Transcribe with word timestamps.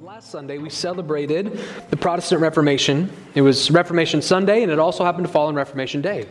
Last 0.00 0.30
Sunday, 0.30 0.58
we 0.58 0.70
celebrated 0.70 1.58
the 1.90 1.96
Protestant 1.96 2.40
Reformation. 2.40 3.10
It 3.34 3.42
was 3.42 3.68
Reformation 3.68 4.22
Sunday, 4.22 4.62
and 4.62 4.70
it 4.70 4.78
also 4.78 5.04
happened 5.04 5.26
to 5.26 5.32
fall 5.32 5.48
on 5.48 5.56
Reformation 5.56 6.00
Day. 6.02 6.28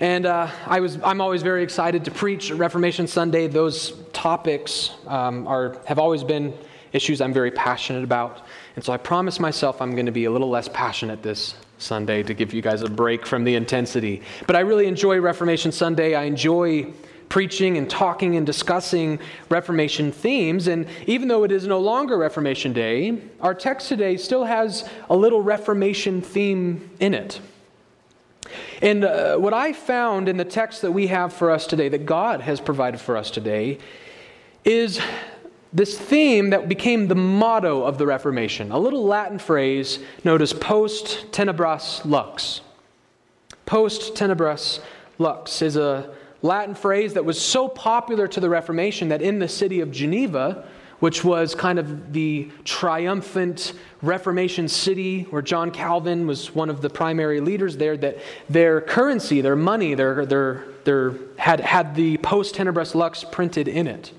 And 0.00 0.24
uh, 0.24 0.48
I 0.64 0.80
was, 0.80 0.98
I'm 1.04 1.20
always 1.20 1.42
very 1.42 1.62
excited 1.62 2.06
to 2.06 2.10
preach 2.10 2.50
Reformation 2.50 3.06
Sunday. 3.06 3.48
Those 3.48 3.92
topics 4.14 4.92
um, 5.06 5.46
are, 5.46 5.76
have 5.84 5.98
always 5.98 6.24
been 6.24 6.54
issues 6.92 7.20
I'm 7.20 7.34
very 7.34 7.50
passionate 7.50 8.02
about. 8.02 8.46
And 8.76 8.84
so 8.84 8.94
I 8.94 8.96
promised 8.96 9.38
myself 9.38 9.82
I'm 9.82 9.92
going 9.92 10.06
to 10.06 10.12
be 10.12 10.24
a 10.24 10.30
little 10.30 10.48
less 10.48 10.68
passionate 10.72 11.22
this 11.22 11.54
Sunday 11.76 12.22
to 12.22 12.32
give 12.32 12.54
you 12.54 12.62
guys 12.62 12.80
a 12.80 12.88
break 12.88 13.26
from 13.26 13.44
the 13.44 13.56
intensity. 13.56 14.22
But 14.46 14.56
I 14.56 14.60
really 14.60 14.86
enjoy 14.86 15.20
Reformation 15.20 15.70
Sunday. 15.70 16.14
I 16.14 16.22
enjoy 16.22 16.94
preaching 17.28 17.76
and 17.76 17.88
talking 17.88 18.36
and 18.36 18.46
discussing 18.46 19.18
Reformation 19.48 20.12
themes. 20.12 20.68
And 20.68 20.86
even 21.06 21.28
though 21.28 21.44
it 21.44 21.52
is 21.52 21.66
no 21.66 21.80
longer 21.80 22.16
Reformation 22.16 22.72
Day, 22.72 23.18
our 23.40 23.54
text 23.54 23.88
today 23.88 24.16
still 24.16 24.44
has 24.44 24.88
a 25.10 25.16
little 25.16 25.42
Reformation 25.42 26.20
theme 26.20 26.90
in 27.00 27.14
it. 27.14 27.40
And 28.80 29.04
uh, 29.04 29.36
what 29.38 29.54
I 29.54 29.72
found 29.72 30.28
in 30.28 30.36
the 30.36 30.44
text 30.44 30.82
that 30.82 30.92
we 30.92 31.08
have 31.08 31.32
for 31.32 31.50
us 31.50 31.66
today, 31.66 31.88
that 31.88 32.06
God 32.06 32.40
has 32.42 32.60
provided 32.60 33.00
for 33.00 33.16
us 33.16 33.30
today, 33.30 33.78
is 34.64 35.00
this 35.72 35.98
theme 35.98 36.50
that 36.50 36.68
became 36.68 37.08
the 37.08 37.14
motto 37.14 37.82
of 37.84 37.98
the 37.98 38.06
Reformation, 38.06 38.70
a 38.72 38.78
little 38.78 39.04
Latin 39.04 39.38
phrase 39.38 39.98
known 40.24 40.40
as 40.40 40.52
post 40.52 41.30
tenebras 41.32 42.04
lux. 42.04 42.60
Post 43.66 44.14
tenebras 44.14 44.80
lux 45.18 45.60
is 45.60 45.76
a 45.76 46.14
Latin 46.46 46.74
phrase 46.74 47.14
that 47.14 47.24
was 47.24 47.40
so 47.40 47.68
popular 47.68 48.26
to 48.28 48.40
the 48.40 48.48
Reformation 48.48 49.08
that 49.08 49.20
in 49.20 49.38
the 49.38 49.48
city 49.48 49.80
of 49.80 49.90
Geneva, 49.90 50.66
which 51.00 51.22
was 51.24 51.54
kind 51.54 51.78
of 51.78 52.12
the 52.12 52.50
triumphant 52.64 53.74
Reformation 54.00 54.68
city 54.68 55.22
where 55.24 55.42
John 55.42 55.70
Calvin 55.70 56.26
was 56.26 56.54
one 56.54 56.70
of 56.70 56.80
the 56.80 56.88
primary 56.88 57.40
leaders 57.40 57.76
there, 57.76 57.96
that 57.98 58.18
their 58.48 58.80
currency, 58.80 59.40
their 59.40 59.56
money, 59.56 59.94
their, 59.94 60.24
their, 60.24 60.64
their, 60.84 61.14
had, 61.36 61.60
had 61.60 61.94
the 61.94 62.16
post 62.18 62.54
tenebras 62.54 62.94
lux 62.94 63.24
printed 63.24 63.68
in 63.68 63.86
it. 63.86 64.12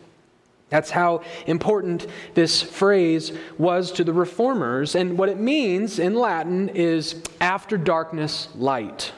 That's 0.69 0.91
how 0.91 1.23
important 1.45 2.07
this 2.33 2.61
phrase 2.61 3.31
was 3.57 3.91
to 3.93 4.03
the 4.03 4.11
reformers. 4.13 4.95
And 4.95 5.17
what 5.17 5.29
it 5.29 5.39
means 5.39 5.97
in 5.97 6.13
Latin 6.13 6.69
is 6.69 7.23
after 7.39 7.77
darkness, 7.77 8.49
light 8.53 9.13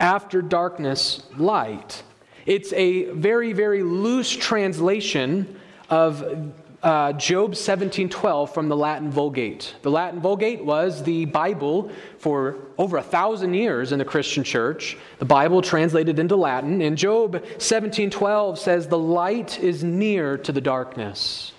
after 0.00 0.42
darkness, 0.42 1.22
light. 1.36 2.02
It's 2.46 2.72
a 2.72 3.04
very, 3.10 3.52
very 3.52 3.82
loose 3.82 4.34
translation 4.34 5.60
of 5.90 6.54
uh, 6.82 7.12
Job 7.12 7.52
17:12 7.52 8.54
from 8.54 8.68
the 8.70 8.76
Latin 8.76 9.10
Vulgate. 9.10 9.74
The 9.82 9.90
Latin 9.90 10.20
Vulgate 10.20 10.64
was 10.64 11.02
the 11.02 11.26
Bible 11.26 11.90
for 12.18 12.56
over 12.78 12.96
a 12.96 13.02
thousand 13.02 13.52
years 13.52 13.92
in 13.92 13.98
the 13.98 14.04
Christian 14.04 14.42
church. 14.42 14.96
The 15.18 15.26
Bible 15.26 15.60
translated 15.60 16.18
into 16.18 16.36
Latin, 16.36 16.80
and 16.80 16.96
Job 16.96 17.44
17:12 17.58 18.58
says, 18.58 18.88
"The 18.88 18.98
light 18.98 19.62
is 19.62 19.84
near 19.84 20.38
to 20.38 20.52
the 20.52 20.60
darkness." 20.62 21.52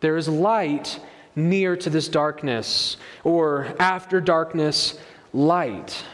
There 0.00 0.16
is 0.16 0.28
light 0.28 0.98
near 1.36 1.76
to 1.76 1.88
this 1.88 2.08
darkness, 2.08 2.96
or 3.22 3.68
after 3.78 4.20
darkness, 4.20 4.98
light. 5.32 6.04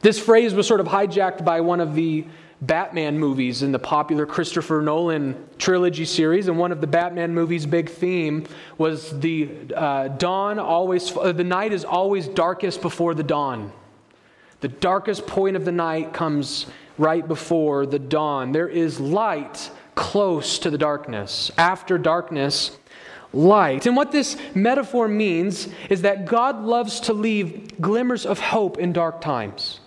This 0.00 0.18
phrase 0.18 0.54
was 0.54 0.66
sort 0.66 0.80
of 0.80 0.86
hijacked 0.86 1.44
by 1.44 1.60
one 1.60 1.80
of 1.80 1.94
the 1.94 2.24
Batman 2.60 3.18
movies 3.18 3.62
in 3.62 3.72
the 3.72 3.78
popular 3.78 4.26
Christopher 4.26 4.82
Nolan 4.82 5.36
trilogy 5.58 6.04
series, 6.04 6.48
and 6.48 6.58
one 6.58 6.72
of 6.72 6.80
the 6.80 6.86
Batman 6.86 7.32
movies' 7.32 7.66
big 7.66 7.88
theme 7.88 8.44
was 8.78 9.18
the 9.20 9.50
uh, 9.74 10.08
dawn 10.08 10.58
always, 10.58 11.16
uh, 11.16 11.32
the 11.32 11.44
night 11.44 11.72
is 11.72 11.84
always 11.84 12.26
darkest 12.26 12.82
before 12.82 13.14
the 13.14 13.22
dawn. 13.22 13.72
The 14.60 14.68
darkest 14.68 15.26
point 15.26 15.56
of 15.56 15.64
the 15.64 15.72
night 15.72 16.12
comes 16.12 16.66
right 16.96 17.26
before 17.26 17.86
the 17.86 18.00
dawn. 18.00 18.50
There 18.50 18.68
is 18.68 18.98
light 18.98 19.70
close 19.94 20.58
to 20.60 20.70
the 20.70 20.78
darkness. 20.78 21.52
After 21.56 21.96
darkness, 21.96 22.76
light. 23.32 23.86
And 23.86 23.96
what 23.96 24.10
this 24.10 24.36
metaphor 24.54 25.06
means 25.06 25.68
is 25.90 26.02
that 26.02 26.26
God 26.26 26.64
loves 26.64 26.98
to 27.00 27.12
leave 27.12 27.80
glimmers 27.80 28.26
of 28.26 28.40
hope 28.40 28.78
in 28.78 28.92
dark 28.92 29.20
times. 29.20 29.78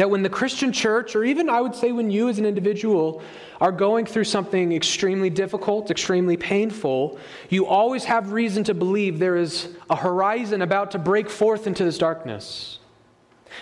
That 0.00 0.08
when 0.08 0.22
the 0.22 0.30
Christian 0.30 0.72
church, 0.72 1.14
or 1.14 1.24
even 1.24 1.50
I 1.50 1.60
would 1.60 1.74
say 1.74 1.92
when 1.92 2.10
you 2.10 2.30
as 2.30 2.38
an 2.38 2.46
individual 2.46 3.20
are 3.60 3.70
going 3.70 4.06
through 4.06 4.24
something 4.24 4.72
extremely 4.72 5.28
difficult, 5.28 5.90
extremely 5.90 6.38
painful, 6.38 7.18
you 7.50 7.66
always 7.66 8.04
have 8.04 8.32
reason 8.32 8.64
to 8.64 8.72
believe 8.72 9.18
there 9.18 9.36
is 9.36 9.68
a 9.90 9.96
horizon 9.96 10.62
about 10.62 10.92
to 10.92 10.98
break 10.98 11.28
forth 11.28 11.66
into 11.66 11.84
this 11.84 11.98
darkness. 11.98 12.78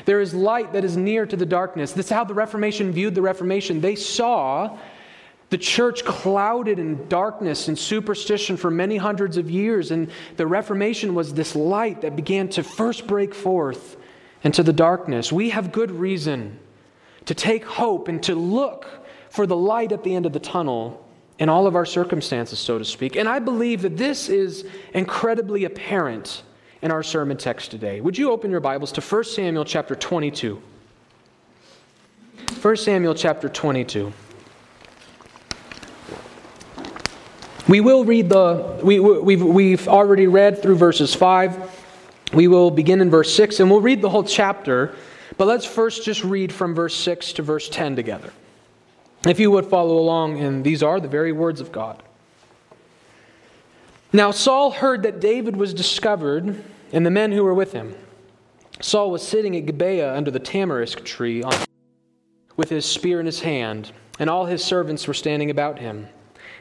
There 0.05 0.21
is 0.21 0.33
light 0.33 0.75
that 0.75 0.85
is 0.85 0.97
near 0.97 1.27
to 1.27 1.37
the 1.37 1.45
darkness. 1.45 1.91
This 1.91 2.07
is 2.07 2.13
how 2.13 2.23
the 2.23 2.35
Reformation 2.35 2.93
viewed 2.93 3.17
the 3.17 3.23
Reformation. 3.23 3.81
They 3.81 3.97
saw 3.97 4.79
the 5.51 5.59
church 5.59 6.05
clouded 6.05 6.79
in 6.79 7.09
darkness 7.09 7.67
and 7.67 7.77
superstition 7.77 8.57
for 8.57 8.71
many 8.71 8.97
hundreds 8.97 9.39
of 9.39 9.51
years, 9.51 9.91
and 9.91 10.09
the 10.37 10.47
Reformation 10.47 11.17
was 11.17 11.35
this 11.35 11.57
light 11.57 12.03
that 12.03 12.15
began 12.15 12.49
to 12.51 12.63
first 12.63 13.09
break 13.09 13.35
forth 13.35 13.97
into 14.45 14.63
the 14.63 14.73
darkness. 14.73 15.33
We 15.33 15.51
have 15.51 15.73
good 15.73 15.91
reason 15.91 16.59
to 17.25 17.35
take 17.35 17.65
hope 17.65 18.09
and 18.09 18.23
to 18.23 18.35
look 18.35 18.87
for 19.31 19.47
the 19.47 19.57
light 19.57 19.93
at 19.93 20.05
the 20.05 20.15
end 20.15 20.27
of 20.27 20.33
the 20.33 20.41
tunnel 20.41 21.05
in 21.39 21.49
all 21.49 21.67
of 21.67 21.77
our 21.77 21.87
circumstances, 21.87 22.59
so 22.59 22.79
to 22.79 22.85
speak. 22.85 23.17
And 23.17 23.29
I 23.29 23.39
believe 23.39 23.83
that 23.83 23.97
this 23.97 24.29
is 24.29 24.67
incredibly 24.95 25.65
apparent 25.65 26.43
in 26.83 26.91
our 26.91 27.03
sermon 27.03 27.37
text 27.37 27.71
today. 27.71 28.01
Would 28.01 28.17
you 28.17 28.31
open 28.31 28.51
your 28.51 28.61
Bibles 28.61 28.93
to 28.93 29.01
1 29.01 29.25
Samuel 29.25 29.65
chapter 29.65 29.95
22? 29.95 30.61
1 32.61 32.77
Samuel 32.77 33.15
chapter 33.15 33.49
22. 33.49 34.13
We 37.69 37.81
will 37.81 38.05
read 38.05 38.31
the, 38.31 38.81
we, 38.83 38.99
we've, 38.99 39.43
we've 39.43 39.89
already 39.89 40.27
read 40.27 40.63
through 40.63 40.77
verses 40.77 41.15
5 41.15 41.68
we 42.33 42.49
will 42.49 42.71
begin 42.71 43.01
in 43.01 43.11
verse 43.11 43.35
6 43.35 43.61
and 43.61 43.71
we'll 43.71 43.81
read 43.81 44.03
the 44.03 44.11
whole 44.11 44.25
chapter, 44.25 44.95
but 45.37 45.47
let's 45.47 45.65
first 45.65 46.05
just 46.05 46.25
read 46.25 46.53
from 46.53 46.75
verse 46.75 46.95
6 46.95 47.35
to 47.35 47.43
verse 47.43 47.69
10 47.69 47.97
together. 47.97 48.33
If 49.27 49.41
you 49.41 49.51
would 49.51 49.67
follow 49.67 49.99
along, 49.99 50.41
and 50.41 50.63
these 50.63 50.83
are 50.83 51.01
the 51.01 51.09
very 51.09 51.33
words 51.33 51.61
of 51.61 51.73
God. 51.73 52.03
Now 54.13 54.31
Saul 54.31 54.71
heard 54.71 55.03
that 55.03 55.21
David 55.21 55.57
was 55.57 55.75
discovered 55.75 56.65
and 56.93 57.05
the 57.05 57.11
men 57.11 57.33
who 57.33 57.45
were 57.45 57.55
with 57.55 57.73
him. 57.73 57.95
Saul 58.81 59.11
was 59.11 59.27
sitting 59.27 59.57
at 59.57 59.67
Gibeah 59.67 60.15
under 60.15 60.31
the 60.31 60.39
tamarisk 60.39 61.05
tree 61.05 61.43
on, 61.43 61.53
with 62.57 62.71
his 62.71 62.87
spear 62.87 63.19
in 63.21 63.27
his 63.27 63.41
hand, 63.41 63.93
and 64.19 64.31
all 64.31 64.47
his 64.47 64.65
servants 64.65 65.07
were 65.07 65.15
standing 65.15 65.51
about 65.51 65.79
him. 65.79 66.09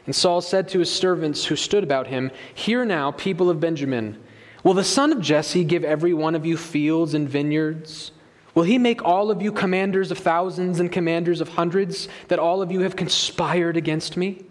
And 0.06 0.16
Saul 0.16 0.42
said 0.42 0.68
to 0.70 0.80
his 0.80 0.92
servants 0.92 1.46
who 1.46 1.56
stood 1.56 1.84
about 1.84 2.08
him, 2.08 2.32
Hear 2.56 2.86
now, 2.86 3.12
people 3.12 3.50
of 3.50 3.60
Benjamin. 3.60 4.18
Will 4.64 4.74
the 4.74 4.84
son 4.84 5.12
of 5.12 5.22
Jesse 5.22 5.64
give 5.64 5.84
every 5.84 6.14
one 6.14 6.36
of 6.36 6.46
you 6.46 6.58
fields 6.58 7.14
and 7.14 7.30
vineyards? 7.30 8.12
Will 8.56 8.64
he 8.64 8.78
make 8.78 9.04
all 9.06 9.30
of 9.30 9.42
you 9.42 9.52
commanders 9.52 10.10
of 10.10 10.18
thousands 10.18 10.80
and 10.80 10.92
commanders 10.92 11.42
of 11.42 11.50
hundreds, 11.50 12.08
that 12.28 12.40
all 12.40 12.62
of 12.62 12.72
you 12.72 12.80
have 12.80 12.96
conspired 12.96 13.78
against 13.78 14.18
me? 14.18 14.46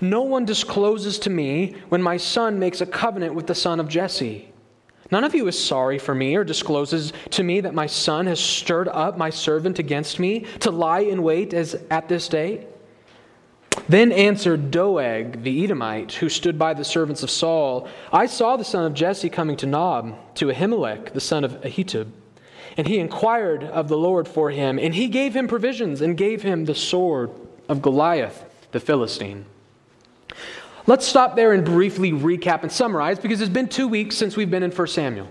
No 0.00 0.22
one 0.22 0.44
discloses 0.44 1.18
to 1.20 1.30
me 1.30 1.74
when 1.88 2.00
my 2.00 2.16
son 2.16 2.58
makes 2.58 2.80
a 2.80 2.86
covenant 2.86 3.34
with 3.34 3.48
the 3.48 3.54
son 3.54 3.80
of 3.80 3.88
Jesse. 3.88 4.52
None 5.10 5.24
of 5.24 5.34
you 5.34 5.46
is 5.48 5.62
sorry 5.62 5.98
for 5.98 6.14
me 6.14 6.34
or 6.36 6.44
discloses 6.44 7.12
to 7.30 7.42
me 7.42 7.60
that 7.60 7.74
my 7.74 7.86
son 7.86 8.26
has 8.26 8.40
stirred 8.40 8.88
up 8.88 9.18
my 9.18 9.30
servant 9.30 9.78
against 9.78 10.18
me 10.18 10.46
to 10.60 10.70
lie 10.70 11.00
in 11.00 11.22
wait 11.22 11.52
as 11.52 11.74
at 11.90 12.08
this 12.08 12.28
day. 12.28 12.66
Then 13.88 14.12
answered 14.12 14.70
Doeg 14.70 15.42
the 15.42 15.64
Edomite, 15.64 16.12
who 16.14 16.28
stood 16.28 16.58
by 16.58 16.74
the 16.74 16.84
servants 16.84 17.22
of 17.22 17.30
Saul, 17.30 17.88
I 18.12 18.26
saw 18.26 18.56
the 18.56 18.64
son 18.64 18.84
of 18.84 18.94
Jesse 18.94 19.28
coming 19.28 19.56
to 19.58 19.66
Nob, 19.66 20.16
to 20.36 20.46
Ahimelech, 20.46 21.12
the 21.12 21.20
son 21.20 21.44
of 21.44 21.60
Ahitub. 21.60 22.08
And 22.76 22.86
he 22.86 22.98
inquired 22.98 23.64
of 23.64 23.88
the 23.88 23.98
Lord 23.98 24.26
for 24.26 24.50
him, 24.50 24.78
and 24.78 24.94
he 24.94 25.08
gave 25.08 25.34
him 25.34 25.48
provisions 25.48 26.00
and 26.00 26.16
gave 26.16 26.42
him 26.42 26.64
the 26.64 26.74
sword 26.74 27.30
of 27.68 27.82
Goliath 27.82 28.44
the 28.72 28.80
Philistine. 28.80 29.46
Let's 30.86 31.06
stop 31.06 31.36
there 31.36 31.52
and 31.52 31.64
briefly 31.64 32.12
recap 32.12 32.62
and 32.62 32.70
summarize 32.70 33.18
because 33.18 33.40
it's 33.40 33.50
been 33.50 33.68
two 33.68 33.88
weeks 33.88 34.16
since 34.16 34.36
we've 34.36 34.50
been 34.50 34.62
in 34.62 34.70
1 34.70 34.86
Samuel. 34.88 35.28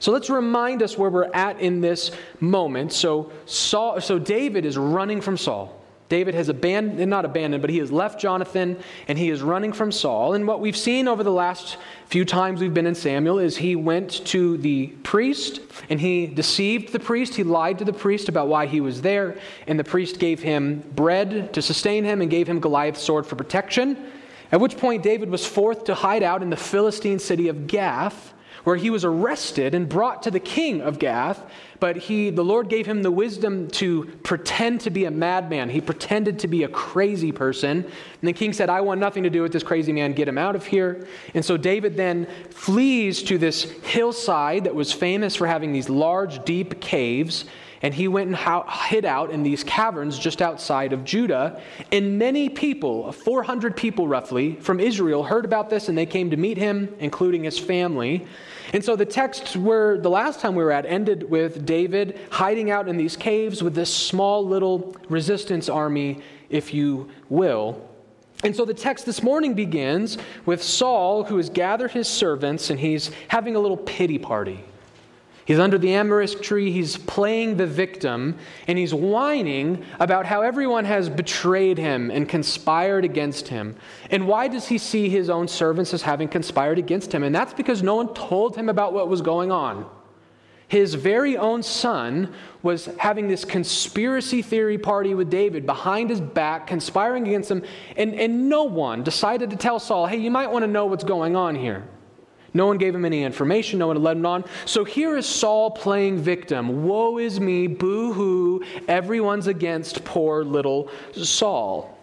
So 0.00 0.12
let's 0.12 0.30
remind 0.30 0.82
us 0.82 0.96
where 0.96 1.10
we're 1.10 1.30
at 1.34 1.60
in 1.60 1.80
this 1.80 2.12
moment. 2.40 2.92
So, 2.92 3.32
Saul, 3.46 4.00
so 4.00 4.18
David 4.18 4.64
is 4.64 4.78
running 4.78 5.20
from 5.20 5.36
Saul. 5.36 5.77
David 6.08 6.34
has 6.34 6.48
abandoned, 6.48 7.10
not 7.10 7.24
abandoned, 7.24 7.60
but 7.60 7.70
he 7.70 7.78
has 7.78 7.92
left 7.92 8.18
Jonathan 8.18 8.78
and 9.08 9.18
he 9.18 9.28
is 9.28 9.42
running 9.42 9.72
from 9.72 9.92
Saul. 9.92 10.32
And 10.32 10.46
what 10.46 10.60
we've 10.60 10.76
seen 10.76 11.06
over 11.06 11.22
the 11.22 11.32
last 11.32 11.76
few 12.06 12.24
times 12.24 12.60
we've 12.60 12.72
been 12.72 12.86
in 12.86 12.94
Samuel 12.94 13.38
is 13.38 13.58
he 13.58 13.76
went 13.76 14.24
to 14.26 14.56
the 14.58 14.86
priest 15.02 15.60
and 15.90 16.00
he 16.00 16.26
deceived 16.26 16.92
the 16.92 16.98
priest. 16.98 17.34
He 17.34 17.42
lied 17.42 17.78
to 17.78 17.84
the 17.84 17.92
priest 17.92 18.28
about 18.30 18.48
why 18.48 18.66
he 18.66 18.80
was 18.80 19.02
there. 19.02 19.38
And 19.66 19.78
the 19.78 19.84
priest 19.84 20.18
gave 20.18 20.40
him 20.40 20.82
bread 20.94 21.52
to 21.52 21.60
sustain 21.60 22.04
him 22.04 22.22
and 22.22 22.30
gave 22.30 22.48
him 22.48 22.58
Goliath's 22.58 23.02
sword 23.02 23.26
for 23.26 23.36
protection. 23.36 24.10
At 24.50 24.60
which 24.60 24.78
point, 24.78 25.02
David 25.02 25.28
was 25.30 25.46
forced 25.46 25.84
to 25.86 25.94
hide 25.94 26.22
out 26.22 26.42
in 26.42 26.48
the 26.48 26.56
Philistine 26.56 27.18
city 27.18 27.48
of 27.48 27.66
Gath, 27.66 28.32
where 28.64 28.76
he 28.76 28.90
was 28.90 29.04
arrested 29.04 29.74
and 29.74 29.88
brought 29.88 30.22
to 30.24 30.30
the 30.30 30.40
king 30.40 30.80
of 30.80 30.98
Gath. 30.98 31.42
But 31.80 31.96
he, 31.96 32.30
the 32.30 32.44
Lord 32.44 32.68
gave 32.68 32.86
him 32.86 33.02
the 33.02 33.10
wisdom 33.10 33.68
to 33.72 34.04
pretend 34.24 34.80
to 34.82 34.90
be 34.90 35.04
a 35.04 35.10
madman. 35.10 35.70
He 35.70 35.80
pretended 35.80 36.40
to 36.40 36.48
be 36.48 36.64
a 36.64 36.68
crazy 36.68 37.30
person. 37.30 37.84
And 37.84 38.28
the 38.28 38.32
king 38.32 38.52
said, 38.52 38.68
I 38.68 38.80
want 38.80 39.00
nothing 39.00 39.22
to 39.22 39.30
do 39.30 39.42
with 39.42 39.52
this 39.52 39.62
crazy 39.62 39.92
man. 39.92 40.12
Get 40.12 40.28
him 40.28 40.38
out 40.38 40.56
of 40.56 40.66
here. 40.66 41.06
And 41.34 41.44
so 41.44 41.56
David 41.56 41.96
then 41.96 42.26
flees 42.50 43.22
to 43.24 43.38
this 43.38 43.62
hillside 43.62 44.64
that 44.64 44.74
was 44.74 44.92
famous 44.92 45.36
for 45.36 45.46
having 45.46 45.72
these 45.72 45.88
large, 45.88 46.44
deep 46.44 46.80
caves 46.80 47.44
and 47.82 47.94
he 47.94 48.08
went 48.08 48.28
and 48.28 48.36
hid 48.68 49.04
out 49.04 49.30
in 49.30 49.42
these 49.42 49.62
caverns 49.62 50.18
just 50.18 50.42
outside 50.42 50.92
of 50.92 51.04
Judah. 51.04 51.60
And 51.92 52.18
many 52.18 52.48
people, 52.48 53.12
400 53.12 53.76
people 53.76 54.08
roughly, 54.08 54.56
from 54.56 54.80
Israel 54.80 55.22
heard 55.22 55.44
about 55.44 55.70
this 55.70 55.88
and 55.88 55.96
they 55.96 56.06
came 56.06 56.30
to 56.30 56.36
meet 56.36 56.58
him, 56.58 56.94
including 56.98 57.44
his 57.44 57.58
family. 57.58 58.26
And 58.72 58.84
so 58.84 58.96
the 58.96 59.06
texts 59.06 59.56
were, 59.56 59.98
the 59.98 60.10
last 60.10 60.40
time 60.40 60.54
we 60.54 60.64
were 60.64 60.72
at 60.72 60.86
ended 60.86 61.30
with 61.30 61.64
David 61.64 62.18
hiding 62.30 62.70
out 62.70 62.88
in 62.88 62.96
these 62.96 63.16
caves 63.16 63.62
with 63.62 63.74
this 63.74 63.94
small 63.94 64.46
little 64.46 64.96
resistance 65.08 65.68
army, 65.68 66.20
if 66.50 66.74
you 66.74 67.08
will. 67.28 67.84
And 68.44 68.54
so 68.54 68.64
the 68.64 68.74
text 68.74 69.04
this 69.06 69.22
morning 69.22 69.54
begins 69.54 70.18
with 70.46 70.62
Saul, 70.62 71.24
who 71.24 71.38
has 71.38 71.50
gathered 71.50 71.92
his 71.92 72.08
servants 72.08 72.70
and 72.70 72.78
he's 72.78 73.10
having 73.28 73.56
a 73.56 73.58
little 73.58 73.76
pity 73.76 74.18
party. 74.18 74.64
He's 75.48 75.58
under 75.58 75.78
the 75.78 75.88
tamarisk 75.88 76.42
tree, 76.42 76.70
he's 76.70 76.98
playing 76.98 77.56
the 77.56 77.66
victim, 77.66 78.36
and 78.66 78.76
he's 78.76 78.92
whining 78.92 79.82
about 79.98 80.26
how 80.26 80.42
everyone 80.42 80.84
has 80.84 81.08
betrayed 81.08 81.78
him 81.78 82.10
and 82.10 82.28
conspired 82.28 83.02
against 83.06 83.48
him. 83.48 83.74
And 84.10 84.28
why 84.28 84.48
does 84.48 84.68
he 84.68 84.76
see 84.76 85.08
his 85.08 85.30
own 85.30 85.48
servants 85.48 85.94
as 85.94 86.02
having 86.02 86.28
conspired 86.28 86.78
against 86.78 87.14
him? 87.14 87.22
And 87.22 87.34
that's 87.34 87.54
because 87.54 87.82
no 87.82 87.94
one 87.94 88.12
told 88.12 88.56
him 88.56 88.68
about 88.68 88.92
what 88.92 89.08
was 89.08 89.22
going 89.22 89.50
on. 89.50 89.88
His 90.68 90.92
very 90.92 91.38
own 91.38 91.62
son 91.62 92.34
was 92.62 92.84
having 92.98 93.26
this 93.26 93.46
conspiracy 93.46 94.42
theory 94.42 94.76
party 94.76 95.14
with 95.14 95.30
David 95.30 95.64
behind 95.64 96.10
his 96.10 96.20
back, 96.20 96.66
conspiring 96.66 97.26
against 97.26 97.50
him, 97.50 97.62
and, 97.96 98.14
and 98.16 98.50
no 98.50 98.64
one 98.64 99.02
decided 99.02 99.48
to 99.48 99.56
tell 99.56 99.80
Saul, 99.80 100.04
hey, 100.08 100.18
you 100.18 100.30
might 100.30 100.52
want 100.52 100.64
to 100.64 100.70
know 100.70 100.84
what's 100.84 101.04
going 101.04 101.36
on 101.36 101.54
here. 101.54 101.88
No 102.54 102.66
one 102.66 102.78
gave 102.78 102.94
him 102.94 103.04
any 103.04 103.24
information, 103.24 103.78
no 103.78 103.88
one 103.88 104.02
led 104.02 104.16
him 104.16 104.26
on. 104.26 104.44
So 104.64 104.84
here 104.84 105.16
is 105.16 105.26
Saul 105.26 105.70
playing 105.70 106.18
victim. 106.18 106.86
Woe 106.86 107.18
is 107.18 107.40
me, 107.40 107.66
boo 107.66 108.12
hoo, 108.12 108.64
everyone's 108.88 109.46
against 109.46 110.04
poor 110.04 110.44
little 110.44 110.90
Saul. 111.12 111.98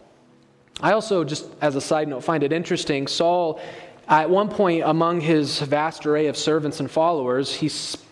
I 0.82 0.92
also, 0.92 1.24
just 1.24 1.48
as 1.62 1.76
a 1.76 1.82
side 1.82 2.08
note, 2.08 2.24
find 2.24 2.44
it 2.44 2.52
interesting. 2.52 3.08
Saul, 3.08 3.62
at 4.08 4.30
one 4.30 4.50
point, 4.50 4.84
among 4.86 5.22
his 5.22 5.60
vast 5.60 6.06
array 6.06 6.28
of 6.28 6.38
servants 6.38 6.80
and 6.80 6.90
followers, 6.90 7.56
he, 7.56 7.72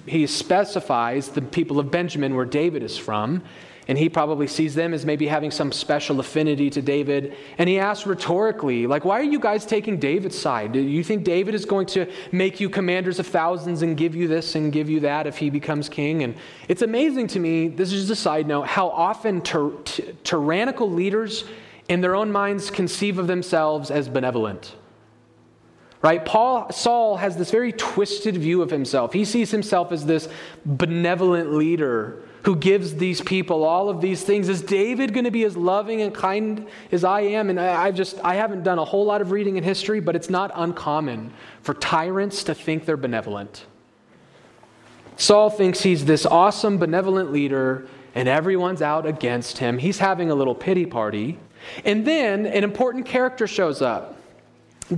he 0.10 0.26
specifies 0.28 1.30
the 1.30 1.42
people 1.42 1.80
of 1.80 1.92
Benjamin, 1.92 2.36
where 2.36 2.46
David 2.46 2.84
is 2.84 2.98
from. 2.98 3.44
And 3.88 3.98
he 3.98 4.08
probably 4.08 4.48
sees 4.48 4.76
them 4.76 4.94
as 4.94 5.06
maybe 5.06 5.28
having 5.28 5.52
some 5.52 5.74
special 5.74 6.20
affinity 6.22 6.70
to 6.70 6.82
David. 6.82 7.36
And 7.58 7.68
he 7.68 7.80
asks 7.80 8.08
rhetorically, 8.08 8.88
like, 8.88 9.04
why 9.04 9.20
are 9.20 9.24
you 9.24 9.40
guys 9.40 9.66
taking 9.66 10.00
David's 10.00 10.40
side? 10.40 10.72
Do 10.72 10.80
you 10.80 11.04
think 11.04 11.26
David 11.26 11.54
is 11.54 11.66
going 11.66 11.88
to 11.88 12.10
make 12.32 12.62
you 12.62 12.70
commanders 12.70 13.20
of 13.20 13.28
thousands 13.28 13.82
and 13.82 13.98
give 13.98 14.16
you 14.16 14.30
this 14.30 14.56
and 14.56 14.72
give 14.72 14.90
you 14.90 15.02
that 15.02 15.28
if 15.28 15.38
he 15.38 15.50
becomes 15.50 15.90
king? 15.90 16.24
And 16.24 16.36
it's 16.70 16.82
amazing 16.82 17.28
to 17.28 17.40
me, 17.40 17.68
this 17.68 17.92
is 17.92 18.08
just 18.08 18.12
a 18.12 18.22
side 18.22 18.48
note, 18.48 18.68
how 18.68 18.88
often 18.88 19.42
ty- 19.42 19.72
ty- 19.84 20.14
tyrannical 20.24 20.90
leaders 20.90 21.44
in 21.90 22.00
their 22.00 22.16
own 22.16 22.32
minds 22.32 22.72
conceive 22.72 23.20
of 23.20 23.28
themselves 23.28 23.92
as 23.92 24.08
benevolent. 24.08 24.76
Right? 26.04 26.24
Paul 26.24 26.70
Saul 26.72 27.16
has 27.16 27.38
this 27.38 27.50
very 27.50 27.72
twisted 27.72 28.36
view 28.36 28.62
of 28.62 28.70
himself. 28.70 29.14
He 29.14 29.24
sees 29.24 29.52
himself 29.52 29.94
as 29.94 30.06
this 30.06 30.28
benevolent 30.66 31.54
leader 31.54 32.22
who 32.44 32.58
gives 32.58 32.96
these 32.96 33.22
people 33.22 33.64
all 33.64 33.88
of 33.88 34.02
these 34.02 34.22
things. 34.22 34.50
Is 34.50 34.62
David 34.62 35.14
going 35.14 35.24
to 35.24 35.32
be 35.32 35.46
as 35.46 35.56
loving 35.56 36.02
and 36.02 36.14
kind 36.14 36.68
as 36.92 37.06
I 37.06 37.22
am? 37.22 37.50
And 37.50 37.58
I, 37.58 37.86
have 37.86 37.96
just, 37.96 38.20
I 38.22 38.36
haven't 38.36 38.64
done 38.64 38.80
a 38.80 38.84
whole 38.84 39.06
lot 39.06 39.22
of 39.22 39.32
reading 39.32 39.56
in 39.56 39.64
history, 39.64 40.02
but 40.02 40.14
it's 40.14 40.30
not 40.30 40.52
uncommon 40.54 41.32
for 41.62 41.74
tyrants 41.74 42.44
to 42.44 42.54
think 42.54 42.86
they're 42.86 42.98
benevolent. 42.98 43.66
Saul 45.16 45.50
thinks 45.50 45.84
he's 45.84 46.04
this 46.04 46.26
awesome, 46.26 46.78
benevolent 46.78 47.32
leader, 47.32 47.88
and 48.14 48.28
everyone's 48.28 48.82
out 48.82 49.06
against 49.06 49.60
him. 49.60 49.78
He's 49.78 50.00
having 50.00 50.30
a 50.30 50.36
little 50.36 50.56
pity 50.56 50.86
party. 50.86 51.40
And 51.86 52.06
then 52.06 52.46
an 52.46 52.66
important 52.66 53.06
character 53.06 53.48
shows 53.48 53.82
up 53.82 54.13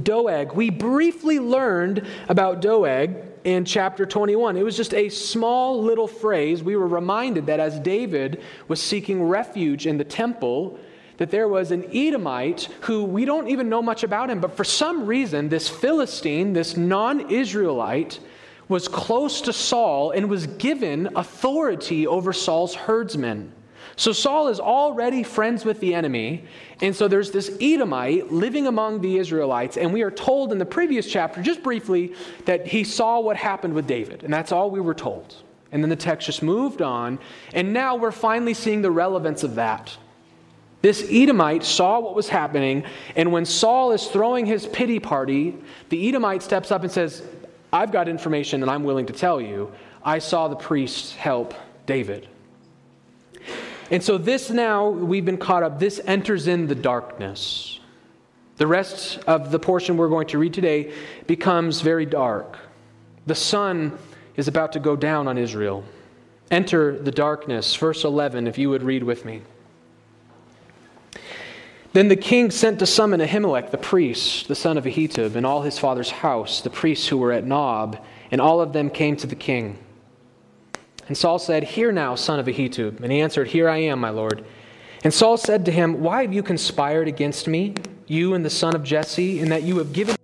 Doeg. 0.04 0.54
We 0.54 0.70
briefly 0.70 1.40
learned 1.40 2.06
about 2.30 2.62
Doeg 2.62 3.16
in 3.44 3.64
chapter 3.64 4.06
21. 4.06 4.58
It 4.58 4.64
was 4.64 4.76
just 4.76 4.94
a 4.94 5.10
small 5.10 5.82
little 5.82 6.08
phrase. 6.08 6.64
We 6.64 6.76
were 6.76 6.88
reminded 6.88 7.46
that 7.46 7.60
as 7.60 7.80
David 7.80 8.42
was 8.68 8.82
seeking 8.82 9.24
refuge 9.24 9.86
in 9.86 9.98
the 9.98 10.04
temple, 10.04 10.80
that 11.18 11.32
there 11.32 11.48
was 11.48 11.72
an 11.72 11.86
Edomite 11.94 12.70
who 12.82 13.04
we 13.04 13.24
don't 13.24 13.48
even 13.48 13.70
know 13.70 13.82
much 13.82 14.04
about 14.04 14.30
him, 14.30 14.40
but 14.40 14.58
for 14.58 14.64
some 14.64 15.06
reason, 15.06 15.50
this 15.50 15.70
Philistine, 15.70 16.54
this 16.54 16.76
non 16.76 17.32
Israelite, 17.32 18.20
was 18.68 18.88
close 18.88 19.42
to 19.42 19.54
Saul 19.54 20.12
and 20.12 20.30
was 20.30 20.48
given 20.48 21.10
authority 21.16 22.08
over 22.08 22.34
Saul's 22.34 22.74
herdsmen. 22.74 23.54
So 23.98 24.12
Saul 24.12 24.50
is 24.50 24.60
already 24.60 25.24
friends 25.24 25.64
with 25.64 25.80
the 25.80 25.94
enemy. 25.94 26.44
And 26.82 26.96
so 26.96 27.08
there's 27.08 27.32
this 27.32 27.56
Edomite 27.62 28.32
living 28.32 28.68
among 28.68 29.02
the 29.02 29.18
Israelites. 29.18 29.78
And 29.78 29.94
we 29.94 30.02
are 30.02 30.12
told 30.12 30.52
in 30.52 30.58
the 30.58 30.66
previous 30.66 31.10
chapter, 31.10 31.42
just 31.42 31.64
briefly, 31.64 32.14
that 32.46 32.68
he 32.68 32.84
saw 32.84 33.20
what 33.20 33.38
happened 33.38 33.74
with 33.74 33.88
David. 33.88 34.24
And 34.24 34.34
that's 34.34 34.52
all 34.52 34.70
we 34.70 34.82
were 34.82 34.94
told. 34.94 35.36
And 35.72 35.82
then 35.82 35.90
the 35.90 35.96
text 35.96 36.26
just 36.26 36.44
moved 36.44 36.82
on. 36.82 37.20
And 37.54 37.74
now 37.74 37.96
we're 37.96 38.12
finally 38.12 38.54
seeing 38.54 38.82
the 38.82 38.92
relevance 38.92 39.44
of 39.44 39.56
that. 39.56 39.98
This 40.82 41.08
Edomite 41.10 41.64
saw 41.64 42.00
what 42.00 42.16
was 42.16 42.30
happening. 42.30 42.84
And 43.16 43.32
when 43.32 43.46
Saul 43.46 43.92
is 43.92 44.08
throwing 44.08 44.46
his 44.46 44.68
pity 44.68 45.00
party, 45.00 45.56
the 45.90 46.08
Edomite 46.08 46.44
steps 46.44 46.70
up 46.70 46.84
and 46.84 46.92
says, 46.92 47.24
I've 47.74 47.92
got 47.92 48.08
information 48.08 48.62
and 48.62 48.70
I'm 48.70 48.84
willing 48.84 49.06
to 49.08 49.14
tell 49.14 49.42
you. 49.42 49.72
I 50.04 50.20
saw 50.20 50.48
the 50.48 50.56
priest 50.56 51.16
help 51.16 51.54
David. 51.86 52.28
And 53.92 54.04
so, 54.04 54.18
this 54.18 54.50
now, 54.50 54.90
we've 54.90 55.26
been 55.26 55.38
caught 55.38 55.64
up, 55.64 55.80
this 55.80 56.02
enters 56.06 56.48
in 56.48 56.68
the 56.68 56.76
darkness. 56.76 57.80
The 58.58 58.68
rest 58.68 59.20
of 59.28 59.52
the 59.52 59.60
portion 59.60 59.98
we're 59.98 60.10
going 60.10 60.28
to 60.28 60.38
read 60.38 60.54
today 60.54 60.94
becomes 61.28 61.82
very 61.82 62.06
dark. 62.06 62.58
The 63.26 63.36
sun 63.36 63.98
is 64.38 64.48
about 64.48 64.74
to 64.74 64.80
go 64.80 64.96
down 64.96 65.28
on 65.28 65.38
Israel. 65.38 65.84
Enter 66.50 66.98
the 66.98 67.12
darkness. 67.12 67.76
Verse 67.76 68.04
11, 68.04 68.48
if 68.48 68.58
you 68.58 68.70
would 68.70 68.84
read 68.84 69.04
with 69.04 69.26
me. 69.26 69.42
Then 71.94 72.08
the 72.08 72.16
king 72.16 72.52
sent 72.52 72.80
to 72.80 72.86
summon 72.86 73.22
Ahimelech 73.22 73.72
the 73.72 73.78
priest, 73.78 74.48
the 74.48 74.56
son 74.56 74.78
of 74.78 74.84
Ahitub, 74.84 75.36
and 75.36 75.46
all 75.46 75.62
his 75.62 75.80
father's 75.80 76.12
house, 76.12 76.62
the 76.62 76.70
priests 76.70 77.08
who 77.08 77.18
were 77.18 77.32
at 77.32 77.46
Nob, 77.46 78.04
and 78.32 78.42
all 78.42 78.60
of 78.60 78.74
them 78.74 78.90
came 78.90 79.16
to 79.18 79.28
the 79.28 79.36
king. 79.36 79.78
And 81.08 81.18
Saul 81.18 81.40
said, 81.40 81.64
Hear 81.64 81.92
now, 81.92 82.16
son 82.16 82.40
of 82.40 82.48
Ahitub. 82.48 83.02
And 83.02 83.12
he 83.12 83.22
answered, 83.22 83.48
Here 83.48 83.70
I 83.70 83.78
am, 83.78 84.00
my 84.00 84.10
lord. 84.10 84.44
And 85.04 85.14
Saul 85.14 85.38
said 85.38 85.66
to 85.66 85.72
him, 85.72 86.02
Why 86.02 86.24
have 86.24 86.34
you 86.34 86.42
conspired 86.42 87.08
against 87.08 87.48
me, 87.48 87.76
you 88.08 88.34
and 88.34 88.44
the 88.44 88.50
son 88.50 88.76
of 88.76 88.84
Jesse, 88.84 89.40
in 89.40 89.50
that 89.50 89.64
you 89.64 89.78
have 89.78 89.94
given 89.94 90.16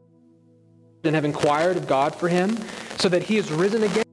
and 1.04 1.16
have 1.16 1.26
inquired 1.26 1.78
of 1.78 1.88
God 1.88 2.16
for 2.16 2.28
him, 2.28 2.58
so 2.98 3.10
that 3.10 3.24
he 3.24 3.36
has 3.36 3.52
risen 3.52 3.84
again? 3.84 4.04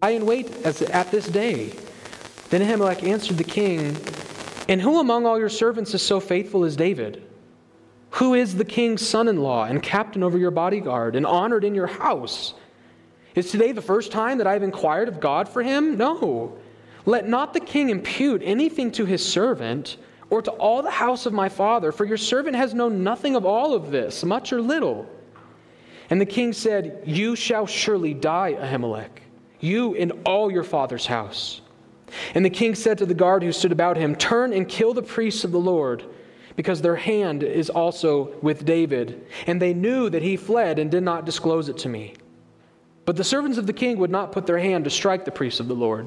I 0.00 0.10
in 0.10 0.24
wait 0.24 0.50
as 0.64 0.80
at 0.82 1.10
this 1.10 1.26
day. 1.26 1.72
Then 2.50 2.62
Ahimelech 2.62 3.06
answered 3.06 3.36
the 3.36 3.44
king, 3.44 3.96
And 4.68 4.80
who 4.80 5.00
among 5.00 5.26
all 5.26 5.38
your 5.38 5.48
servants 5.48 5.92
is 5.92 6.02
so 6.02 6.20
faithful 6.20 6.64
as 6.64 6.76
David? 6.76 7.24
Who 8.12 8.34
is 8.34 8.56
the 8.56 8.64
king's 8.64 9.06
son 9.06 9.28
in 9.28 9.38
law 9.38 9.64
and 9.64 9.82
captain 9.82 10.22
over 10.22 10.38
your 10.38 10.50
bodyguard 10.50 11.16
and 11.16 11.26
honored 11.26 11.64
in 11.64 11.74
your 11.74 11.86
house? 11.86 12.54
Is 13.38 13.52
today 13.52 13.70
the 13.70 13.80
first 13.80 14.10
time 14.10 14.38
that 14.38 14.48
I've 14.48 14.64
inquired 14.64 15.06
of 15.06 15.20
God 15.20 15.48
for 15.48 15.62
him? 15.62 15.96
No. 15.96 16.58
Let 17.06 17.28
not 17.28 17.54
the 17.54 17.60
king 17.60 17.88
impute 17.88 18.42
anything 18.44 18.90
to 18.90 19.04
his 19.04 19.24
servant 19.24 19.96
or 20.28 20.42
to 20.42 20.50
all 20.50 20.82
the 20.82 20.90
house 20.90 21.24
of 21.24 21.32
my 21.32 21.48
father, 21.48 21.92
for 21.92 22.04
your 22.04 22.16
servant 22.16 22.56
has 22.56 22.74
known 22.74 23.04
nothing 23.04 23.36
of 23.36 23.46
all 23.46 23.74
of 23.74 23.92
this, 23.92 24.24
much 24.24 24.52
or 24.52 24.60
little. 24.60 25.08
And 26.10 26.20
the 26.20 26.26
king 26.26 26.52
said, 26.52 27.04
You 27.06 27.36
shall 27.36 27.64
surely 27.64 28.12
die, 28.12 28.56
Ahimelech, 28.58 29.20
you 29.60 29.94
and 29.94 30.10
all 30.26 30.50
your 30.50 30.64
father's 30.64 31.06
house. 31.06 31.60
And 32.34 32.44
the 32.44 32.50
king 32.50 32.74
said 32.74 32.98
to 32.98 33.06
the 33.06 33.14
guard 33.14 33.44
who 33.44 33.52
stood 33.52 33.70
about 33.70 33.96
him, 33.96 34.16
Turn 34.16 34.52
and 34.52 34.68
kill 34.68 34.94
the 34.94 35.02
priests 35.02 35.44
of 35.44 35.52
the 35.52 35.60
Lord, 35.60 36.02
because 36.56 36.82
their 36.82 36.96
hand 36.96 37.44
is 37.44 37.70
also 37.70 38.36
with 38.42 38.64
David. 38.64 39.28
And 39.46 39.62
they 39.62 39.74
knew 39.74 40.10
that 40.10 40.22
he 40.22 40.36
fled 40.36 40.80
and 40.80 40.90
did 40.90 41.04
not 41.04 41.24
disclose 41.24 41.68
it 41.68 41.78
to 41.78 41.88
me. 41.88 42.14
But 43.08 43.16
the 43.16 43.24
servants 43.24 43.56
of 43.56 43.66
the 43.66 43.72
king 43.72 43.96
would 44.00 44.10
not 44.10 44.32
put 44.32 44.44
their 44.44 44.58
hand 44.58 44.84
to 44.84 44.90
strike 44.90 45.24
the 45.24 45.30
priests 45.30 45.60
of 45.60 45.66
the 45.66 45.74
Lord. 45.74 46.06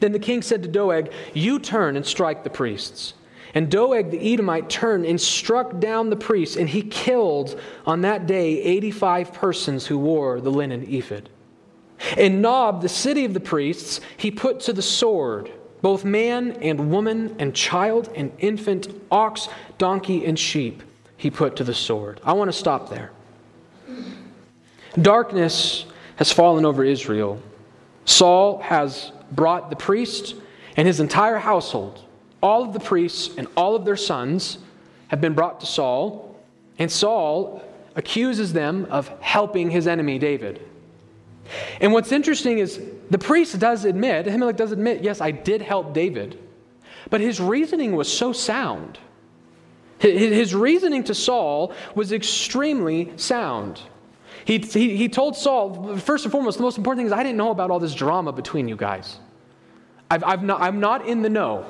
Then 0.00 0.10
the 0.10 0.18
king 0.18 0.42
said 0.42 0.60
to 0.64 0.68
Doeg, 0.68 1.12
You 1.34 1.60
turn 1.60 1.94
and 1.94 2.04
strike 2.04 2.42
the 2.42 2.50
priests. 2.50 3.14
And 3.54 3.70
Doeg 3.70 4.10
the 4.10 4.32
Edomite 4.32 4.68
turned 4.68 5.06
and 5.06 5.20
struck 5.20 5.78
down 5.78 6.10
the 6.10 6.16
priests, 6.16 6.56
and 6.56 6.68
he 6.68 6.82
killed 6.82 7.60
on 7.86 8.00
that 8.00 8.26
day 8.26 8.60
85 8.60 9.34
persons 9.34 9.86
who 9.86 9.96
wore 9.96 10.40
the 10.40 10.50
linen 10.50 10.82
ephod. 10.82 11.28
And 12.16 12.42
Nob, 12.42 12.82
the 12.82 12.88
city 12.88 13.24
of 13.24 13.32
the 13.32 13.38
priests, 13.38 14.00
he 14.16 14.32
put 14.32 14.58
to 14.62 14.72
the 14.72 14.82
sword 14.82 15.48
both 15.80 16.04
man 16.04 16.58
and 16.60 16.90
woman 16.90 17.36
and 17.38 17.54
child 17.54 18.10
and 18.16 18.32
infant, 18.40 18.88
ox, 19.12 19.48
donkey, 19.78 20.26
and 20.26 20.36
sheep, 20.36 20.82
he 21.16 21.30
put 21.30 21.54
to 21.54 21.62
the 21.62 21.72
sword. 21.72 22.20
I 22.24 22.32
want 22.32 22.48
to 22.48 22.58
stop 22.58 22.90
there. 22.90 23.12
Darkness 25.00 25.86
has 26.16 26.30
fallen 26.30 26.64
over 26.64 26.84
Israel. 26.84 27.40
Saul 28.04 28.58
has 28.58 29.12
brought 29.32 29.70
the 29.70 29.76
priest 29.76 30.34
and 30.76 30.86
his 30.86 31.00
entire 31.00 31.38
household 31.38 32.04
all 32.44 32.62
of 32.62 32.74
the 32.74 32.80
priests 32.80 33.34
and 33.38 33.48
all 33.56 33.74
of 33.74 33.86
their 33.86 33.96
sons 33.96 34.58
have 35.08 35.18
been 35.18 35.32
brought 35.32 35.60
to 35.60 35.66
Saul, 35.66 36.38
and 36.78 36.92
Saul 36.92 37.64
accuses 37.96 38.52
them 38.52 38.86
of 38.90 39.08
helping 39.20 39.70
his 39.70 39.86
enemy 39.86 40.18
David. 40.18 40.60
And 41.80 41.94
what's 41.94 42.12
interesting 42.12 42.58
is 42.58 42.82
the 43.08 43.16
priest 43.16 43.58
does 43.58 43.86
admit, 43.86 44.26
Ahimelech 44.26 44.56
does 44.58 44.72
admit, 44.72 45.02
yes, 45.02 45.22
I 45.22 45.30
did 45.30 45.62
help 45.62 45.94
David. 45.94 46.38
But 47.08 47.22
his 47.22 47.40
reasoning 47.40 47.96
was 47.96 48.12
so 48.12 48.34
sound. 48.34 48.98
His 49.98 50.54
reasoning 50.54 51.04
to 51.04 51.14
Saul 51.14 51.72
was 51.94 52.12
extremely 52.12 53.16
sound. 53.16 53.80
He, 54.44 54.58
he, 54.58 54.96
he 54.96 55.08
told 55.08 55.36
Saul, 55.36 55.96
first 55.96 56.24
and 56.24 56.32
foremost, 56.32 56.58
the 56.58 56.62
most 56.62 56.76
important 56.76 57.00
thing 57.00 57.06
is 57.06 57.12
I 57.12 57.22
didn't 57.22 57.38
know 57.38 57.50
about 57.50 57.70
all 57.70 57.80
this 57.80 57.94
drama 57.94 58.32
between 58.32 58.68
you 58.68 58.76
guys. 58.76 59.18
I've, 60.10 60.22
I've 60.22 60.42
not, 60.42 60.60
I'm 60.60 60.80
not 60.80 61.06
in 61.08 61.22
the 61.22 61.30
know. 61.30 61.66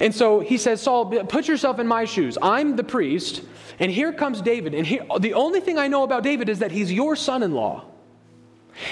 And 0.00 0.14
so 0.14 0.40
he 0.40 0.58
says, 0.58 0.82
Saul, 0.82 1.06
put 1.24 1.48
yourself 1.48 1.78
in 1.78 1.86
my 1.86 2.04
shoes. 2.04 2.36
I'm 2.42 2.76
the 2.76 2.84
priest, 2.84 3.42
and 3.78 3.90
here 3.90 4.12
comes 4.12 4.42
David. 4.42 4.74
And 4.74 4.86
here, 4.86 5.06
the 5.20 5.34
only 5.34 5.60
thing 5.60 5.78
I 5.78 5.88
know 5.88 6.02
about 6.02 6.22
David 6.22 6.48
is 6.48 6.58
that 6.58 6.72
he's 6.72 6.92
your 6.92 7.16
son 7.16 7.42
in 7.42 7.52
law, 7.52 7.84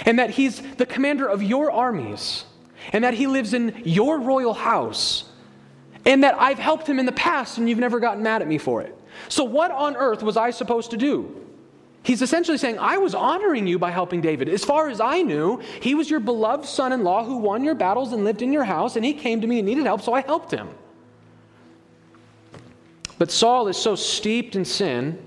and 0.07 0.19
that 0.19 0.31
he's 0.31 0.63
the 0.77 0.87
commander 0.87 1.27
of 1.27 1.43
your 1.43 1.71
armies, 1.71 2.45
and 2.93 3.05
that 3.05 3.15
he 3.15 3.27
lives 3.27 3.55
in 3.55 3.83
your 3.85 4.21
royal 4.21 4.55
house, 4.55 5.25
and 6.07 6.23
that 6.23 6.41
I've 6.41 6.59
helped 6.59 6.89
him 6.89 6.99
in 6.99 7.07
the 7.07 7.13
past, 7.13 7.59
and 7.59 7.69
you've 7.69 7.79
never 7.79 7.99
gotten 7.99 8.23
mad 8.23 8.41
at 8.41 8.49
me 8.49 8.59
for 8.59 8.81
it. 8.81 8.97
So, 9.29 9.43
what 9.45 9.73
on 9.73 9.97
earth 9.97 10.23
was 10.23 10.37
I 10.37 10.51
supposed 10.51 10.93
to 10.93 10.97
do? 10.97 11.44
He's 12.05 12.21
essentially 12.21 12.59
saying, 12.59 12.79
I 12.79 12.99
was 12.99 13.15
honoring 13.15 13.67
you 13.67 13.79
by 13.79 13.91
helping 13.91 14.21
David. 14.21 14.51
As 14.51 14.63
far 14.63 14.91
as 14.91 15.01
I 15.01 15.23
knew, 15.23 15.61
he 15.81 15.95
was 15.95 16.11
your 16.11 16.21
beloved 16.21 16.67
son 16.67 16.93
in 16.93 17.03
law 17.03 17.25
who 17.25 17.39
won 17.39 17.65
your 17.65 17.75
battles 17.75 18.13
and 18.13 18.25
lived 18.25 18.43
in 18.43 18.53
your 18.53 18.65
house, 18.65 18.97
and 18.97 19.05
he 19.05 19.15
came 19.15 19.41
to 19.41 19.47
me 19.47 19.59
and 19.59 19.67
needed 19.67 19.87
help, 19.87 20.03
so 20.03 20.13
I 20.13 20.21
helped 20.21 20.51
him. 20.51 20.69
But 23.17 23.31
Saul 23.31 23.69
is 23.69 23.79
so 23.79 23.97
steeped 23.97 24.55
in 24.55 24.67
sin, 24.67 25.19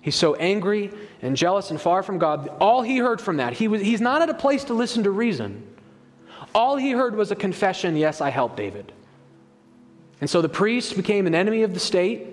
he's 0.00 0.16
so 0.16 0.34
angry 0.36 0.90
and 1.20 1.36
jealous 1.36 1.70
and 1.70 1.78
far 1.78 2.02
from 2.02 2.16
God. 2.18 2.48
All 2.58 2.80
he 2.80 2.96
heard 2.96 3.20
from 3.20 3.36
that, 3.36 3.52
he 3.52 3.68
was, 3.68 3.82
he's 3.82 4.00
not 4.00 4.22
at 4.22 4.30
a 4.30 4.34
place 4.34 4.64
to 4.64 4.74
listen 4.74 5.04
to 5.04 5.10
reason. 5.10 5.62
All 6.54 6.76
he 6.76 6.92
heard 6.92 7.16
was 7.16 7.30
a 7.30 7.36
confession 7.36 7.96
yes, 7.96 8.22
I 8.22 8.30
helped 8.30 8.56
David. 8.56 8.92
And 10.22 10.30
so 10.30 10.40
the 10.40 10.48
priest 10.48 10.96
became 10.96 11.26
an 11.26 11.34
enemy 11.34 11.64
of 11.64 11.74
the 11.74 11.80
state, 11.80 12.28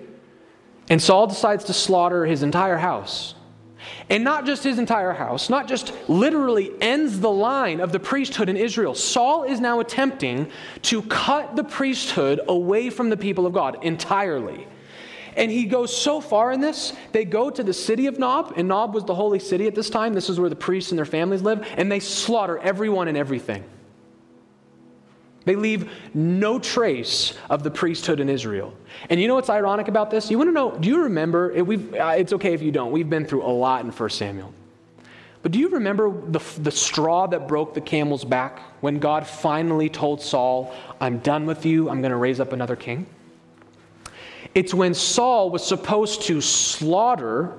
and 0.88 1.02
Saul 1.02 1.26
decides 1.26 1.64
to 1.64 1.74
slaughter 1.74 2.24
his 2.24 2.42
entire 2.42 2.78
house. 2.78 3.34
And 4.08 4.22
not 4.22 4.46
just 4.46 4.62
his 4.64 4.78
entire 4.78 5.12
house, 5.12 5.50
not 5.50 5.66
just 5.66 5.92
literally 6.08 6.70
ends 6.80 7.20
the 7.20 7.30
line 7.30 7.80
of 7.80 7.92
the 7.92 8.00
priesthood 8.00 8.48
in 8.48 8.56
Israel. 8.56 8.94
Saul 8.94 9.44
is 9.44 9.60
now 9.60 9.80
attempting 9.80 10.50
to 10.82 11.02
cut 11.02 11.56
the 11.56 11.64
priesthood 11.64 12.40
away 12.48 12.90
from 12.90 13.10
the 13.10 13.16
people 13.16 13.46
of 13.46 13.52
God 13.52 13.84
entirely. 13.84 14.66
And 15.36 15.50
he 15.50 15.64
goes 15.66 15.94
so 15.94 16.20
far 16.20 16.50
in 16.50 16.60
this, 16.60 16.94
they 17.12 17.24
go 17.26 17.50
to 17.50 17.62
the 17.62 17.74
city 17.74 18.06
of 18.06 18.18
Nob, 18.18 18.54
and 18.56 18.68
Nob 18.68 18.94
was 18.94 19.04
the 19.04 19.14
holy 19.14 19.38
city 19.38 19.66
at 19.66 19.74
this 19.74 19.90
time. 19.90 20.14
This 20.14 20.30
is 20.30 20.40
where 20.40 20.48
the 20.48 20.56
priests 20.56 20.92
and 20.92 20.98
their 20.98 21.04
families 21.04 21.42
live, 21.42 21.66
and 21.76 21.92
they 21.92 22.00
slaughter 22.00 22.58
everyone 22.58 23.08
and 23.08 23.18
everything. 23.18 23.62
They 25.46 25.54
leave 25.54 25.90
no 26.12 26.58
trace 26.58 27.32
of 27.48 27.62
the 27.62 27.70
priesthood 27.70 28.18
in 28.20 28.28
Israel. 28.28 28.74
And 29.08 29.20
you 29.20 29.28
know 29.28 29.36
what's 29.36 29.48
ironic 29.48 29.86
about 29.88 30.10
this? 30.10 30.28
You 30.28 30.38
want 30.38 30.48
to 30.48 30.52
know, 30.52 30.76
do 30.76 30.88
you 30.88 31.04
remember, 31.04 31.52
uh, 31.52 32.10
it's 32.10 32.32
okay 32.34 32.52
if 32.52 32.60
you 32.60 32.72
don't, 32.72 32.90
we've 32.90 33.08
been 33.08 33.24
through 33.24 33.44
a 33.44 33.48
lot 33.48 33.84
in 33.84 33.92
1 33.92 34.10
Samuel. 34.10 34.52
But 35.42 35.52
do 35.52 35.60
you 35.60 35.68
remember 35.68 36.10
the, 36.10 36.40
the 36.58 36.72
straw 36.72 37.28
that 37.28 37.46
broke 37.46 37.74
the 37.74 37.80
camel's 37.80 38.24
back 38.24 38.58
when 38.80 38.98
God 38.98 39.24
finally 39.24 39.88
told 39.88 40.20
Saul, 40.20 40.74
I'm 41.00 41.18
done 41.20 41.46
with 41.46 41.64
you, 41.64 41.88
I'm 41.88 42.00
going 42.00 42.10
to 42.10 42.16
raise 42.16 42.40
up 42.40 42.52
another 42.52 42.74
king? 42.74 43.06
It's 44.52 44.74
when 44.74 44.94
Saul 44.94 45.50
was 45.50 45.64
supposed 45.64 46.22
to 46.22 46.40
slaughter 46.40 47.56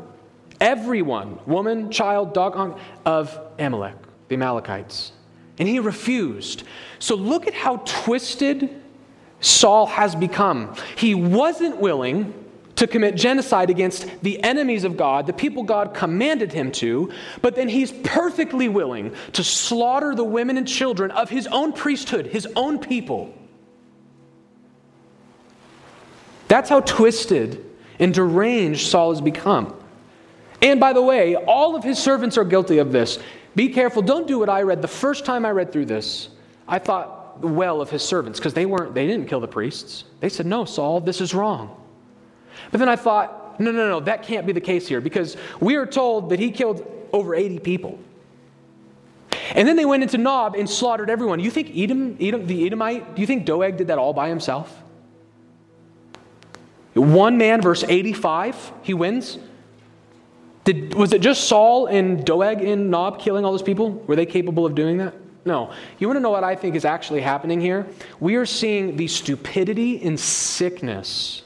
everyone, 0.60 1.40
woman, 1.46 1.90
child, 1.90 2.34
dog, 2.34 2.78
of 3.06 3.40
Amalek, 3.60 3.96
the 4.28 4.36
Amalekites. 4.36 5.14
And 5.60 5.68
he 5.68 5.80
refused. 5.80 6.64
So 7.00 7.16
look 7.16 7.48
at 7.48 7.54
how 7.54 7.78
twisted 7.86 8.82
Saul 9.40 9.86
has 9.88 10.16
become. 10.16 10.76
He 10.96 11.16
wasn't 11.16 11.78
willing 11.78 12.34
to 12.78 12.86
commit 12.86 13.16
genocide 13.16 13.72
against 13.72 14.08
the 14.22 14.42
enemies 14.44 14.84
of 14.84 14.98
God, 14.98 15.26
the 15.26 15.34
people 15.34 15.64
God 15.64 15.96
commanded 15.96 16.54
him 16.54 16.72
to, 16.74 17.12
but 17.42 17.56
then 17.56 17.68
he's 17.68 17.92
perfectly 17.92 18.70
willing 18.70 19.16
to 19.34 19.44
slaughter 19.44 20.14
the 20.14 20.24
women 20.24 20.58
and 20.58 20.68
children 20.68 21.10
of 21.12 21.30
his 21.30 21.48
own 21.48 21.74
priesthood, 21.74 22.28
his 22.28 22.48
own 22.56 22.78
people. 22.78 23.34
That's 26.48 26.70
how 26.70 26.82
twisted 26.82 27.66
and 28.00 28.14
deranged 28.14 28.88
Saul 28.88 29.10
has 29.12 29.22
become. 29.22 29.76
And 30.62 30.80
by 30.80 30.94
the 30.94 31.02
way, 31.02 31.36
all 31.36 31.76
of 31.76 31.84
his 31.84 31.98
servants 31.98 32.38
are 32.38 32.44
guilty 32.44 32.78
of 32.78 32.92
this. 32.92 33.20
Be 33.58 33.70
careful, 33.70 34.04
don't 34.04 34.28
do 34.28 34.38
what 34.38 34.50
I 34.50 34.62
read. 34.62 34.84
The 34.84 34.88
first 34.88 35.26
time 35.26 35.44
I 35.44 35.50
read 35.50 35.72
through 35.72 35.88
this, 35.88 36.30
I 36.68 36.78
thought 36.78 37.40
well 37.42 37.82
of 37.82 37.90
his 37.90 38.04
servants 38.04 38.38
because 38.38 38.54
they 38.54 38.68
weren't 38.68 38.94
they 38.94 39.08
didn't 39.08 39.28
kill 39.28 39.40
the 39.40 39.48
priests. 39.48 40.04
They 40.20 40.30
said, 40.30 40.46
"No, 40.46 40.64
Saul, 40.64 41.00
this 41.00 41.20
is 41.22 41.34
wrong." 41.34 41.76
But 42.70 42.78
then 42.78 42.88
I 42.88 42.96
thought, 42.96 43.60
"No, 43.60 43.72
no, 43.72 43.90
no, 43.90 44.00
that 44.02 44.22
can't 44.22 44.46
be 44.46 44.54
the 44.54 44.62
case 44.62 44.88
here 44.88 45.02
because 45.02 45.38
we 45.60 45.76
are 45.76 45.88
told 45.88 46.30
that 46.30 46.38
he 46.38 46.52
killed 46.52 46.86
over 47.12 47.34
80 47.34 47.58
people." 47.58 47.98
And 49.56 49.68
then 49.68 49.76
they 49.76 49.86
went 49.86 50.04
into 50.04 50.20
Nob 50.20 50.54
and 50.54 50.70
slaughtered 50.70 51.10
everyone. 51.10 51.40
You 51.40 51.50
think 51.50 51.76
Edom, 51.76 52.16
Edom 52.22 52.46
the 52.46 52.64
Edomite, 52.64 53.16
do 53.16 53.22
you 53.22 53.28
think 53.28 53.46
Doeg 53.46 53.76
did 53.76 53.88
that 53.88 53.98
all 53.98 54.14
by 54.14 54.30
himself? 54.30 54.84
One 56.94 57.40
man, 57.40 57.62
verse 57.62 57.84
85, 57.84 58.72
he 58.84 58.94
wins. 58.94 59.40
Did, 60.68 60.96
was 60.96 61.14
it 61.14 61.22
just 61.22 61.46
Saul 61.46 61.86
and 61.86 62.26
Doeg 62.26 62.62
and 62.62 62.92
Nob 62.92 63.22
killing 63.22 63.46
all 63.46 63.54
those 63.54 63.64
people? 63.64 63.92
Were 64.06 64.18
they 64.18 64.26
capable 64.26 64.66
of 64.66 64.76
doing 64.76 64.98
that? 64.98 65.14
No. 65.46 65.72
You 65.98 66.08
want 66.08 66.18
to 66.18 66.20
know 66.20 66.30
what 66.30 66.44
I 66.44 66.56
think 66.56 66.76
is 66.76 66.84
actually 66.84 67.22
happening 67.22 67.62
here? 67.62 67.88
We 68.20 68.36
are 68.36 68.46
seeing 68.46 68.98
the 68.98 69.08
stupidity 69.08 70.04
and 70.04 70.20
sickness 70.20 71.44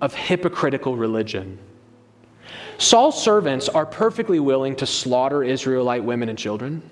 of 0.00 0.14
hypocritical 0.14 0.96
religion. 0.96 1.60
Saul's 2.76 3.22
servants 3.22 3.68
are 3.68 3.86
perfectly 3.86 4.40
willing 4.40 4.74
to 4.76 4.84
slaughter 4.84 5.44
Israelite 5.44 6.02
women 6.02 6.28
and 6.28 6.36
children. 6.36 6.82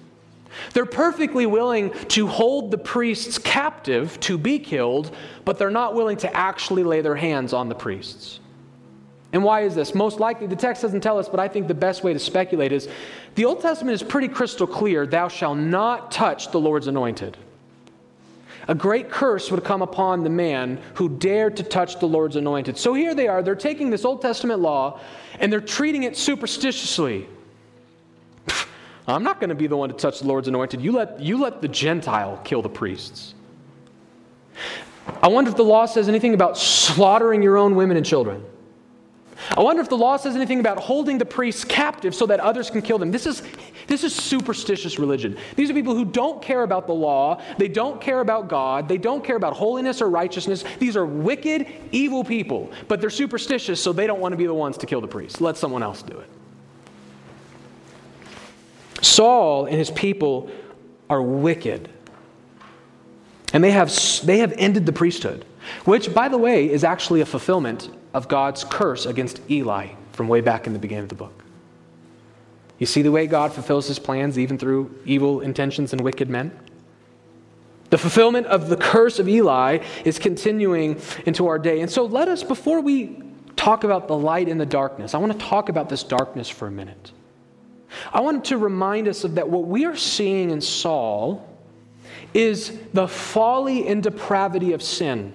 They're 0.74 0.86
perfectly 0.86 1.44
willing 1.44 1.90
to 2.10 2.28
hold 2.28 2.70
the 2.70 2.78
priests 2.78 3.36
captive 3.36 4.20
to 4.20 4.38
be 4.38 4.60
killed, 4.60 5.12
but 5.44 5.58
they're 5.58 5.70
not 5.70 5.96
willing 5.96 6.18
to 6.18 6.36
actually 6.36 6.84
lay 6.84 7.00
their 7.00 7.16
hands 7.16 7.52
on 7.52 7.68
the 7.68 7.74
priests. 7.74 8.38
And 9.34 9.42
why 9.42 9.62
is 9.62 9.74
this? 9.74 9.96
Most 9.96 10.20
likely, 10.20 10.46
the 10.46 10.54
text 10.54 10.80
doesn't 10.82 11.00
tell 11.00 11.18
us, 11.18 11.28
but 11.28 11.40
I 11.40 11.48
think 11.48 11.66
the 11.66 11.74
best 11.74 12.04
way 12.04 12.12
to 12.12 12.20
speculate 12.20 12.70
is 12.70 12.88
the 13.34 13.44
Old 13.44 13.60
Testament 13.60 13.92
is 13.96 14.02
pretty 14.02 14.28
crystal 14.28 14.64
clear 14.64 15.08
thou 15.08 15.26
shalt 15.26 15.58
not 15.58 16.12
touch 16.12 16.52
the 16.52 16.60
Lord's 16.60 16.86
anointed. 16.86 17.36
A 18.68 18.76
great 18.76 19.10
curse 19.10 19.50
would 19.50 19.64
come 19.64 19.82
upon 19.82 20.22
the 20.22 20.30
man 20.30 20.80
who 20.94 21.08
dared 21.08 21.56
to 21.56 21.64
touch 21.64 21.98
the 21.98 22.06
Lord's 22.06 22.36
anointed. 22.36 22.78
So 22.78 22.94
here 22.94 23.12
they 23.12 23.26
are, 23.26 23.42
they're 23.42 23.56
taking 23.56 23.90
this 23.90 24.04
Old 24.04 24.22
Testament 24.22 24.60
law 24.60 25.00
and 25.40 25.52
they're 25.52 25.60
treating 25.60 26.04
it 26.04 26.16
superstitiously. 26.16 27.26
I'm 29.08 29.24
not 29.24 29.40
going 29.40 29.50
to 29.50 29.56
be 29.56 29.66
the 29.66 29.76
one 29.76 29.88
to 29.88 29.96
touch 29.96 30.20
the 30.20 30.28
Lord's 30.28 30.46
anointed. 30.46 30.80
You 30.80 30.92
let, 30.92 31.18
you 31.18 31.38
let 31.38 31.60
the 31.60 31.68
Gentile 31.68 32.40
kill 32.44 32.62
the 32.62 32.68
priests. 32.68 33.34
I 35.20 35.26
wonder 35.26 35.50
if 35.50 35.56
the 35.56 35.64
law 35.64 35.86
says 35.86 36.08
anything 36.08 36.34
about 36.34 36.56
slaughtering 36.56 37.42
your 37.42 37.56
own 37.56 37.74
women 37.74 37.96
and 37.96 38.06
children. 38.06 38.44
I 39.56 39.60
wonder 39.60 39.82
if 39.82 39.88
the 39.88 39.96
law 39.96 40.16
says 40.16 40.36
anything 40.36 40.60
about 40.60 40.78
holding 40.78 41.18
the 41.18 41.24
priests 41.24 41.64
captive 41.64 42.14
so 42.14 42.26
that 42.26 42.40
others 42.40 42.70
can 42.70 42.82
kill 42.82 42.98
them. 42.98 43.10
This 43.10 43.26
is, 43.26 43.42
this 43.86 44.04
is 44.04 44.14
superstitious 44.14 44.98
religion. 44.98 45.36
These 45.56 45.70
are 45.70 45.74
people 45.74 45.94
who 45.94 46.04
don't 46.04 46.40
care 46.42 46.62
about 46.62 46.86
the 46.86 46.94
law, 46.94 47.40
they 47.58 47.68
don't 47.68 48.00
care 48.00 48.20
about 48.20 48.48
God, 48.48 48.88
they 48.88 48.98
don't 48.98 49.24
care 49.24 49.36
about 49.36 49.54
holiness 49.54 50.00
or 50.00 50.08
righteousness. 50.08 50.64
These 50.78 50.96
are 50.96 51.06
wicked, 51.06 51.66
evil 51.92 52.24
people, 52.24 52.70
but 52.88 53.00
they're 53.00 53.10
superstitious, 53.10 53.80
so 53.80 53.92
they 53.92 54.06
don't 54.06 54.20
want 54.20 54.32
to 54.32 54.36
be 54.36 54.46
the 54.46 54.54
ones 54.54 54.78
to 54.78 54.86
kill 54.86 55.00
the 55.00 55.08
priests. 55.08 55.40
Let 55.40 55.56
someone 55.56 55.82
else 55.82 56.02
do 56.02 56.18
it. 56.18 56.30
Saul 59.02 59.66
and 59.66 59.76
his 59.76 59.90
people 59.90 60.50
are 61.10 61.22
wicked. 61.22 61.88
And 63.52 63.62
they 63.62 63.70
have, 63.70 63.92
they 64.24 64.38
have 64.38 64.52
ended 64.56 64.86
the 64.86 64.92
priesthood. 64.92 65.44
which, 65.84 66.12
by 66.12 66.28
the 66.28 66.38
way, 66.38 66.70
is 66.70 66.84
actually 66.84 67.20
a 67.20 67.26
fulfillment 67.26 67.88
of 68.14 68.28
God's 68.28 68.64
curse 68.64 69.04
against 69.04 69.40
Eli 69.50 69.88
from 70.12 70.28
way 70.28 70.40
back 70.40 70.66
in 70.66 70.72
the 70.72 70.78
beginning 70.78 71.02
of 71.02 71.08
the 71.10 71.16
book. 71.16 71.44
You 72.78 72.86
see 72.86 73.02
the 73.02 73.12
way 73.12 73.26
God 73.26 73.52
fulfills 73.52 73.88
his 73.88 73.98
plans 73.98 74.38
even 74.38 74.56
through 74.56 74.98
evil 75.04 75.40
intentions 75.40 75.92
and 75.92 76.00
wicked 76.00 76.30
men? 76.30 76.58
The 77.90 77.98
fulfillment 77.98 78.46
of 78.46 78.68
the 78.68 78.76
curse 78.76 79.18
of 79.18 79.28
Eli 79.28 79.78
is 80.04 80.18
continuing 80.18 81.00
into 81.26 81.46
our 81.46 81.58
day. 81.58 81.80
And 81.80 81.90
so 81.90 82.04
let 82.04 82.28
us, 82.28 82.42
before 82.42 82.80
we 82.80 83.22
talk 83.56 83.84
about 83.84 84.08
the 84.08 84.16
light 84.16 84.48
and 84.48 84.60
the 84.60 84.66
darkness, 84.66 85.14
I 85.14 85.18
want 85.18 85.32
to 85.32 85.38
talk 85.38 85.68
about 85.68 85.88
this 85.88 86.02
darkness 86.02 86.48
for 86.48 86.66
a 86.66 86.70
minute. 86.70 87.12
I 88.12 88.20
want 88.20 88.46
to 88.46 88.58
remind 88.58 89.06
us 89.06 89.24
of 89.24 89.36
that 89.36 89.48
what 89.48 89.66
we 89.66 89.84
are 89.84 89.96
seeing 89.96 90.50
in 90.50 90.60
Saul 90.60 91.48
is 92.32 92.76
the 92.92 93.06
folly 93.06 93.86
and 93.86 94.02
depravity 94.02 94.72
of 94.72 94.82
sin. 94.82 95.32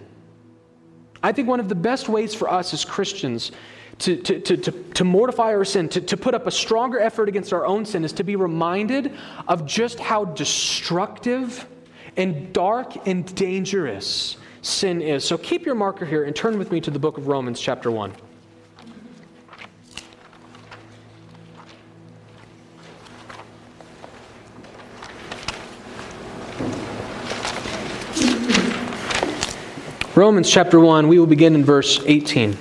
I 1.21 1.31
think 1.31 1.47
one 1.47 1.59
of 1.59 1.69
the 1.69 1.75
best 1.75 2.09
ways 2.09 2.33
for 2.33 2.49
us 2.49 2.73
as 2.73 2.85
Christians 2.85 3.51
to, 3.99 4.15
to, 4.15 4.39
to, 4.39 4.57
to, 4.57 4.71
to 4.71 5.03
mortify 5.03 5.53
our 5.53 5.65
sin, 5.65 5.89
to, 5.89 6.01
to 6.01 6.17
put 6.17 6.33
up 6.33 6.47
a 6.47 6.51
stronger 6.51 6.99
effort 6.99 7.27
against 7.27 7.51
our 7.51 7.65
own 7.65 7.85
sin, 7.85 8.05
is 8.05 8.13
to 8.13 8.23
be 8.23 8.35
reminded 8.35 9.13
of 9.47 9.65
just 9.65 9.99
how 9.99 10.25
destructive 10.25 11.67
and 12.15 12.53
dark 12.53 13.07
and 13.07 13.33
dangerous 13.35 14.37
sin 14.61 15.01
is. 15.01 15.25
So 15.25 15.37
keep 15.37 15.65
your 15.65 15.75
marker 15.75 16.05
here 16.05 16.23
and 16.23 16.35
turn 16.35 16.57
with 16.57 16.71
me 16.71 16.79
to 16.81 16.91
the 16.91 16.99
book 16.99 17.17
of 17.17 17.27
Romans, 17.27 17.59
chapter 17.59 17.91
1. 17.91 18.13
Romans 30.19 30.51
chapter 30.51 30.81
1, 30.81 31.07
we 31.07 31.17
will 31.17 31.27
begin 31.27 31.55
in 31.55 31.63
verse 31.63 32.01
18. 32.05 32.51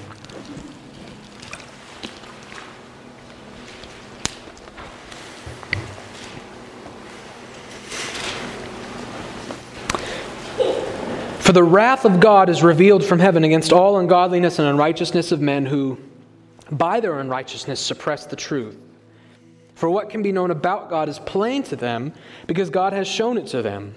For 11.40 11.50
the 11.50 11.64
wrath 11.64 12.04
of 12.04 12.20
God 12.20 12.48
is 12.48 12.62
revealed 12.62 13.04
from 13.04 13.18
heaven 13.18 13.42
against 13.42 13.72
all 13.72 13.98
ungodliness 13.98 14.60
and 14.60 14.68
unrighteousness 14.68 15.32
of 15.32 15.40
men 15.40 15.66
who, 15.66 15.98
by 16.70 17.00
their 17.00 17.18
unrighteousness, 17.18 17.80
suppress 17.80 18.24
the 18.24 18.36
truth. 18.36 18.78
For 19.74 19.90
what 19.90 20.10
can 20.10 20.22
be 20.22 20.30
known 20.30 20.52
about 20.52 20.90
God 20.90 21.08
is 21.08 21.18
plain 21.18 21.64
to 21.64 21.74
them, 21.74 22.12
because 22.46 22.70
God 22.70 22.92
has 22.92 23.08
shown 23.08 23.36
it 23.36 23.48
to 23.48 23.62
them. 23.62 23.96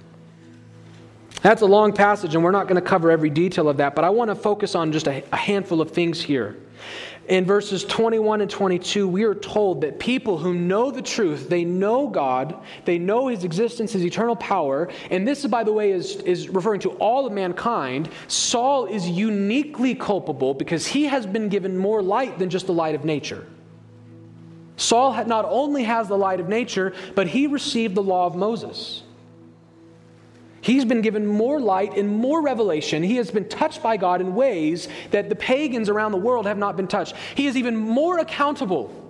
That's 1.41 1.63
a 1.63 1.65
long 1.65 1.91
passage, 1.91 2.35
and 2.35 2.43
we're 2.43 2.51
not 2.51 2.67
going 2.67 2.81
to 2.81 2.87
cover 2.87 3.09
every 3.09 3.31
detail 3.31 3.67
of 3.67 3.77
that, 3.77 3.95
but 3.95 4.03
I 4.03 4.09
want 4.09 4.29
to 4.29 4.35
focus 4.35 4.75
on 4.75 4.91
just 4.91 5.07
a, 5.07 5.23
a, 5.31 5.37
handful 5.37 5.81
of 5.81 5.89
things 5.89 6.21
here. 6.21 6.55
In 7.27 7.45
verses 7.45 7.83
21 7.85 8.41
and 8.41 8.49
22, 8.49 9.07
we 9.07 9.23
are 9.23 9.33
told 9.33 9.81
that 9.81 9.97
people 9.97 10.37
who 10.37 10.53
know 10.53 10.91
the 10.91 11.01
truth, 11.01 11.49
they 11.49 11.63
know 11.63 12.07
God, 12.07 12.63
they 12.85 12.99
know 12.99 13.27
His 13.27 13.43
existence, 13.43 13.93
His 13.93 14.05
eternal 14.05 14.35
power, 14.35 14.89
and 15.09 15.27
this, 15.27 15.45
by 15.47 15.63
the 15.63 15.73
way, 15.73 15.91
is, 15.91 16.17
is 16.17 16.47
referring 16.49 16.81
to 16.81 16.91
all 16.93 17.25
of 17.25 17.33
mankind. 17.33 18.09
Saul 18.27 18.85
is 18.85 19.09
uniquely 19.09 19.95
culpable 19.95 20.53
because 20.53 20.85
he 20.85 21.05
has 21.05 21.25
been 21.25 21.49
given 21.49 21.75
more 21.75 22.03
light 22.03 22.37
than 22.37 22.49
just 22.49 22.67
the 22.67 22.73
light 22.73 22.93
of 22.93 23.03
nature. 23.03 23.47
Saul 24.77 25.25
not 25.25 25.45
only 25.45 25.83
has 25.83 26.07
the 26.07 26.17
light 26.17 26.39
of 26.39 26.49
nature, 26.49 26.93
but 27.15 27.27
he 27.27 27.47
received 27.47 27.95
the 27.95 28.03
law 28.03 28.25
of 28.27 28.35
Moses. 28.35 29.03
He's 30.61 30.85
been 30.85 31.01
given 31.01 31.25
more 31.25 31.59
light 31.59 31.97
and 31.97 32.07
more 32.09 32.41
revelation. 32.41 33.03
He 33.03 33.17
has 33.17 33.31
been 33.31 33.49
touched 33.49 33.81
by 33.81 33.97
God 33.97 34.21
in 34.21 34.35
ways 34.35 34.87
that 35.09 35.29
the 35.29 35.35
pagans 35.35 35.89
around 35.89 36.11
the 36.11 36.17
world 36.17 36.45
have 36.45 36.57
not 36.57 36.77
been 36.77 36.87
touched. 36.87 37.15
He 37.35 37.47
is 37.47 37.57
even 37.57 37.75
more 37.75 38.19
accountable 38.19 39.01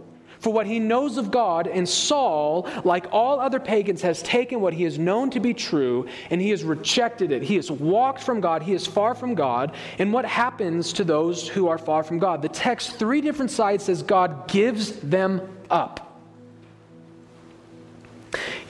for 0.41 0.51
what 0.51 0.65
he 0.65 0.79
knows 0.79 1.17
of 1.17 1.29
God, 1.29 1.67
and 1.67 1.87
Saul, 1.87 2.67
like 2.83 3.05
all 3.11 3.39
other 3.39 3.59
pagans, 3.59 4.01
has 4.01 4.23
taken 4.23 4.59
what 4.59 4.73
he 4.73 4.83
has 4.85 4.97
known 4.97 5.29
to 5.29 5.39
be 5.39 5.53
true 5.53 6.07
and 6.31 6.41
he 6.41 6.49
has 6.49 6.63
rejected 6.63 7.31
it. 7.31 7.43
He 7.43 7.55
has 7.57 7.69
walked 7.69 8.23
from 8.23 8.41
God, 8.41 8.63
he 8.63 8.73
is 8.73 8.87
far 8.87 9.13
from 9.13 9.35
God. 9.35 9.75
And 9.99 10.11
what 10.11 10.25
happens 10.25 10.93
to 10.93 11.03
those 11.03 11.47
who 11.47 11.67
are 11.67 11.77
far 11.77 12.03
from 12.03 12.17
God? 12.17 12.41
The 12.41 12.49
text, 12.49 12.97
three 12.97 13.21
different 13.21 13.51
sides, 13.51 13.83
says 13.85 14.01
God 14.01 14.47
gives 14.47 14.93
them 15.01 15.47
up. 15.69 16.10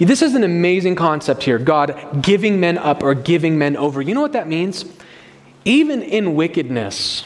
This 0.06 0.24
is 0.24 0.34
an 0.34 0.44
amazing 0.44 0.96
concept 0.96 1.44
here 1.44 1.60
God 1.60 2.24
giving 2.24 2.60
men 2.60 2.78
up 2.80 3.04
or 3.04 3.14
giving 3.14 3.58
men 3.60 3.78
over. 3.78 4.02
You 4.02 4.16
know 4.16 4.22
what 4.22 4.34
that 4.34 4.48
means? 4.48 4.84
Even 5.64 6.02
in 6.02 6.34
wickedness, 6.34 7.26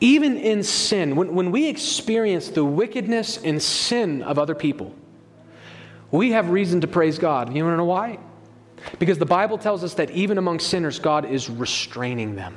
even 0.00 0.38
in 0.38 0.62
sin, 0.62 1.14
when, 1.14 1.34
when 1.34 1.50
we 1.50 1.68
experience 1.68 2.48
the 2.48 2.64
wickedness 2.64 3.36
and 3.36 3.62
sin 3.62 4.22
of 4.22 4.38
other 4.38 4.54
people, 4.54 4.94
we 6.10 6.32
have 6.32 6.48
reason 6.48 6.80
to 6.80 6.86
praise 6.86 7.18
God. 7.18 7.54
You 7.54 7.64
want 7.64 7.74
to 7.74 7.76
know 7.76 7.84
why? 7.84 8.18
Because 8.98 9.18
the 9.18 9.26
Bible 9.26 9.58
tells 9.58 9.84
us 9.84 9.94
that 9.94 10.10
even 10.12 10.38
among 10.38 10.60
sinners, 10.60 10.98
God 10.98 11.26
is 11.26 11.50
restraining 11.50 12.34
them. 12.34 12.56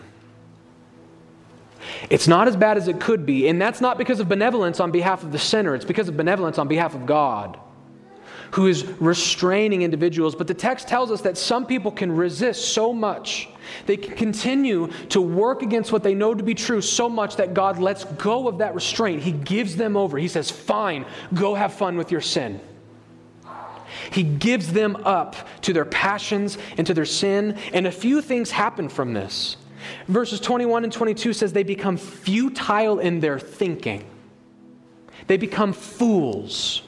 It's 2.10 2.29
not 2.29 2.47
as 2.47 2.56
bad 2.56 2.77
as 2.77 2.88
it 2.88 3.01
could 3.01 3.25
be, 3.25 3.49
and 3.49 3.62
that's 3.62 3.82
not 3.82 3.97
because 3.97 4.21
of 4.21 4.29
benevolence 4.29 4.79
on 4.79 4.91
behalf 4.91 5.21
of 5.21 5.34
the 5.34 5.38
sinner, 5.38 5.75
it's 5.75 5.84
because 5.84 6.08
of 6.08 6.15
benevolence 6.15 6.58
on 6.58 6.69
behalf 6.69 6.95
of 6.95 7.06
God 7.06 7.60
who 8.54 8.68
is 8.68 8.86
restraining 9.00 9.82
individuals. 9.82 10.36
But 10.36 10.46
the 10.46 10.54
text 10.54 10.88
tells 10.88 11.10
us 11.10 11.22
that 11.22 11.39
some 11.39 11.66
people 11.66 11.92
can 11.92 12.12
resist 12.12 12.74
so 12.74 12.94
much. 12.94 13.50
They 13.88 13.98
can 13.98 14.16
continue 14.16 14.92
to 15.10 15.22
work 15.22 15.63
against 15.63 15.92
what 15.92 16.04
they 16.04 16.13
know 16.13 16.36
to 16.36 16.44
be 16.44 16.54
true 16.54 16.80
so 16.80 17.10
much 17.10 17.36
that 17.38 17.56
God 17.56 17.80
lets 17.80 18.06
go 18.06 18.48
of 18.48 18.60
that 18.60 18.76
restraint. 18.76 19.24
He 19.24 19.32
gives 19.32 19.76
them 19.76 19.98
over. 19.98 20.20
He 20.20 20.28
says, 20.28 20.52
Fine, 20.52 21.08
go 21.34 21.56
have 21.56 21.74
fun 21.74 21.98
with 21.98 22.12
your 22.12 22.22
sin. 22.22 22.62
He 24.12 24.22
gives 24.22 24.72
them 24.72 24.98
up 24.98 25.36
to 25.62 25.74
their 25.74 25.86
passions 25.86 26.60
and 26.78 26.86
to 26.86 26.94
their 26.94 27.06
sin, 27.06 27.58
and 27.74 27.88
a 27.88 27.92
few 27.92 28.22
things 28.22 28.52
happen 28.52 28.88
from 28.88 29.13
this. 29.13 29.58
Verses 30.08 30.39
21 30.39 30.84
and 30.84 30.94
22 30.94 31.34
says 31.34 31.54
they 31.54 31.63
become 31.63 31.98
futile 31.98 33.00
in 33.00 33.20
their 33.20 33.39
thinking. 33.39 34.06
They 35.26 35.38
become 35.38 35.74
fools. 35.74 36.84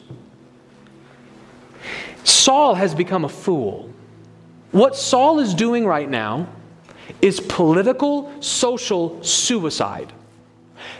Saul 2.25 2.73
has 2.75 2.93
become 2.93 3.23
a 3.23 3.29
fool. 3.29 3.89
What 4.71 4.95
Saul 4.95 5.39
is 5.39 5.53
doing 5.53 5.85
right 5.85 6.09
now 6.09 6.49
is 7.21 7.39
political, 7.39 8.41
social 8.41 9.23
suicide. 9.23 10.11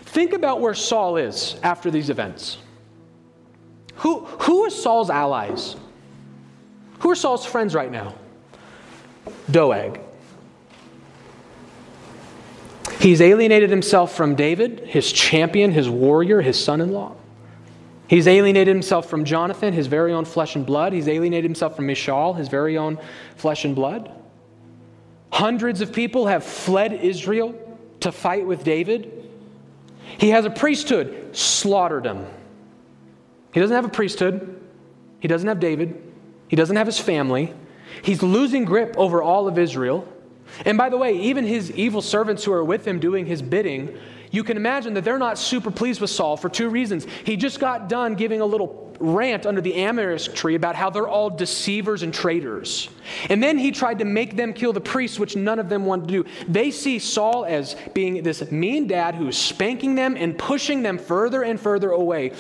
Think 0.04 0.32
about 0.34 0.62
where 0.62 0.74
Saul 0.74 1.18
is 1.18 1.58
after 1.62 1.92
these 1.92 2.10
events. 2.10 2.58
Who, 3.96 4.20
who 4.26 4.64
are 4.64 4.70
Saul's 4.70 5.10
allies? 5.10 5.76
Who 7.00 7.10
are 7.10 7.16
Saul's 7.16 7.46
friends 7.46 7.74
right 7.76 7.92
now? 7.92 8.16
Doeg. 9.50 10.00
He's 13.00 13.20
alienated 13.20 13.70
himself 13.70 14.16
from 14.16 14.36
David, 14.36 14.80
his 14.82 15.12
champion, 15.12 15.72
his 15.72 15.90
warrior, 15.90 16.42
his 16.42 16.64
son 16.64 16.82
in 16.82 16.92
law. 16.92 17.16
He's 18.08 18.28
alienated 18.28 18.74
himself 18.74 19.10
from 19.10 19.26
Jonathan, 19.26 19.74
his 19.74 19.88
very 19.88 20.14
own 20.14 20.26
flesh 20.26 20.56
and 20.56 20.66
blood. 20.66 20.94
He's 20.94 21.08
alienated 21.08 21.46
himself 21.46 21.76
from 21.76 21.88
Michal, 21.88 22.34
his 22.34 22.48
very 22.48 22.78
own 22.78 23.00
flesh 23.36 23.66
and 23.66 23.76
blood. 23.76 24.12
Hundreds 25.32 25.82
of 25.82 25.92
people 25.92 26.28
have 26.28 26.44
fled 26.44 26.94
Israel 26.94 27.56
to 28.02 28.12
fight 28.12 28.46
with 28.46 28.64
David. 28.64 29.12
He 30.18 30.30
has 30.30 30.46
a 30.46 30.50
priesthood, 30.50 31.36
slaughtered 31.36 32.06
him. 32.06 32.26
He 33.54 33.60
doesn't 33.60 33.76
have 33.76 33.86
a 33.86 33.90
priesthood. 33.90 34.62
He 35.20 35.28
doesn't 35.28 35.48
have 35.48 35.60
David. 35.60 36.02
He 36.48 36.56
doesn't 36.56 36.76
have 36.76 36.86
his 36.86 37.00
family. 37.00 37.54
He's 38.04 38.22
losing 38.22 38.66
grip 38.66 38.96
over 38.98 39.24
all 39.24 39.48
of 39.48 39.58
Israel. 39.58 40.08
And 40.64 40.78
by 40.78 40.90
the 40.90 40.98
way, 40.98 41.18
even 41.18 41.46
his 41.46 41.72
evil 41.72 42.02
servants 42.02 42.44
who 42.44 42.54
are 42.54 42.64
with 42.64 42.88
him 42.88 43.00
doing 43.00 43.26
his 43.26 43.42
bidding 43.42 43.98
you 44.36 44.44
can 44.44 44.58
imagine 44.58 44.94
that 44.96 45.06
they're 45.06 45.18
not 45.18 45.38
super 45.38 45.72
pleased 45.72 46.02
with 46.02 46.10
Saul 46.10 46.36
for 46.36 46.50
two 46.50 46.70
reasons. 46.70 47.08
He 47.24 47.38
just 47.38 47.60
got 47.60 47.88
done 47.88 48.16
giving 48.16 48.42
a 48.42 48.46
little 48.46 48.94
rant 49.00 49.46
under 49.46 49.62
the 49.62 49.72
tamarisk 49.72 50.34
tree 50.36 50.56
about 50.56 50.76
how 50.76 50.90
they're 50.90 51.08
all 51.08 51.30
deceivers 51.30 52.04
and 52.04 52.14
traitors. 52.14 52.90
And 53.30 53.42
then 53.42 53.58
he 53.58 53.72
tried 53.72 54.00
to 54.00 54.06
make 54.06 54.36
them 54.36 54.54
kill 54.54 54.74
the 54.74 54.82
priests, 54.82 55.20
which 55.20 55.36
none 55.36 55.60
of 55.60 55.70
them 55.70 55.86
wanted 55.86 56.08
to 56.08 56.24
do. 56.24 56.30
They 56.48 56.72
see 56.72 57.00
Saul 57.00 57.46
as 57.46 57.76
being 57.94 58.24
this 58.24 58.52
mean 58.52 58.88
dad 58.88 59.16
who's 59.16 59.38
spanking 59.38 59.96
them 59.96 60.16
and 60.18 60.38
pushing 60.38 60.82
them 60.84 60.98
further 60.98 61.44
and 61.44 61.60
further 61.60 61.92
away. 61.92 62.32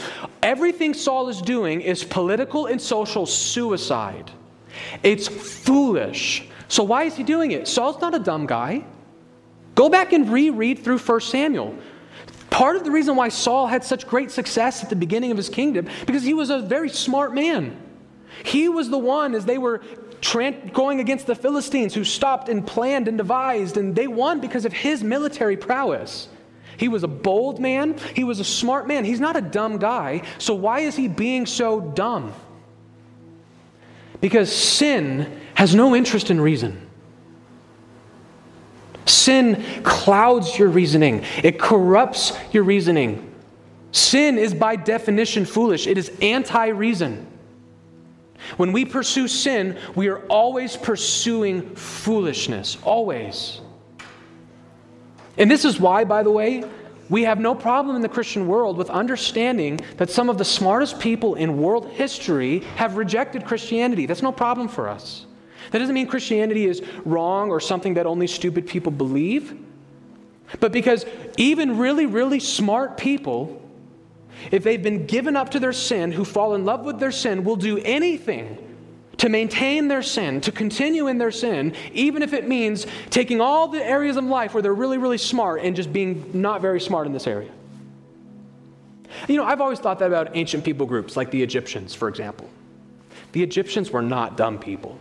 Everything 0.43 0.93
Saul 0.93 1.29
is 1.29 1.41
doing 1.41 1.81
is 1.81 2.03
political 2.03 2.65
and 2.65 2.81
social 2.81 3.25
suicide. 3.25 4.31
It's 5.03 5.27
foolish. 5.27 6.47
So, 6.67 6.83
why 6.83 7.03
is 7.03 7.15
he 7.15 7.23
doing 7.23 7.51
it? 7.51 7.67
Saul's 7.67 8.01
not 8.01 8.13
a 8.13 8.19
dumb 8.19 8.45
guy. 8.45 8.83
Go 9.75 9.89
back 9.89 10.13
and 10.13 10.31
reread 10.31 10.79
through 10.79 10.97
1 10.97 11.21
Samuel. 11.21 11.77
Part 12.49 12.77
of 12.77 12.85
the 12.85 12.91
reason 12.91 13.17
why 13.17 13.29
Saul 13.29 13.67
had 13.67 13.83
such 13.83 14.07
great 14.07 14.31
success 14.31 14.81
at 14.81 14.89
the 14.89 14.95
beginning 14.95 15.31
of 15.31 15.37
his 15.37 15.49
kingdom, 15.49 15.87
because 16.07 16.23
he 16.23 16.33
was 16.33 16.49
a 16.49 16.59
very 16.59 16.89
smart 16.89 17.33
man. 17.33 17.77
He 18.43 18.69
was 18.69 18.89
the 18.89 18.97
one, 18.97 19.35
as 19.35 19.45
they 19.45 19.57
were 19.57 19.81
going 20.73 20.99
against 20.99 21.27
the 21.27 21.35
Philistines, 21.35 21.93
who 21.93 22.03
stopped 22.03 22.49
and 22.49 22.65
planned 22.65 23.07
and 23.07 23.17
devised, 23.17 23.77
and 23.77 23.95
they 23.95 24.07
won 24.07 24.39
because 24.39 24.65
of 24.65 24.73
his 24.73 25.03
military 25.03 25.57
prowess. 25.57 26.29
He 26.77 26.87
was 26.87 27.03
a 27.03 27.07
bold 27.07 27.59
man, 27.59 27.97
he 28.13 28.23
was 28.23 28.39
a 28.39 28.43
smart 28.43 28.87
man. 28.87 29.05
He's 29.05 29.19
not 29.19 29.35
a 29.35 29.41
dumb 29.41 29.77
guy, 29.77 30.23
so 30.37 30.55
why 30.55 30.79
is 30.79 30.95
he 30.95 31.07
being 31.07 31.45
so 31.45 31.79
dumb? 31.79 32.33
Because 34.19 34.53
sin 34.53 35.41
has 35.53 35.75
no 35.75 35.95
interest 35.95 36.31
in 36.31 36.41
reason. 36.41 36.84
Sin 39.05 39.63
clouds 39.83 40.57
your 40.57 40.69
reasoning, 40.69 41.23
it 41.43 41.59
corrupts 41.59 42.33
your 42.51 42.63
reasoning. 42.63 43.31
Sin 43.91 44.37
is 44.37 44.53
by 44.53 44.75
definition 44.75 45.45
foolish, 45.45 45.87
it 45.87 45.97
is 45.97 46.11
anti 46.21 46.67
reason. 46.67 47.27
When 48.57 48.73
we 48.73 48.85
pursue 48.85 49.27
sin, 49.27 49.77
we 49.95 50.07
are 50.07 50.19
always 50.27 50.77
pursuing 50.77 51.75
foolishness, 51.75 52.77
always. 52.83 53.61
And 55.37 55.49
this 55.49 55.65
is 55.65 55.79
why, 55.79 56.03
by 56.03 56.23
the 56.23 56.31
way, 56.31 56.63
we 57.09 57.23
have 57.23 57.39
no 57.39 57.53
problem 57.53 57.95
in 57.95 58.01
the 58.01 58.09
Christian 58.09 58.47
world 58.47 58.77
with 58.77 58.89
understanding 58.89 59.79
that 59.97 60.09
some 60.09 60.29
of 60.29 60.37
the 60.37 60.45
smartest 60.45 60.99
people 60.99 61.35
in 61.35 61.57
world 61.57 61.87
history 61.91 62.59
have 62.77 62.97
rejected 62.97 63.45
Christianity. 63.45 64.05
That's 64.05 64.23
no 64.23 64.31
problem 64.31 64.67
for 64.67 64.89
us. 64.89 65.24
That 65.71 65.79
doesn't 65.79 65.95
mean 65.95 66.07
Christianity 66.07 66.65
is 66.65 66.81
wrong 67.03 67.49
or 67.49 67.59
something 67.59 67.95
that 67.95 68.05
only 68.05 68.27
stupid 68.27 68.67
people 68.67 68.91
believe. 68.91 69.57
But 70.59 70.71
because 70.71 71.05
even 71.37 71.77
really, 71.77 72.05
really 72.05 72.39
smart 72.39 72.97
people, 72.97 73.61
if 74.51 74.63
they've 74.63 74.81
been 74.81 75.05
given 75.05 75.35
up 75.35 75.51
to 75.51 75.59
their 75.59 75.73
sin, 75.73 76.11
who 76.11 76.23
fall 76.23 76.55
in 76.55 76.65
love 76.65 76.85
with 76.85 76.99
their 76.99 77.11
sin, 77.11 77.43
will 77.43 77.55
do 77.55 77.77
anything 77.79 78.57
to 79.17 79.29
maintain 79.29 79.87
their 79.87 80.03
sin, 80.03 80.41
to 80.41 80.51
continue 80.51 81.07
in 81.07 81.17
their 81.17 81.31
sin, 81.31 81.73
even 81.93 82.21
if 82.21 82.33
it 82.33 82.47
means 82.47 82.85
taking 83.09 83.39
all 83.41 83.67
the 83.67 83.83
areas 83.83 84.17
of 84.17 84.25
life 84.25 84.53
where 84.53 84.61
they're 84.61 84.73
really, 84.73 84.97
really 84.97 85.17
smart 85.17 85.61
and 85.61 85.75
just 85.75 85.91
being 85.91 86.29
not 86.33 86.61
very 86.61 86.81
smart 86.81 87.07
in 87.07 87.13
this 87.13 87.27
area. 87.27 87.51
You 89.27 89.37
know, 89.37 89.45
I've 89.45 89.61
always 89.61 89.79
thought 89.79 89.99
that 89.99 90.07
about 90.07 90.35
ancient 90.35 90.65
people 90.65 90.85
groups, 90.85 91.15
like 91.15 91.31
the 91.31 91.41
Egyptians, 91.41 91.95
for 91.95 92.09
example. 92.09 92.49
The 93.31 93.41
Egyptians 93.41 93.91
were 93.91 94.01
not 94.01 94.35
dumb 94.35 94.59
people. 94.59 94.99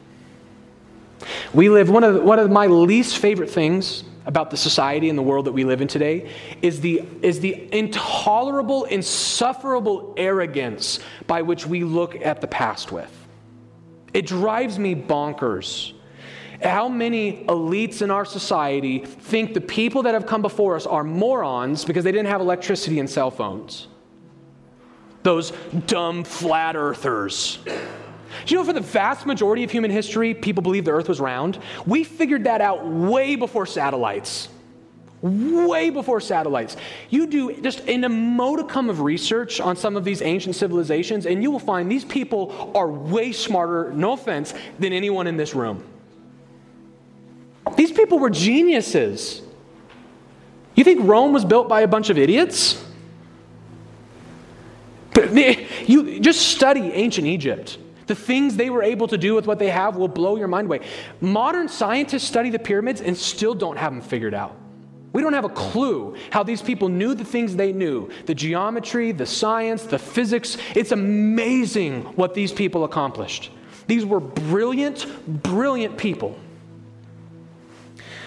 We 1.53 1.69
live, 1.69 1.91
one 1.91 2.05
of, 2.05 2.23
one 2.23 2.39
of 2.39 2.51
my 2.51 2.67
least 2.67 3.19
favorite 3.19 3.51
things 3.51 4.05
about 4.27 4.51
the 4.51 4.57
society 4.57 5.09
and 5.09 5.19
the 5.19 5.23
world 5.23 5.47
that 5.47 5.53
we 5.53 5.65
live 5.65 5.81
in 5.81 5.89
today 5.89 6.31
is 6.63 6.81
the, 6.81 7.03
is 7.23 7.41
the 7.41 7.69
intolerable, 7.77 8.85
insufferable 8.85 10.15
arrogance 10.17 11.01
by 11.27 11.43
which 11.43 11.67
we 11.67 11.85
look 11.85 12.17
at 12.17 12.41
the 12.41 12.47
past 12.47 12.91
with. 12.91 13.11
It 14.15 14.27
drives 14.27 14.79
me 14.79 14.95
bonkers. 14.95 15.93
How 16.63 16.89
many 16.89 17.45
elites 17.45 18.01
in 18.01 18.11
our 18.11 18.25
society 18.25 19.01
think 19.01 19.53
the 19.53 19.61
people 19.61 20.05
that 20.05 20.15
have 20.15 20.27
come 20.27 20.41
before 20.41 20.77
us 20.77 20.87
are 20.87 21.05
morons 21.05 21.85
because 21.85 22.05
they 22.05 22.13
didn't 22.13 22.29
have 22.29 22.41
electricity 22.41 23.01
and 23.01 23.11
cell 23.11 23.31
phones? 23.31 23.89
Those 25.25 25.53
dumb 25.87 26.25
flat 26.25 26.77
earthers. 26.77 27.59
You 28.47 28.57
know 28.57 28.65
for 28.65 28.73
the 28.73 28.81
vast 28.81 29.27
majority 29.27 29.65
of 29.65 29.71
human 29.71 29.91
history, 29.91 30.35
people 30.35 30.63
believed 30.63 30.87
the 30.87 30.93
earth 30.93 31.09
was 31.09 31.21
round? 31.21 31.59
We 31.87 32.05
figured 32.05 32.45
that 32.45 32.61
out 32.61 32.87
way 32.87 33.37
before 33.37 33.67
satellites. 33.67 34.49
Way 35.23 35.89
before 35.89 36.21
satellites. 36.21 36.77
You 37.09 37.27
do 37.27 37.61
just 37.63 37.81
an 37.89 38.03
modicum 38.37 38.91
of 38.91 39.01
research 39.01 39.59
on 39.61 39.75
some 39.75 39.97
of 39.97 40.05
these 40.05 40.21
ancient 40.21 40.55
civilizations, 40.55 41.25
and 41.25 41.43
you 41.43 41.51
will 41.51 41.59
find 41.59 41.91
these 41.91 42.05
people 42.05 42.73
are 42.75 42.91
way 42.91 43.33
smarter, 43.33 43.91
no 43.93 44.13
offense, 44.13 44.53
than 44.79 44.93
anyone 44.93 45.27
in 45.27 45.39
this 45.39 45.55
room. 45.55 45.83
These 47.77 47.93
people 47.93 48.19
were 48.19 48.31
geniuses. 48.31 49.41
You 50.75 50.85
think 50.85 51.01
Rome 51.05 51.33
was 51.33 51.45
built 51.45 51.69
by 51.69 51.81
a 51.83 51.89
bunch 51.89 52.11
of 52.11 52.19
idiots? 52.19 52.83
You 55.87 56.21
just 56.21 56.49
study 56.49 56.93
ancient 56.93 57.27
Egypt. 57.27 57.79
The 58.07 58.15
things 58.15 58.57
they 58.57 58.71
were 58.71 58.83
able 58.83 59.09
to 59.09 59.19
do 59.19 59.35
with 59.35 59.47
what 59.47 59.59
they 59.59 59.71
have 59.71 59.97
will 59.97 60.09
blow 60.09 60.37
your 60.37 60.49
mind 60.49 60.67
away. 60.67 60.81
Modern 61.21 61.69
scientists 61.69 62.25
study 62.25 62.51
the 62.51 62.59
pyramids 62.59 63.01
and 63.01 63.17
still 63.17 63.55
don't 63.55 63.77
have 63.77 63.93
them 63.93 64.03
figured 64.03 64.35
out. 64.35 64.57
We 65.13 65.23
don't 65.23 65.33
have 65.33 65.45
a 65.45 65.51
clue 65.51 66.17
how 66.31 66.43
these 66.43 66.61
people 66.61 66.89
knew 66.89 67.15
the 67.15 67.25
things 67.25 67.55
they 67.55 67.73
knew 67.73 68.11
the 68.27 68.35
geometry, 68.35 69.13
the 69.13 69.27
science, 69.27 69.85
the 69.85 69.99
physics. 69.99 70.59
It's 70.75 70.91
amazing 70.91 72.03
what 72.17 72.35
these 72.35 72.53
people 72.53 72.83
accomplished. 72.83 73.51
These 73.87 74.05
were 74.05 74.21
brilliant, 74.21 75.07
brilliant 75.43 75.97
people. 75.99 76.37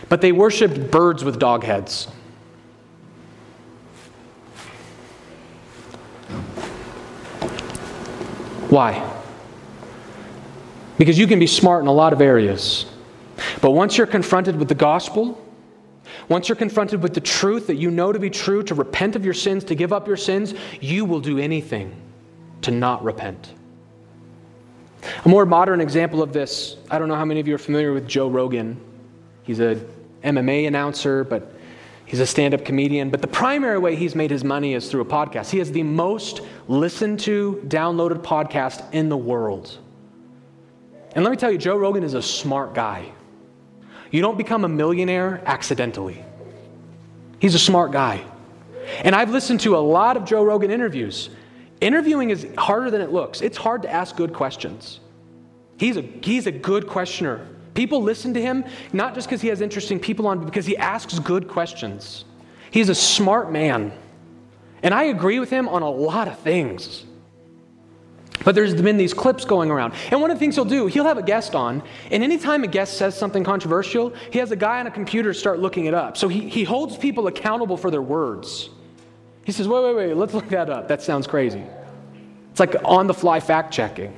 But 0.07 0.21
they 0.21 0.31
worshiped 0.31 0.89
birds 0.89 1.25
with 1.25 1.39
dog 1.39 1.63
heads. 1.63 2.05
Why? 8.69 9.16
Because 10.97 11.17
you 11.17 11.27
can 11.27 11.39
be 11.39 11.47
smart 11.47 11.81
in 11.81 11.87
a 11.87 11.93
lot 11.93 12.13
of 12.13 12.21
areas. 12.21 12.85
But 13.61 13.71
once 13.71 13.97
you're 13.97 14.07
confronted 14.07 14.55
with 14.55 14.67
the 14.67 14.75
gospel, 14.75 15.43
once 16.29 16.49
you're 16.49 16.55
confronted 16.55 17.01
with 17.03 17.13
the 17.13 17.21
truth 17.21 17.67
that 17.67 17.75
you 17.75 17.91
know 17.91 18.11
to 18.11 18.19
be 18.19 18.29
true, 18.29 18.63
to 18.63 18.75
repent 18.75 19.15
of 19.15 19.23
your 19.23 19.33
sins, 19.33 19.63
to 19.65 19.75
give 19.75 19.93
up 19.93 20.07
your 20.07 20.17
sins, 20.17 20.53
you 20.81 21.05
will 21.05 21.19
do 21.19 21.37
anything 21.37 21.93
to 22.61 22.71
not 22.71 23.03
repent. 23.03 23.53
A 25.23 25.29
more 25.29 25.45
modern 25.45 25.79
example 25.79 26.21
of 26.23 26.33
this, 26.33 26.75
I 26.89 26.99
don't 26.99 27.07
know 27.07 27.15
how 27.15 27.25
many 27.25 27.39
of 27.39 27.47
you 27.47 27.55
are 27.55 27.59
familiar 27.59 27.93
with 27.93 28.07
Joe 28.07 28.27
Rogan. 28.27 28.79
He's 29.43 29.59
a 29.59 29.79
MMA 30.23 30.67
announcer, 30.67 31.23
but 31.23 31.53
he's 32.05 32.19
a 32.19 32.25
stand-up 32.25 32.65
comedian, 32.65 33.09
but 33.09 33.21
the 33.21 33.27
primary 33.27 33.77
way 33.77 33.95
he's 33.95 34.15
made 34.15 34.31
his 34.31 34.43
money 34.43 34.73
is 34.73 34.89
through 34.89 35.01
a 35.01 35.05
podcast. 35.05 35.51
He 35.51 35.59
has 35.59 35.71
the 35.71 35.83
most 35.83 36.41
listened 36.67 37.19
to, 37.21 37.61
downloaded 37.67 38.23
podcast 38.23 38.91
in 38.93 39.09
the 39.09 39.17
world. 39.17 39.77
And 41.17 41.23
let 41.23 41.31
me 41.31 41.37
tell 41.37 41.51
you, 41.51 41.57
Joe 41.57 41.75
Rogan 41.75 42.03
is 42.03 42.13
a 42.13 42.21
smart 42.21 42.75
guy. 42.75 43.11
You 44.11 44.21
don't 44.21 44.37
become 44.37 44.63
a 44.65 44.69
millionaire 44.69 45.41
accidentally. 45.47 46.23
He's 47.39 47.55
a 47.55 47.59
smart 47.59 47.91
guy. 47.91 48.23
And 49.01 49.15
I've 49.15 49.31
listened 49.31 49.61
to 49.61 49.75
a 49.75 49.79
lot 49.79 50.15
of 50.15 50.25
Joe 50.25 50.43
Rogan 50.43 50.69
interviews. 50.69 51.31
Interviewing 51.81 52.29
is 52.29 52.45
harder 52.55 52.91
than 52.91 53.01
it 53.01 53.11
looks, 53.11 53.41
it's 53.41 53.57
hard 53.57 53.81
to 53.81 53.89
ask 53.91 54.15
good 54.15 54.31
questions. 54.31 54.99
He's 55.77 55.97
a, 55.97 56.03
he's 56.21 56.45
a 56.45 56.51
good 56.51 56.85
questioner. 56.85 57.47
People 57.73 58.03
listen 58.03 58.35
to 58.35 58.41
him 58.41 58.63
not 58.93 59.15
just 59.15 59.27
because 59.27 59.41
he 59.41 59.47
has 59.47 59.59
interesting 59.59 59.99
people 59.99 60.27
on, 60.27 60.37
but 60.37 60.45
because 60.45 60.67
he 60.67 60.77
asks 60.77 61.17
good 61.17 61.47
questions. 61.47 62.25
He's 62.69 62.89
a 62.89 62.95
smart 62.95 63.51
man. 63.51 63.91
And 64.83 64.93
I 64.93 65.05
agree 65.05 65.39
with 65.39 65.49
him 65.49 65.67
on 65.67 65.81
a 65.81 65.89
lot 65.89 66.27
of 66.27 66.37
things. 66.37 67.06
But 68.43 68.55
there's 68.55 68.73
been 68.79 68.97
these 68.97 69.13
clips 69.13 69.45
going 69.45 69.71
around. 69.71 69.93
And 70.11 70.21
one 70.21 70.31
of 70.31 70.37
the 70.37 70.39
things 70.39 70.55
he'll 70.55 70.65
do, 70.65 70.87
he'll 70.87 71.05
have 71.05 71.17
a 71.17 71.23
guest 71.23 71.55
on, 71.55 71.83
and 72.11 72.23
anytime 72.23 72.63
a 72.63 72.67
guest 72.67 72.97
says 72.97 73.17
something 73.17 73.43
controversial, 73.43 74.13
he 74.31 74.39
has 74.39 74.51
a 74.51 74.55
guy 74.55 74.79
on 74.79 74.87
a 74.87 74.91
computer 74.91 75.33
start 75.33 75.59
looking 75.59 75.85
it 75.85 75.93
up. 75.93 76.17
So 76.17 76.27
he, 76.27 76.47
he 76.47 76.63
holds 76.63 76.97
people 76.97 77.27
accountable 77.27 77.77
for 77.77 77.91
their 77.91 78.01
words. 78.01 78.69
He 79.43 79.51
says, 79.51 79.67
wait, 79.67 79.83
wait, 79.83 79.95
wait, 79.95 80.13
let's 80.13 80.33
look 80.33 80.49
that 80.49 80.69
up. 80.69 80.87
That 80.87 81.01
sounds 81.01 81.25
crazy. 81.25 81.63
It's 82.51 82.59
like 82.59 82.75
on 82.83 83.07
the 83.07 83.13
fly 83.13 83.39
fact 83.39 83.73
checking. 83.73 84.13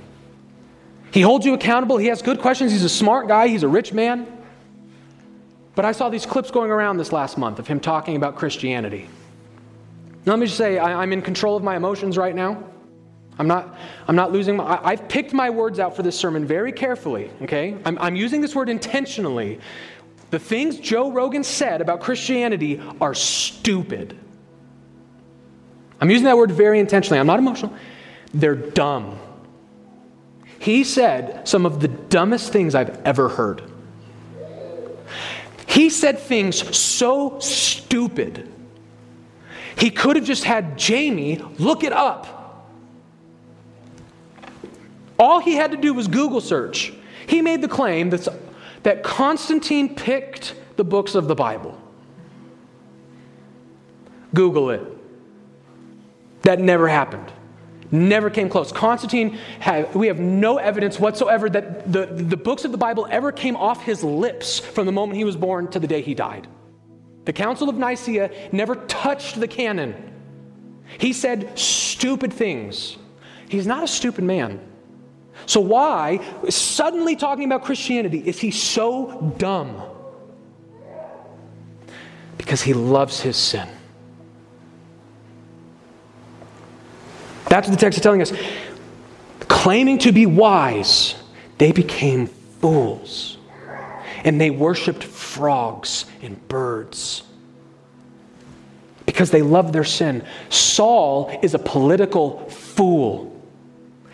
He 1.12 1.22
holds 1.22 1.46
you 1.46 1.54
accountable. 1.54 1.98
He 1.98 2.08
has 2.08 2.22
good 2.22 2.40
questions. 2.40 2.72
He's 2.72 2.84
a 2.84 2.90
smart 2.90 3.28
guy. 3.28 3.48
He's 3.48 3.64
a 3.64 3.68
rich 3.68 3.94
man. 3.94 4.28
But 5.76 5.86
I 5.86 5.92
saw 5.92 6.10
these 6.10 6.26
clips 6.26 6.52
going 6.52 6.72
around 6.72 6.98
this 6.98 7.12
last 7.12 7.38
month 7.38 7.60
of 7.60 7.68
him 7.68 7.80
talking 7.80 8.16
about 8.16 8.36
Christianity. 8.36 9.08
Now, 10.26 10.34
let 10.34 10.40
me 10.40 10.46
just 10.46 10.58
say, 10.58 10.78
I, 10.78 11.04
am 11.04 11.14
in 11.14 11.22
control 11.22 11.56
of 11.56 11.64
my 11.64 11.76
emotions 11.76 12.18
right 12.18 12.36
now. 12.36 12.64
I'm 13.40 13.48
not, 13.48 13.78
I'm 14.08 14.18
not 14.18 14.34
losing 14.34 14.58
my, 14.58 14.80
I, 14.84 14.98
have 14.98 15.08
picked 15.08 15.34
my 15.34 15.50
words 15.50 15.80
out 15.80 15.96
for 15.96 16.04
this 16.04 16.20
sermon 16.20 16.46
very 16.46 16.74
carefully, 16.74 17.32
okay? 17.42 17.78
I'm, 17.86 17.98
I'm 18.00 18.18
using 18.18 18.42
this 18.42 18.54
word 18.54 18.68
intentionally. 18.68 19.62
The 20.30 20.40
things 20.40 20.78
Joe 20.78 21.10
Rogan 21.10 21.46
said 21.46 21.80
about 21.80 22.02
Christianity 22.02 22.82
are 23.00 23.14
stupid. 23.14 24.18
I'm 26.02 26.10
using 26.10 26.26
that 26.26 26.38
word 26.38 26.52
very 26.52 26.80
intentionally. 26.80 27.18
I'm 27.18 27.28
not 27.28 27.40
emotional. 27.40 27.74
They're 28.34 28.56
dumb. 28.56 29.18
He 30.60 30.84
said 30.84 31.48
some 31.48 31.66
of 31.66 31.80
the 31.80 31.88
dumbest 31.88 32.52
things 32.52 32.76
I've 32.76 33.02
ever 33.06 33.30
heard. 33.30 33.64
He 35.66 35.90
said 35.90 36.20
things 36.20 36.78
so 36.78 37.40
stupid. 37.40 38.52
He 39.78 39.92
could 39.92 40.18
have 40.18 40.26
just 40.26 40.44
had 40.44 40.78
Jamie 40.78 41.42
look 41.58 41.86
it 41.86 41.94
up. 41.94 42.39
All 45.20 45.40
he 45.40 45.56
had 45.56 45.72
to 45.72 45.78
do 45.78 45.94
was 45.94 46.08
Google 46.08 46.40
search. 46.40 46.94
He 47.28 47.42
made 47.42 47.62
the 47.62 47.68
claim 47.68 48.10
that, 48.12 48.28
that 48.84 49.04
Constantine 49.04 49.94
picked 49.94 50.56
the 50.78 50.86
books 50.86 51.14
of 51.14 51.28
the 51.28 51.36
Bible. 51.36 51.80
Google 54.34 54.70
it. 54.70 54.82
That 56.44 56.60
never 56.60 56.88
happened. 56.88 57.32
Never 57.92 58.30
came 58.30 58.50
close. 58.50 58.72
Constantine, 58.72 59.38
had, 59.60 59.94
we 59.96 60.08
have 60.08 60.20
no 60.20 60.58
evidence 60.58 61.00
whatsoever 61.00 61.50
that 61.50 61.92
the, 61.92 62.06
the 62.06 62.38
books 62.38 62.64
of 62.64 62.72
the 62.72 62.78
Bible 62.78 63.08
ever 63.10 63.32
came 63.32 63.56
off 63.56 63.84
his 63.84 64.04
lips 64.04 64.60
from 64.60 64.86
the 64.86 64.92
moment 64.92 65.18
he 65.18 65.24
was 65.24 65.36
born 65.36 65.68
to 65.70 65.80
the 65.80 65.88
day 65.88 66.02
he 66.02 66.14
died. 66.14 66.48
The 67.26 67.34
Council 67.34 67.68
of 67.68 67.76
Nicaea 67.76 68.32
never 68.52 68.76
touched 68.76 69.40
the 69.40 69.48
canon. 69.48 69.96
He 71.00 71.14
said 71.14 71.58
stupid 71.58 72.32
things. 72.32 72.98
He's 73.50 73.68
not 73.68 73.84
a 73.84 73.88
stupid 73.88 74.24
man. 74.24 74.60
So, 75.46 75.60
why, 75.60 76.20
suddenly 76.50 77.16
talking 77.16 77.46
about 77.46 77.64
Christianity, 77.64 78.20
is 78.20 78.40
he 78.40 78.52
so 78.52 79.34
dumb? 79.38 79.82
Because 82.38 82.62
he 82.62 82.74
loves 82.74 83.20
his 83.20 83.36
sin. 83.36 83.68
That's 87.48 87.68
what 87.68 87.76
the 87.76 87.82
text 87.82 87.98
is 87.98 88.04
telling 88.04 88.22
us. 88.22 88.32
Claiming 89.42 89.98
to 90.00 90.12
be 90.12 90.26
wise, 90.26 91.16
they 91.58 91.72
became 91.72 92.28
fools. 92.28 93.38
And 94.24 94.40
they 94.40 94.50
worshiped 94.50 95.04
frogs 95.04 96.06
and 96.22 96.48
birds 96.48 97.24
because 99.06 99.32
they 99.32 99.42
loved 99.42 99.74
their 99.74 99.84
sin. 99.84 100.24
Saul 100.50 101.38
is 101.42 101.54
a 101.54 101.60
political 101.60 102.48
fool. 102.50 103.29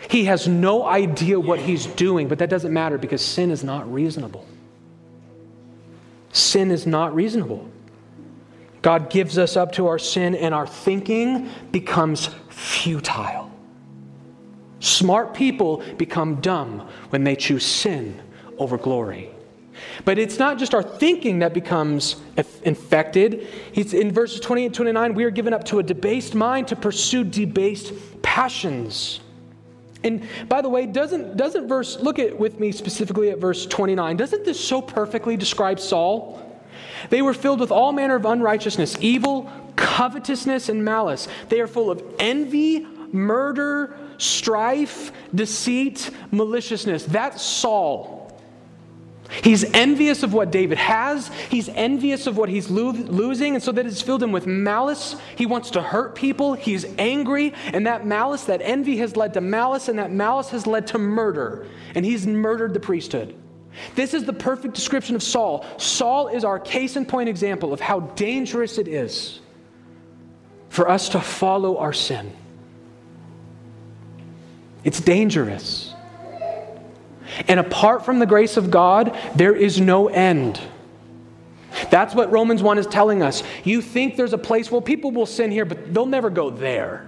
He 0.08 0.24
has 0.26 0.46
no 0.46 0.84
idea 0.84 1.38
what 1.38 1.58
he's 1.58 1.86
doing, 1.86 2.28
but 2.28 2.38
that 2.38 2.50
doesn't 2.50 2.72
matter 2.72 2.98
because 2.98 3.22
sin 3.22 3.50
is 3.50 3.64
not 3.64 3.92
reasonable. 3.92 4.46
Sin 6.32 6.70
is 6.70 6.86
not 6.86 7.14
reasonable. 7.14 7.68
God 8.82 9.10
gives 9.10 9.36
us 9.36 9.56
up 9.56 9.72
to 9.72 9.88
our 9.88 9.98
sin, 9.98 10.34
and 10.34 10.54
our 10.54 10.66
thinking 10.66 11.50
becomes 11.72 12.28
futile. 12.50 13.50
Smart 14.78 15.34
people 15.34 15.82
become 15.96 16.36
dumb 16.36 16.88
when 17.10 17.24
they 17.24 17.34
choose 17.34 17.64
sin 17.64 18.22
over 18.58 18.78
glory. 18.78 19.30
But 20.04 20.18
it's 20.18 20.38
not 20.38 20.58
just 20.58 20.74
our 20.74 20.82
thinking 20.82 21.40
that 21.40 21.52
becomes 21.52 22.16
infected. 22.62 23.46
He's, 23.72 23.92
in 23.92 24.12
verses 24.12 24.40
28 24.40 24.66
and 24.66 24.74
29, 24.74 25.14
we 25.14 25.24
are 25.24 25.30
given 25.30 25.52
up 25.52 25.64
to 25.64 25.80
a 25.80 25.82
debased 25.82 26.34
mind 26.34 26.68
to 26.68 26.76
pursue 26.76 27.24
debased 27.24 27.92
passions. 28.22 29.20
And 30.04 30.26
by 30.48 30.62
the 30.62 30.68
way, 30.68 30.86
doesn't, 30.86 31.36
doesn't 31.36 31.68
verse, 31.68 31.98
look 31.98 32.18
at 32.18 32.38
with 32.38 32.60
me 32.60 32.72
specifically 32.72 33.30
at 33.30 33.38
verse 33.38 33.66
29, 33.66 34.16
doesn't 34.16 34.44
this 34.44 34.62
so 34.62 34.82
perfectly 34.82 35.36
describe 35.36 35.80
Saul? 35.80 36.42
They 37.10 37.22
were 37.22 37.34
filled 37.34 37.60
with 37.60 37.70
all 37.70 37.92
manner 37.92 38.16
of 38.16 38.24
unrighteousness, 38.24 38.96
evil, 39.00 39.50
covetousness, 39.76 40.68
and 40.68 40.84
malice. 40.84 41.28
They 41.48 41.60
are 41.60 41.66
full 41.66 41.90
of 41.90 42.02
envy, 42.18 42.86
murder, 43.12 43.96
strife, 44.18 45.12
deceit, 45.34 46.10
maliciousness. 46.30 47.04
That's 47.04 47.42
Saul. 47.42 48.25
He's 49.30 49.64
envious 49.74 50.22
of 50.22 50.32
what 50.32 50.50
David 50.50 50.78
has. 50.78 51.28
He's 51.50 51.68
envious 51.68 52.26
of 52.26 52.36
what 52.36 52.48
he's 52.48 52.70
lo- 52.70 52.90
losing, 52.90 53.54
and 53.54 53.62
so 53.62 53.72
that 53.72 53.84
has 53.84 54.00
filled 54.02 54.22
him 54.22 54.32
with 54.32 54.46
malice. 54.46 55.16
He 55.36 55.46
wants 55.46 55.70
to 55.72 55.82
hurt 55.82 56.14
people. 56.14 56.54
He's 56.54 56.84
angry, 56.98 57.52
and 57.72 57.86
that 57.86 58.06
malice, 58.06 58.44
that 58.44 58.60
envy 58.62 58.96
has 58.98 59.16
led 59.16 59.34
to 59.34 59.40
malice, 59.40 59.88
and 59.88 59.98
that 59.98 60.12
malice 60.12 60.50
has 60.50 60.66
led 60.66 60.86
to 60.88 60.98
murder. 60.98 61.66
And 61.94 62.04
he's 62.04 62.26
murdered 62.26 62.74
the 62.74 62.80
priesthood. 62.80 63.34
This 63.94 64.14
is 64.14 64.24
the 64.24 64.32
perfect 64.32 64.74
description 64.74 65.16
of 65.16 65.22
Saul. 65.22 65.64
Saul 65.78 66.28
is 66.28 66.44
our 66.44 66.58
case 66.58 66.96
in 66.96 67.04
point 67.04 67.28
example 67.28 67.72
of 67.72 67.80
how 67.80 68.00
dangerous 68.00 68.78
it 68.78 68.88
is 68.88 69.40
for 70.68 70.88
us 70.88 71.10
to 71.10 71.20
follow 71.20 71.78
our 71.78 71.92
sin. 71.92 72.34
It's 74.84 75.00
dangerous. 75.00 75.95
And 77.48 77.60
apart 77.60 78.04
from 78.04 78.18
the 78.18 78.26
grace 78.26 78.56
of 78.56 78.70
God, 78.70 79.16
there 79.34 79.54
is 79.54 79.80
no 79.80 80.08
end. 80.08 80.60
That's 81.90 82.14
what 82.14 82.32
Romans 82.32 82.62
1 82.62 82.78
is 82.78 82.86
telling 82.86 83.22
us. 83.22 83.42
You 83.64 83.82
think 83.82 84.16
there's 84.16 84.32
a 84.32 84.38
place, 84.38 84.70
well, 84.70 84.80
people 84.80 85.10
will 85.10 85.26
sin 85.26 85.50
here, 85.50 85.64
but 85.64 85.92
they'll 85.92 86.06
never 86.06 86.30
go 86.30 86.50
there. 86.50 87.06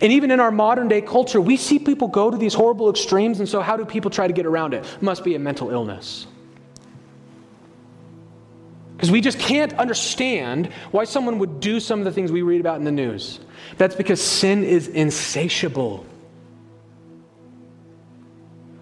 And 0.00 0.12
even 0.12 0.30
in 0.30 0.40
our 0.40 0.50
modern 0.50 0.88
day 0.88 1.00
culture, 1.00 1.40
we 1.40 1.56
see 1.56 1.78
people 1.78 2.08
go 2.08 2.30
to 2.30 2.36
these 2.36 2.54
horrible 2.54 2.90
extremes, 2.90 3.38
and 3.38 3.48
so 3.48 3.60
how 3.60 3.76
do 3.76 3.84
people 3.84 4.10
try 4.10 4.26
to 4.26 4.32
get 4.32 4.46
around 4.46 4.74
it? 4.74 4.84
Must 5.00 5.22
be 5.22 5.34
a 5.34 5.38
mental 5.38 5.70
illness. 5.70 6.26
Because 8.96 9.10
we 9.10 9.20
just 9.20 9.38
can't 9.38 9.72
understand 9.74 10.72
why 10.90 11.04
someone 11.04 11.38
would 11.38 11.60
do 11.60 11.80
some 11.80 11.98
of 11.98 12.04
the 12.04 12.12
things 12.12 12.32
we 12.32 12.42
read 12.42 12.60
about 12.60 12.78
in 12.78 12.84
the 12.84 12.92
news. 12.92 13.40
That's 13.76 13.94
because 13.94 14.20
sin 14.20 14.64
is 14.64 14.88
insatiable. 14.88 16.06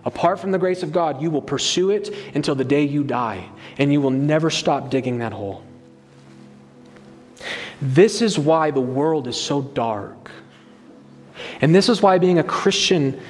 Apart 0.05 0.41
from 0.41 0.51
the 0.51 0.59
grace 0.59 0.83
of 0.83 0.93
God, 0.93 1.23
you 1.23 1.31
will 1.31 1.43
pursue 1.43 1.91
it 1.91 2.15
until 2.35 2.55
the 2.55 2.65
day 2.65 2.83
you 2.83 3.05
die, 3.05 3.49
and 3.79 3.93
you 3.93 4.01
will 4.01 4.11
never 4.11 4.51
stop 4.51 4.91
digging 4.91 5.19
that 5.19 5.33
hole. 5.33 5.62
This 7.81 8.23
is 8.23 8.38
why 8.38 8.71
the 8.71 8.81
world 8.81 9.27
is 9.27 9.41
so 9.41 9.62
dark. 9.62 10.31
And 11.61 11.75
this 11.75 11.88
is 11.88 12.03
why 12.03 12.19
being 12.19 12.38
a 12.38 12.45
Christian 12.45 13.21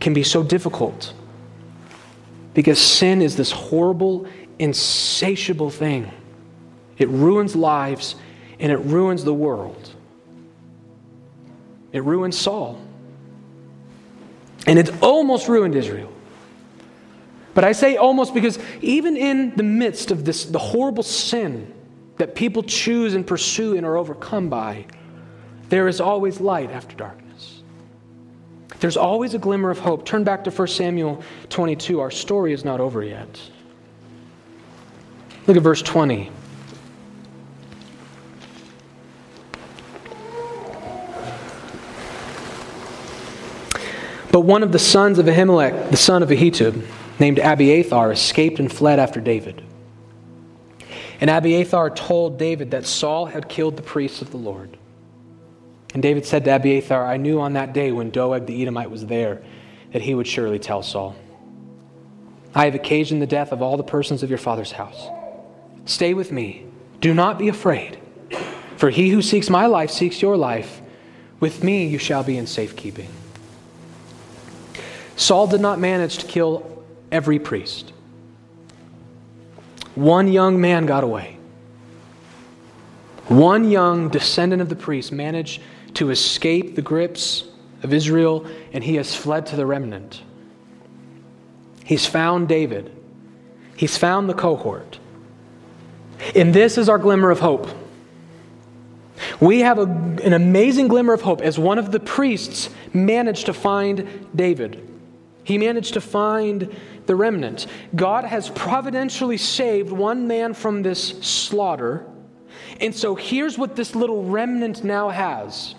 can 0.00 0.14
be 0.14 0.22
so 0.22 0.42
difficult. 0.42 1.14
Because 2.54 2.78
sin 2.78 3.22
is 3.22 3.36
this 3.36 3.50
horrible, 3.50 4.26
insatiable 4.58 5.70
thing. 5.70 6.10
It 6.98 7.08
ruins 7.08 7.56
lives 7.56 8.16
and 8.58 8.70
it 8.70 8.78
ruins 8.78 9.24
the 9.24 9.32
world. 9.32 9.90
It 11.92 12.04
ruins 12.04 12.36
Saul. 12.38 12.80
And 14.66 14.78
it's 14.78 14.90
almost 15.00 15.48
ruined 15.48 15.74
Israel. 15.74 16.12
But 17.54 17.64
I 17.64 17.72
say 17.72 17.96
almost 17.96 18.32
because 18.34 18.58
even 18.80 19.16
in 19.16 19.54
the 19.56 19.62
midst 19.62 20.10
of 20.10 20.24
this, 20.24 20.44
the 20.44 20.58
horrible 20.58 21.02
sin 21.02 21.72
that 22.16 22.34
people 22.34 22.62
choose 22.62 23.14
and 23.14 23.26
pursue 23.26 23.76
and 23.76 23.84
are 23.84 23.96
overcome 23.96 24.48
by, 24.48 24.86
there 25.68 25.88
is 25.88 26.00
always 26.00 26.40
light 26.40 26.70
after 26.70 26.96
darkness. 26.96 27.62
There's 28.80 28.96
always 28.96 29.34
a 29.34 29.38
glimmer 29.38 29.70
of 29.70 29.78
hope. 29.78 30.04
Turn 30.04 30.24
back 30.24 30.44
to 30.44 30.50
1 30.50 30.68
Samuel 30.68 31.22
22. 31.50 32.00
Our 32.00 32.10
story 32.10 32.52
is 32.52 32.64
not 32.64 32.80
over 32.80 33.02
yet. 33.02 33.40
Look 35.46 35.56
at 35.56 35.62
verse 35.62 35.82
20. 35.82 36.30
But 44.30 44.40
one 44.40 44.62
of 44.62 44.72
the 44.72 44.78
sons 44.78 45.18
of 45.18 45.26
Ahimelech, 45.26 45.90
the 45.90 45.96
son 45.96 46.22
of 46.22 46.30
Ahitub, 46.30 46.82
named 47.18 47.38
Abiathar, 47.38 48.12
escaped 48.12 48.58
and 48.58 48.72
fled 48.72 48.98
after 48.98 49.20
David. 49.20 49.62
And 51.20 51.30
Abiathar 51.30 51.90
told 51.90 52.38
David 52.38 52.72
that 52.72 52.84
Saul 52.84 53.26
had 53.26 53.48
killed 53.48 53.76
the 53.76 53.82
priests 53.82 54.22
of 54.22 54.30
the 54.30 54.36
Lord. 54.38 54.76
And 55.94 56.02
David 56.02 56.26
said 56.26 56.44
to 56.44 56.56
Abiathar, 56.56 57.06
I 57.06 57.16
knew 57.16 57.40
on 57.40 57.52
that 57.52 57.72
day 57.72 57.92
when 57.92 58.10
Doeg 58.10 58.46
the 58.46 58.60
Edomite 58.60 58.90
was 58.90 59.06
there 59.06 59.42
that 59.92 60.02
he 60.02 60.14
would 60.14 60.26
surely 60.26 60.58
tell 60.58 60.82
Saul. 60.82 61.14
I 62.54 62.64
have 62.64 62.74
occasioned 62.74 63.22
the 63.22 63.26
death 63.26 63.52
of 63.52 63.62
all 63.62 63.76
the 63.76 63.82
persons 63.82 64.22
of 64.22 64.30
your 64.30 64.38
father's 64.38 64.72
house. 64.72 65.06
Stay 65.84 66.14
with 66.14 66.32
me. 66.32 66.66
Do 67.00 67.14
not 67.14 67.38
be 67.38 67.48
afraid. 67.48 67.98
For 68.76 68.90
he 68.90 69.10
who 69.10 69.22
seeks 69.22 69.48
my 69.48 69.66
life 69.66 69.90
seeks 69.90 70.20
your 70.20 70.36
life. 70.36 70.80
With 71.40 71.62
me 71.62 71.86
you 71.86 71.98
shall 71.98 72.24
be 72.24 72.36
in 72.36 72.46
safekeeping. 72.46 73.08
Saul 75.16 75.46
did 75.46 75.60
not 75.60 75.78
manage 75.78 76.18
to 76.18 76.26
kill 76.26 76.71
every 77.12 77.38
priest. 77.38 77.92
One 79.94 80.26
young 80.26 80.60
man 80.60 80.86
got 80.86 81.04
away. 81.04 81.36
One 83.28 83.70
young 83.70 84.08
descendant 84.08 84.62
of 84.62 84.68
the 84.68 84.76
priest 84.76 85.12
managed 85.12 85.62
to 85.94 86.10
escape 86.10 86.74
the 86.74 86.82
grips 86.82 87.44
of 87.82 87.92
Israel, 87.92 88.46
and 88.72 88.82
he 88.82 88.96
has 88.96 89.14
fled 89.14 89.46
to 89.46 89.56
the 89.56 89.66
remnant. 89.66 90.22
He's 91.84 92.06
found 92.06 92.48
David, 92.48 92.90
he's 93.76 93.96
found 93.96 94.28
the 94.28 94.34
cohort. 94.34 94.98
And 96.34 96.54
this 96.54 96.78
is 96.78 96.88
our 96.88 96.98
glimmer 96.98 97.30
of 97.30 97.40
hope. 97.40 97.68
We 99.40 99.60
have 99.60 99.78
a, 99.78 99.82
an 99.82 100.32
amazing 100.32 100.88
glimmer 100.88 101.12
of 101.12 101.22
hope 101.22 101.40
as 101.40 101.58
one 101.58 101.78
of 101.78 101.90
the 101.90 101.98
priests 101.98 102.70
managed 102.92 103.46
to 103.46 103.52
find 103.52 104.28
David. 104.34 104.88
He 105.44 105.58
managed 105.58 105.94
to 105.94 106.00
find 106.00 106.74
the 107.12 107.16
remnant. 107.16 107.66
God 107.94 108.24
has 108.24 108.48
providentially 108.48 109.36
saved 109.36 109.92
one 109.92 110.26
man 110.26 110.54
from 110.54 110.82
this 110.82 111.10
slaughter. 111.20 112.06
And 112.80 112.94
so 112.94 113.14
here's 113.14 113.58
what 113.58 113.76
this 113.76 113.94
little 113.94 114.24
remnant 114.24 114.82
now 114.82 115.10
has. 115.10 115.74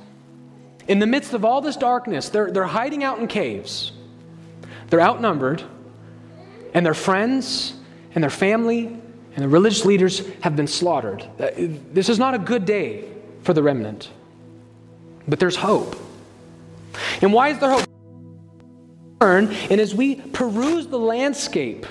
In 0.88 1.00
the 1.00 1.08
midst 1.08 1.34
of 1.34 1.44
all 1.44 1.60
this 1.60 1.76
darkness, 1.76 2.30
they're, 2.30 2.52
they're 2.52 2.66
hiding 2.66 3.04
out 3.04 3.18
in 3.18 3.26
caves. 3.26 3.94
They're 4.92 5.02
outnumbered, 5.02 5.64
and 6.76 6.86
their 6.86 6.94
friends 6.94 7.74
and 8.14 8.24
their 8.24 8.30
family 8.30 8.86
and 9.36 9.44
the 9.44 9.50
religious 9.50 9.86
leaders 9.86 10.22
have 10.42 10.56
been 10.56 10.68
slaughtered. 10.68 11.24
Uh, 11.40 11.50
this 11.58 12.10
is 12.10 12.20
not 12.20 12.36
a 12.36 12.38
good 12.38 12.66
day 12.66 13.06
for 13.42 13.54
the 13.54 13.64
remnant, 13.64 14.12
but 15.28 15.40
there's 15.40 15.56
hope. 15.56 15.96
And 17.24 17.34
why 17.34 17.50
is 17.50 17.58
there 17.58 17.72
hope? 17.72 17.93
And 19.24 19.80
as 19.80 19.96
we 19.96 20.16
peruse 20.16 20.88
the 20.88 21.00
landscape 21.00 21.86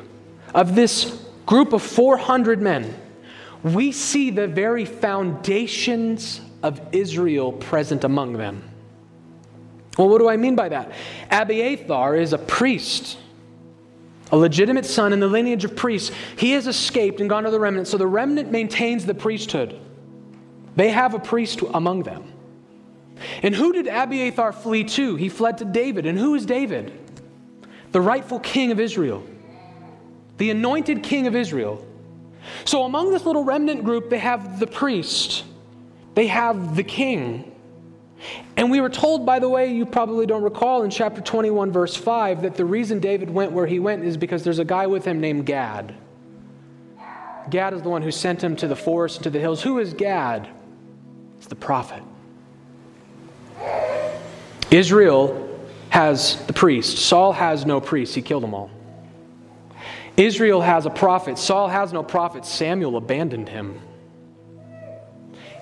of 0.55 0.75
this 0.75 1.25
group 1.47 1.73
of 1.73 1.83
400 1.83 2.61
men, 2.61 2.95
we 3.63 3.93
see 3.93 4.31
the 4.31 4.47
very 4.47 4.85
foundations 4.85 6.41
of 6.63 6.81
Israel 6.93 7.53
present 7.53 8.05
among 8.05 8.35
them. 8.35 8.69
Well, 9.99 10.09
what 10.09 10.19
do 10.19 10.29
I 10.29 10.37
mean 10.37 10.57
by 10.57 10.69
that? 10.71 10.93
Abiathar 11.31 12.17
is 12.17 12.33
a 12.33 12.39
priest, 12.39 13.19
a 14.31 14.37
legitimate 14.37 14.87
son 14.87 15.13
in 15.13 15.21
the 15.21 15.27
lineage 15.27 15.65
of 15.65 15.77
priests. 15.77 16.11
He 16.37 16.53
has 16.53 16.67
escaped 16.67 17.21
and 17.21 17.29
gone 17.29 17.45
to 17.45 17.51
the 17.51 17.61
remnant, 17.61 17.89
so 17.89 17.99
the 17.99 18.07
remnant 18.07 18.51
maintains 18.51 19.05
the 19.05 19.15
priesthood. 19.15 19.79
They 20.77 20.91
have 20.91 21.15
a 21.15 21.19
priest 21.19 21.61
among 21.75 22.05
them. 22.05 22.33
And 23.43 23.55
who 23.55 23.73
did 23.73 23.87
Abiathar 23.87 24.53
flee 24.53 24.85
to? 24.85 25.17
He 25.17 25.29
fled 25.29 25.59
to 25.59 25.65
David. 25.65 26.07
And 26.07 26.19
who 26.19 26.35
is 26.35 26.47
David? 26.47 26.99
The 27.93 28.01
rightful 28.01 28.41
king 28.41 28.73
of 28.73 28.81
Israel, 28.81 29.23
the 30.39 30.51
anointed 30.51 31.03
king 31.03 31.27
of 31.27 31.37
Israel. 31.37 31.87
So 32.65 32.85
among 32.85 33.13
this 33.13 33.25
little 33.25 33.45
remnant 33.45 33.85
group, 33.85 34.11
they 34.11 34.19
have 34.19 34.59
the 34.59 34.67
priest, 34.67 35.45
they 36.15 36.27
have 36.27 36.75
the 36.75 36.83
king, 36.83 37.53
and 38.57 38.71
we 38.71 38.81
were 38.81 38.89
told, 38.89 39.27
by 39.27 39.39
the 39.39 39.49
way, 39.49 39.73
you 39.73 39.85
probably 39.87 40.27
don't 40.27 40.43
recall 40.43 40.83
in 40.83 40.91
chapter 40.91 41.21
21, 41.21 41.73
verse 41.73 41.97
5, 41.97 42.43
that 42.43 42.55
the 42.55 42.65
reason 42.65 43.01
David 43.01 43.31
went 43.31 43.53
where 43.53 43.67
he 43.67 43.79
went 43.79 44.05
is 44.05 44.17
because 44.17 44.45
there's 44.45 44.59
a 44.59 44.65
guy 44.65 44.87
with 44.87 45.05
him 45.05 45.21
named 45.21 45.47
Gad. 45.47 45.95
Gad 47.51 47.75
is 47.75 47.83
the 47.83 47.89
one 47.89 48.03
who 48.03 48.13
sent 48.13 48.43
him 48.43 48.55
to 48.57 48.69
the 48.69 48.77
forest 48.77 49.17
and 49.17 49.25
to 49.25 49.31
the 49.31 49.41
hills. 49.41 49.63
Who 49.63 49.79
is 49.79 49.95
Gad? 49.95 50.49
It's 51.39 51.49
the 51.49 51.57
prophet. 51.57 52.03
Israel 54.71 55.52
has 55.93 56.43
the 56.47 56.55
priest. 56.55 56.97
Saul 56.97 57.33
has 57.33 57.67
no 57.67 57.79
priest, 57.79 58.15
he 58.15 58.23
killed 58.23 58.43
them 58.43 58.55
all. 58.55 58.71
Israel 60.17 60.63
has 60.63 60.87
a 60.87 60.91
prophet. 60.91 61.37
Saul 61.37 61.69
has 61.69 61.93
no 61.93 62.03
prophet. 62.03 62.47
Samuel 62.47 62.97
abandoned 62.97 63.51
him. 63.51 63.79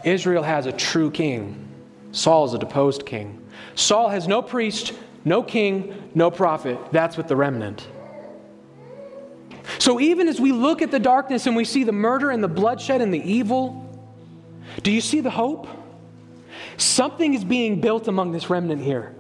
Israel 0.05 0.45
has 0.45 0.67
a 0.67 0.73
true 0.73 1.11
king. 1.11 1.69
Saul 2.13 2.45
is 2.45 2.55
a 2.55 2.61
deposed 2.61 3.07
king. 3.07 3.45
Saul 3.75 4.09
has 4.09 4.29
no 4.29 4.41
priest, 4.41 4.93
no 5.25 5.43
king, 5.43 6.11
no 6.15 6.31
prophet. 6.31 6.79
That's 6.93 7.17
with 7.17 7.27
the 7.27 7.35
remnant. 7.35 7.89
So 9.81 9.99
even 9.99 10.29
as 10.29 10.41
we 10.41 10.53
look 10.53 10.81
at 10.81 10.93
the 10.93 11.01
darkness 11.01 11.49
and 11.49 11.57
we 11.57 11.65
see 11.65 11.83
the 11.83 11.91
murder 11.91 12.31
and 12.31 12.41
the 12.43 12.49
bloodshed 12.49 13.01
and 13.01 13.13
the 13.13 13.21
evil, 13.21 13.85
do 14.85 14.93
you 14.93 15.01
see 15.01 15.23
the 15.23 15.31
hope? 15.31 15.67
Something 16.77 17.35
is 17.35 17.43
being 17.43 17.81
built 17.81 18.07
among 18.07 18.31
this 18.31 18.49
remnant 18.49 18.81
here. 18.81 19.17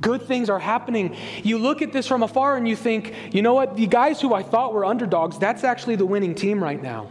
Good 0.00 0.22
things 0.22 0.50
are 0.50 0.58
happening. 0.58 1.16
You 1.42 1.58
look 1.58 1.80
at 1.82 1.92
this 1.92 2.06
from 2.06 2.22
afar 2.22 2.56
and 2.56 2.68
you 2.68 2.76
think, 2.76 3.14
you 3.32 3.42
know 3.42 3.54
what? 3.54 3.76
The 3.76 3.86
guys 3.86 4.20
who 4.20 4.34
I 4.34 4.42
thought 4.42 4.74
were 4.74 4.84
underdogs, 4.84 5.38
that's 5.38 5.64
actually 5.64 5.96
the 5.96 6.06
winning 6.06 6.34
team 6.34 6.62
right 6.62 6.82
now. 6.82 7.10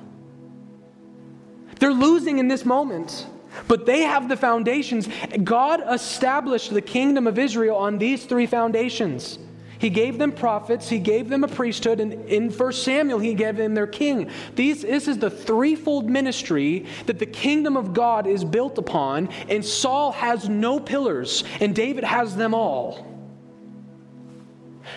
They're 1.80 1.94
losing 1.94 2.40
in 2.40 2.48
this 2.48 2.66
moment. 2.66 3.28
But 3.68 3.86
they 3.86 4.02
have 4.02 4.30
the 4.30 4.38
foundations. 4.38 5.08
God 5.44 5.84
established 5.88 6.74
the 6.74 6.82
kingdom 6.82 7.28
of 7.28 7.38
Israel 7.38 7.76
on 7.76 7.98
these 8.00 8.26
three 8.26 8.48
foundations. 8.48 9.38
He 9.84 9.90
gave 9.90 10.18
them 10.18 10.32
prophets, 10.32 10.88
he 10.88 10.98
gave 10.98 11.28
them 11.28 11.44
a 11.44 11.48
priesthood, 11.50 12.00
and 12.00 12.14
in 12.30 12.50
1 12.50 12.72
Samuel, 12.72 13.20
he 13.20 13.34
gave 13.34 13.58
them 13.58 13.74
their 13.74 13.86
king. 13.86 14.32
These, 14.56 14.84
this 14.84 15.10
is 15.10 15.18
the 15.18 15.30
threefold 15.30 16.10
ministry 16.10 16.86
that 17.06 17.20
the 17.20 17.26
kingdom 17.26 17.76
of 17.76 17.94
God 17.94 18.26
is 18.26 18.46
built 18.46 18.78
upon, 18.78 19.28
and 19.50 19.66
Saul 19.66 20.14
has 20.14 20.48
no 20.48 20.80
pillars, 20.80 21.44
and 21.60 21.76
David 21.76 22.06
has 22.06 22.34
them 22.34 22.54
all. 22.54 23.06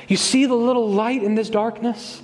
You 0.06 0.16
see 0.16 0.46
the 0.46 0.54
little 0.54 0.88
light 0.88 1.24
in 1.24 1.34
this 1.34 1.50
darkness? 1.50 2.22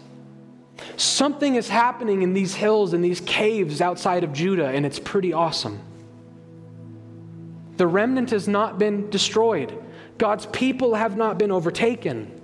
Something 0.96 1.57
is 1.57 1.68
happening 1.68 2.22
in 2.22 2.33
these 2.33 2.55
hills 2.55 2.92
and 2.92 3.05
these 3.05 3.20
caves 3.22 3.81
outside 3.81 4.22
of 4.22 4.33
Judah, 4.33 4.68
and 4.68 4.87
it's 4.87 5.01
pretty 5.01 5.33
awesome. 5.33 5.81
The 7.77 7.88
remnant 7.88 8.31
has 8.31 8.46
not 8.46 8.79
been 8.79 9.11
destroyed, 9.11 9.77
God's 10.16 10.46
people 10.46 10.94
have 10.94 11.16
not 11.16 11.38
been 11.38 11.51
overtaken. 11.51 12.38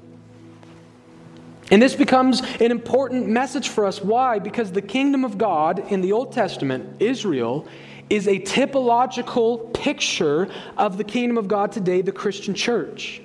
And 1.71 1.83
this 1.83 1.95
becomes 1.95 2.41
an 2.61 2.71
important 2.71 3.29
message 3.29 3.69
for 3.69 3.85
us. 3.85 4.03
Why? 4.03 4.39
Because 4.39 4.73
the 4.73 4.83
kingdom 4.83 5.25
of 5.25 5.37
God 5.37 5.81
in 5.93 6.01
the 6.01 6.13
Old 6.13 6.33
Testament, 6.33 6.97
Israel, 7.01 7.67
is 8.09 8.27
a 8.27 8.39
typological 8.39 9.73
picture 9.75 10.49
of 10.79 10.97
the 10.97 11.05
kingdom 11.05 11.37
of 11.37 11.47
God 11.47 11.73
today, 11.73 12.01
the 12.01 12.13
Christian 12.13 12.55
church. 12.55 13.21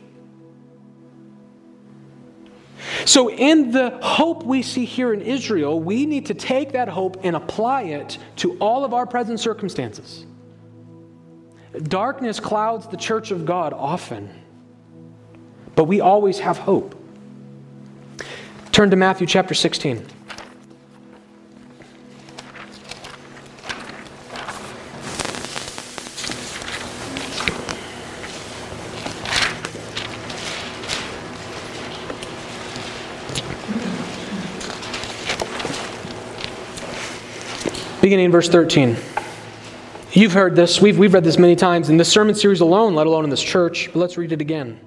So, 3.05 3.29
in 3.29 3.71
the 3.71 3.97
hope 4.01 4.43
we 4.43 4.61
see 4.61 4.83
here 4.83 5.13
in 5.13 5.21
Israel, 5.21 5.79
we 5.79 6.05
need 6.05 6.25
to 6.25 6.33
take 6.33 6.73
that 6.73 6.89
hope 6.89 7.17
and 7.23 7.35
apply 7.35 7.83
it 7.83 8.17
to 8.37 8.57
all 8.59 8.83
of 8.83 8.93
our 8.93 9.05
present 9.05 9.39
circumstances. 9.39 10.25
Darkness 11.83 12.41
clouds 12.41 12.87
the 12.87 12.97
church 12.97 13.31
of 13.31 13.45
God 13.45 13.71
often, 13.71 14.29
but 15.75 15.85
we 15.85 16.01
always 16.01 16.39
have 16.39 16.57
hope. 16.57 17.02
Turn 18.73 18.89
to 18.89 18.95
Matthew 18.95 19.27
chapter 19.27 19.53
16. 19.53 20.03
Beginning 38.01 38.25
in 38.25 38.31
verse 38.31 38.49
13. 38.49 38.97
You've 40.13 40.33
heard 40.33 40.55
this. 40.55 40.81
We've, 40.81 40.97
we've 40.97 41.13
read 41.13 41.23
this 41.23 41.37
many 41.37 41.55
times 41.55 41.91
in 41.91 41.97
this 41.97 42.11
sermon 42.11 42.33
series 42.33 42.61
alone, 42.61 42.95
let 42.95 43.05
alone 43.05 43.23
in 43.23 43.29
this 43.29 43.43
church. 43.43 43.91
But 43.93 43.99
let's 43.99 44.17
read 44.17 44.31
it 44.31 44.41
again. 44.41 44.79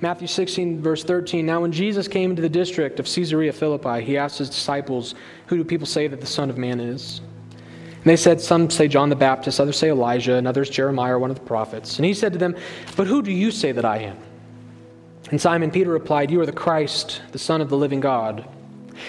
Matthew 0.00 0.26
16, 0.26 0.82
verse 0.82 1.04
13. 1.04 1.46
Now, 1.46 1.62
when 1.62 1.72
Jesus 1.72 2.06
came 2.06 2.30
into 2.30 2.42
the 2.42 2.48
district 2.50 3.00
of 3.00 3.06
Caesarea 3.06 3.52
Philippi, 3.52 4.02
he 4.04 4.18
asked 4.18 4.38
his 4.38 4.50
disciples, 4.50 5.14
Who 5.46 5.56
do 5.56 5.64
people 5.64 5.86
say 5.86 6.06
that 6.06 6.20
the 6.20 6.26
Son 6.26 6.50
of 6.50 6.58
Man 6.58 6.80
is? 6.80 7.20
And 7.50 8.04
they 8.04 8.16
said, 8.16 8.40
Some 8.40 8.68
say 8.68 8.88
John 8.88 9.08
the 9.08 9.16
Baptist, 9.16 9.58
others 9.58 9.78
say 9.78 9.88
Elijah, 9.88 10.34
and 10.34 10.46
others 10.46 10.68
Jeremiah 10.68 11.18
one 11.18 11.30
of 11.30 11.38
the 11.38 11.46
prophets. 11.46 11.96
And 11.96 12.04
he 12.04 12.12
said 12.12 12.34
to 12.34 12.38
them, 12.38 12.56
But 12.94 13.06
who 13.06 13.22
do 13.22 13.32
you 13.32 13.50
say 13.50 13.72
that 13.72 13.86
I 13.86 13.98
am? 13.98 14.18
And 15.30 15.40
Simon 15.40 15.70
Peter 15.70 15.90
replied, 15.90 16.30
You 16.30 16.40
are 16.42 16.46
the 16.46 16.52
Christ, 16.52 17.22
the 17.32 17.38
Son 17.38 17.62
of 17.62 17.70
the 17.70 17.76
living 17.76 18.00
God. 18.00 18.46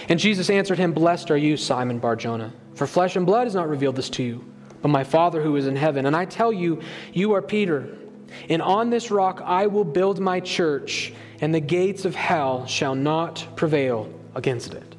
And 0.07 0.19
Jesus 0.19 0.49
answered 0.49 0.77
him, 0.77 0.93
Blessed 0.93 1.31
are 1.31 1.37
you, 1.37 1.57
Simon 1.57 1.99
Barjona, 1.99 2.53
for 2.75 2.87
flesh 2.87 3.17
and 3.17 3.25
blood 3.25 3.43
has 3.43 3.55
not 3.55 3.69
revealed 3.69 3.97
this 3.97 4.09
to 4.11 4.23
you, 4.23 4.43
but 4.81 4.87
my 4.87 5.03
Father 5.03 5.41
who 5.41 5.55
is 5.57 5.67
in 5.67 5.75
heaven. 5.75 6.05
And 6.05 6.15
I 6.15 6.25
tell 6.25 6.51
you, 6.53 6.81
you 7.13 7.33
are 7.33 7.41
Peter, 7.41 7.97
and 8.49 8.61
on 8.61 8.89
this 8.89 9.11
rock 9.11 9.41
I 9.43 9.67
will 9.67 9.83
build 9.83 10.19
my 10.19 10.39
church, 10.39 11.13
and 11.41 11.53
the 11.53 11.59
gates 11.59 12.05
of 12.05 12.15
hell 12.15 12.65
shall 12.65 12.95
not 12.95 13.47
prevail 13.55 14.11
against 14.35 14.73
it. 14.73 14.95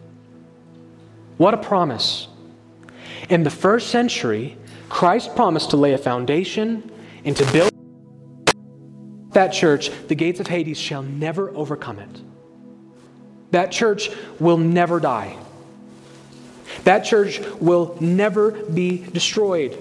What 1.36 1.54
a 1.54 1.58
promise! 1.58 2.28
In 3.28 3.42
the 3.42 3.50
first 3.50 3.88
century, 3.88 4.56
Christ 4.88 5.34
promised 5.36 5.70
to 5.70 5.76
lay 5.76 5.92
a 5.92 5.98
foundation 5.98 6.90
and 7.24 7.36
to 7.36 7.52
build 7.52 7.70
that 9.32 9.52
church, 9.52 9.90
the 10.08 10.14
gates 10.14 10.40
of 10.40 10.46
Hades 10.46 10.78
shall 10.78 11.02
never 11.02 11.50
overcome 11.50 11.98
it. 11.98 12.22
That 13.50 13.70
church 13.70 14.10
will 14.40 14.56
never 14.56 14.98
die. 14.98 15.36
That 16.84 17.04
church 17.04 17.40
will 17.60 17.96
never 18.00 18.50
be 18.50 18.98
destroyed. 18.98 19.78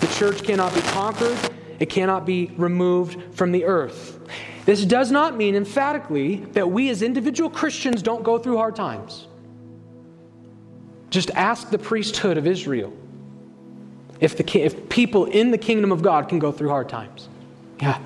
The 0.00 0.06
church 0.16 0.44
cannot 0.44 0.74
be 0.74 0.80
conquered, 0.80 1.36
it 1.78 1.86
cannot 1.86 2.26
be 2.26 2.52
removed 2.56 3.34
from 3.34 3.52
the 3.52 3.64
earth. 3.64 4.18
This 4.64 4.84
does 4.84 5.10
not 5.10 5.36
mean 5.36 5.54
emphatically 5.54 6.36
that 6.52 6.70
we 6.70 6.90
as 6.90 7.02
individual 7.02 7.48
Christians 7.48 8.02
don't 8.02 8.22
go 8.22 8.38
through 8.38 8.58
hard 8.58 8.76
times. 8.76 9.26
Just 11.10 11.30
ask 11.30 11.70
the 11.70 11.78
priesthood 11.78 12.36
of 12.36 12.46
Israel 12.46 12.92
if, 14.20 14.36
the, 14.36 14.60
if 14.60 14.88
people 14.88 15.24
in 15.26 15.50
the 15.50 15.58
kingdom 15.58 15.92
of 15.92 16.02
God 16.02 16.28
can 16.28 16.38
go 16.38 16.52
through 16.52 16.68
hard 16.68 16.88
times. 16.88 17.28
Yeah, 17.80 17.98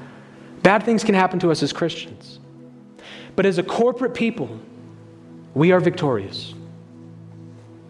bad 0.62 0.84
things 0.84 1.02
can 1.02 1.14
happen 1.14 1.40
to 1.40 1.50
us 1.50 1.62
as 1.62 1.72
Christians. 1.72 2.38
But 3.34 3.46
as 3.46 3.58
a 3.58 3.62
corporate 3.62 4.14
people, 4.14 4.60
we 5.54 5.72
are 5.72 5.80
victorious. 5.80 6.54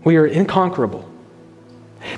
We 0.05 0.17
are 0.17 0.27
inconquerable. 0.27 1.12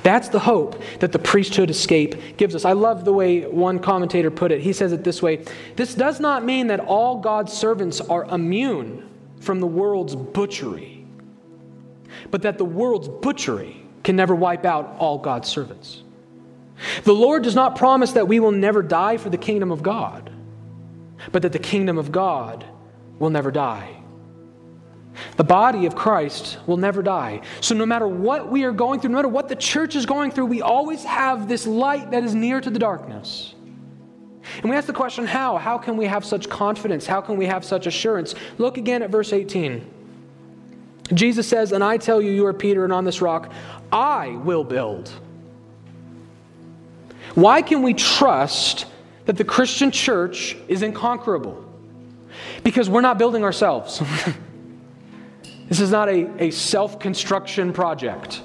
That's 0.02 0.28
the 0.28 0.38
hope 0.38 0.80
that 1.00 1.12
the 1.12 1.18
priesthood 1.18 1.70
escape 1.70 2.36
gives 2.36 2.54
us. 2.54 2.64
I 2.64 2.72
love 2.72 3.04
the 3.04 3.12
way 3.12 3.46
one 3.46 3.78
commentator 3.78 4.30
put 4.30 4.52
it. 4.52 4.60
He 4.60 4.72
says 4.72 4.92
it 4.92 5.04
this 5.04 5.22
way 5.22 5.44
This 5.76 5.94
does 5.94 6.20
not 6.20 6.44
mean 6.44 6.68
that 6.68 6.80
all 6.80 7.20
God's 7.20 7.52
servants 7.52 8.00
are 8.00 8.24
immune 8.24 9.08
from 9.40 9.60
the 9.60 9.66
world's 9.66 10.16
butchery, 10.16 11.04
but 12.30 12.42
that 12.42 12.58
the 12.58 12.64
world's 12.64 13.08
butchery 13.08 13.84
can 14.02 14.16
never 14.16 14.34
wipe 14.34 14.64
out 14.64 14.96
all 14.98 15.18
God's 15.18 15.48
servants. 15.48 16.02
The 17.04 17.14
Lord 17.14 17.42
does 17.42 17.54
not 17.54 17.76
promise 17.76 18.12
that 18.12 18.28
we 18.28 18.40
will 18.40 18.52
never 18.52 18.82
die 18.82 19.16
for 19.16 19.30
the 19.30 19.38
kingdom 19.38 19.70
of 19.70 19.82
God, 19.82 20.30
but 21.30 21.42
that 21.42 21.52
the 21.52 21.58
kingdom 21.58 21.98
of 21.98 22.10
God 22.10 22.64
will 23.18 23.30
never 23.30 23.50
die. 23.50 24.03
The 25.36 25.44
body 25.44 25.86
of 25.86 25.94
Christ 25.94 26.58
will 26.66 26.76
never 26.76 27.02
die. 27.02 27.42
So, 27.60 27.74
no 27.74 27.86
matter 27.86 28.08
what 28.08 28.50
we 28.50 28.64
are 28.64 28.72
going 28.72 29.00
through, 29.00 29.10
no 29.10 29.16
matter 29.16 29.28
what 29.28 29.48
the 29.48 29.56
church 29.56 29.96
is 29.96 30.06
going 30.06 30.30
through, 30.30 30.46
we 30.46 30.62
always 30.62 31.04
have 31.04 31.48
this 31.48 31.66
light 31.66 32.10
that 32.10 32.24
is 32.24 32.34
near 32.34 32.60
to 32.60 32.70
the 32.70 32.78
darkness. 32.78 33.54
And 34.56 34.70
we 34.70 34.76
ask 34.76 34.86
the 34.86 34.92
question 34.92 35.26
how? 35.26 35.56
How 35.56 35.78
can 35.78 35.96
we 35.96 36.06
have 36.06 36.24
such 36.24 36.48
confidence? 36.48 37.06
How 37.06 37.20
can 37.20 37.36
we 37.36 37.46
have 37.46 37.64
such 37.64 37.86
assurance? 37.86 38.34
Look 38.58 38.76
again 38.76 39.02
at 39.02 39.10
verse 39.10 39.32
18. 39.32 39.90
Jesus 41.12 41.46
says, 41.46 41.72
And 41.72 41.82
I 41.82 41.96
tell 41.96 42.20
you, 42.20 42.30
you 42.30 42.46
are 42.46 42.54
Peter, 42.54 42.84
and 42.84 42.92
on 42.92 43.04
this 43.04 43.20
rock 43.20 43.52
I 43.92 44.28
will 44.28 44.64
build. 44.64 45.12
Why 47.34 47.62
can 47.62 47.82
we 47.82 47.94
trust 47.94 48.86
that 49.24 49.36
the 49.36 49.44
Christian 49.44 49.90
church 49.90 50.56
is 50.68 50.82
inconquerable? 50.82 51.64
Because 52.62 52.88
we're 52.88 53.00
not 53.00 53.18
building 53.18 53.44
ourselves. 53.44 54.02
This 55.68 55.80
is 55.80 55.90
not 55.90 56.08
a, 56.08 56.44
a 56.44 56.50
self 56.50 56.98
construction 56.98 57.72
project. 57.72 58.42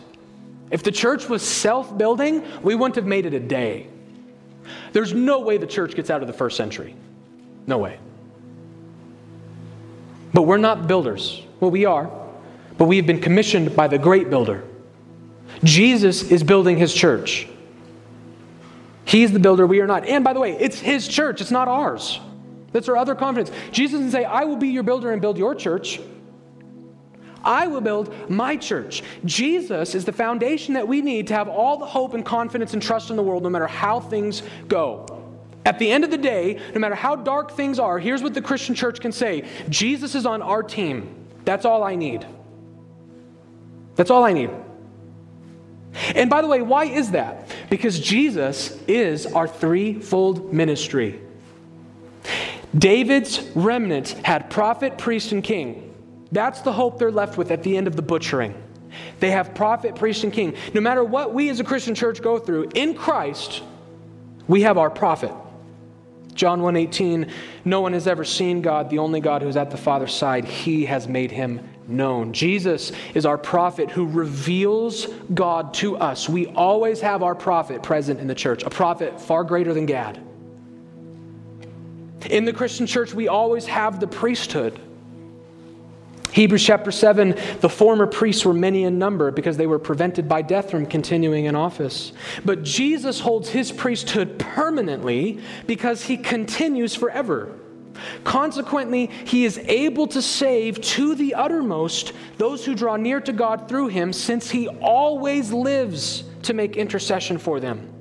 If 0.71 0.83
the 0.83 0.91
church 0.91 1.27
was 1.27 1.41
self 1.41 1.97
building, 1.97 2.43
we 2.61 2.75
wouldn't 2.75 2.95
have 2.95 3.05
made 3.05 3.25
it 3.25 3.33
a 3.33 3.39
day. 3.39 3.87
There's 4.93 5.13
no 5.13 5.39
way 5.39 5.57
the 5.57 5.67
church 5.67 5.95
gets 5.95 6.09
out 6.09 6.21
of 6.21 6.27
the 6.27 6.33
first 6.33 6.57
century. 6.57 6.95
No 7.67 7.77
way. 7.77 7.99
But 10.33 10.43
we're 10.43 10.57
not 10.57 10.87
builders. 10.87 11.41
Well, 11.59 11.71
we 11.71 11.85
are, 11.85 12.09
but 12.77 12.85
we 12.85 12.97
have 12.97 13.07
been 13.07 13.19
commissioned 13.19 13.75
by 13.75 13.87
the 13.87 13.97
great 13.97 14.29
builder. 14.29 14.63
Jesus 15.63 16.23
is 16.31 16.43
building 16.43 16.77
his 16.77 16.93
church. 16.93 17.47
He's 19.05 19.31
the 19.31 19.39
builder, 19.39 19.65
we 19.65 19.81
are 19.81 19.87
not. 19.87 20.05
And 20.05 20.23
by 20.23 20.33
the 20.33 20.39
way, 20.39 20.55
it's 20.59 20.79
his 20.79 21.07
church, 21.07 21.41
it's 21.41 21.51
not 21.51 21.67
ours. 21.67 22.19
That's 22.71 22.87
our 22.87 22.95
other 22.95 23.15
confidence. 23.15 23.51
Jesus 23.71 23.93
doesn't 23.93 24.11
say, 24.11 24.23
I 24.23 24.43
will 24.43 24.55
be 24.55 24.67
your 24.67 24.83
builder 24.83 25.11
and 25.11 25.19
build 25.19 25.37
your 25.39 25.55
church. 25.55 25.99
I 27.43 27.67
will 27.67 27.81
build 27.81 28.29
my 28.29 28.55
church. 28.55 29.03
Jesus 29.25 29.95
is 29.95 30.05
the 30.05 30.11
foundation 30.11 30.73
that 30.73 30.87
we 30.87 31.01
need 31.01 31.27
to 31.27 31.33
have 31.33 31.47
all 31.47 31.77
the 31.77 31.85
hope 31.85 32.13
and 32.13 32.25
confidence 32.25 32.73
and 32.73 32.81
trust 32.81 33.09
in 33.09 33.15
the 33.15 33.23
world, 33.23 33.43
no 33.43 33.49
matter 33.49 33.67
how 33.67 33.99
things 33.99 34.43
go. 34.67 35.05
At 35.65 35.77
the 35.79 35.91
end 35.91 36.03
of 36.03 36.11
the 36.11 36.17
day, 36.17 36.59
no 36.73 36.79
matter 36.79 36.95
how 36.95 37.15
dark 37.15 37.51
things 37.51 37.79
are, 37.79 37.99
here's 37.99 38.23
what 38.23 38.33
the 38.33 38.41
Christian 38.41 38.75
church 38.75 38.99
can 38.99 39.11
say 39.11 39.45
Jesus 39.69 40.15
is 40.15 40.25
on 40.25 40.41
our 40.41 40.63
team. 40.63 41.15
That's 41.45 41.65
all 41.65 41.83
I 41.83 41.95
need. 41.95 42.25
That's 43.95 44.09
all 44.09 44.23
I 44.23 44.33
need. 44.33 44.49
And 46.15 46.29
by 46.29 46.41
the 46.41 46.47
way, 46.47 46.61
why 46.61 46.85
is 46.85 47.11
that? 47.11 47.49
Because 47.69 47.99
Jesus 47.99 48.77
is 48.87 49.25
our 49.25 49.47
threefold 49.47 50.53
ministry. 50.53 51.19
David's 52.77 53.41
remnant 53.55 54.09
had 54.23 54.49
prophet, 54.49 54.97
priest, 54.97 55.31
and 55.31 55.43
king. 55.43 55.88
That's 56.31 56.61
the 56.61 56.71
hope 56.71 56.99
they're 56.99 57.11
left 57.11 57.37
with 57.37 57.51
at 57.51 57.63
the 57.63 57.75
end 57.75 57.87
of 57.87 57.95
the 57.95 58.01
butchering. 58.01 58.53
They 59.19 59.31
have 59.31 59.53
prophet, 59.53 59.95
priest, 59.95 60.23
and 60.23 60.33
king. 60.33 60.55
No 60.73 60.81
matter 60.81 61.03
what 61.03 61.33
we 61.33 61.49
as 61.49 61.59
a 61.59 61.63
Christian 61.63 61.95
church 61.95 62.21
go 62.21 62.39
through, 62.39 62.69
in 62.75 62.95
Christ, 62.95 63.63
we 64.47 64.61
have 64.61 64.77
our 64.77 64.89
prophet. 64.89 65.31
John 66.33 66.61
1:18, 66.61 67.29
no 67.65 67.81
one 67.81 67.93
has 67.93 68.07
ever 68.07 68.23
seen 68.23 68.61
God, 68.61 68.89
the 68.89 68.99
only 68.99 69.19
God 69.19 69.41
who's 69.41 69.57
at 69.57 69.71
the 69.71 69.77
Father's 69.77 70.13
side, 70.13 70.45
he 70.45 70.85
has 70.85 71.07
made 71.07 71.31
him 71.31 71.61
known. 71.87 72.31
Jesus 72.31 72.91
is 73.13 73.25
our 73.25 73.37
prophet 73.37 73.91
who 73.91 74.05
reveals 74.05 75.07
God 75.33 75.73
to 75.75 75.97
us. 75.97 76.29
We 76.29 76.47
always 76.47 77.01
have 77.01 77.23
our 77.23 77.35
prophet 77.35 77.83
present 77.83 78.19
in 78.19 78.27
the 78.27 78.35
church, 78.35 78.63
a 78.63 78.69
prophet 78.69 79.19
far 79.19 79.43
greater 79.43 79.73
than 79.73 79.85
Gad. 79.85 80.19
In 82.29 82.45
the 82.45 82.53
Christian 82.53 82.85
church, 82.85 83.13
we 83.13 83.27
always 83.27 83.65
have 83.65 83.99
the 83.99 84.07
priesthood. 84.07 84.79
Hebrews 86.31 86.63
chapter 86.63 86.91
7 86.91 87.35
the 87.59 87.69
former 87.69 88.05
priests 88.07 88.45
were 88.45 88.53
many 88.53 88.83
in 88.83 88.99
number 88.99 89.31
because 89.31 89.57
they 89.57 89.67
were 89.67 89.79
prevented 89.79 90.29
by 90.29 90.41
death 90.41 90.71
from 90.71 90.85
continuing 90.85 91.45
in 91.45 91.55
office. 91.55 92.13
But 92.45 92.63
Jesus 92.63 93.19
holds 93.19 93.49
his 93.49 93.71
priesthood 93.71 94.37
permanently 94.39 95.39
because 95.65 96.03
he 96.03 96.17
continues 96.17 96.95
forever. 96.95 97.55
Consequently, 98.23 99.09
he 99.25 99.43
is 99.43 99.57
able 99.57 100.07
to 100.07 100.21
save 100.21 100.79
to 100.81 101.15
the 101.15 101.35
uttermost 101.35 102.13
those 102.37 102.65
who 102.65 102.73
draw 102.73 102.95
near 102.95 103.19
to 103.21 103.33
God 103.33 103.67
through 103.67 103.87
him, 103.87 104.13
since 104.13 104.49
he 104.49 104.67
always 104.67 105.51
lives 105.51 106.23
to 106.43 106.53
make 106.53 106.77
intercession 106.77 107.37
for 107.37 107.59
them. 107.59 107.98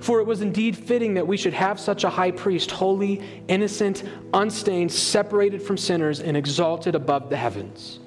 For 0.00 0.20
it 0.20 0.26
was 0.26 0.42
indeed 0.42 0.76
fitting 0.76 1.14
that 1.14 1.26
we 1.26 1.36
should 1.36 1.54
have 1.54 1.78
such 1.78 2.04
a 2.04 2.10
high 2.10 2.30
priest, 2.30 2.70
holy, 2.70 3.22
innocent, 3.48 4.04
unstained, 4.32 4.92
separated 4.92 5.62
from 5.62 5.76
sinners, 5.76 6.20
and 6.20 6.36
exalted 6.36 6.94
above 6.94 7.30
the 7.30 7.36
heavens. 7.36 7.98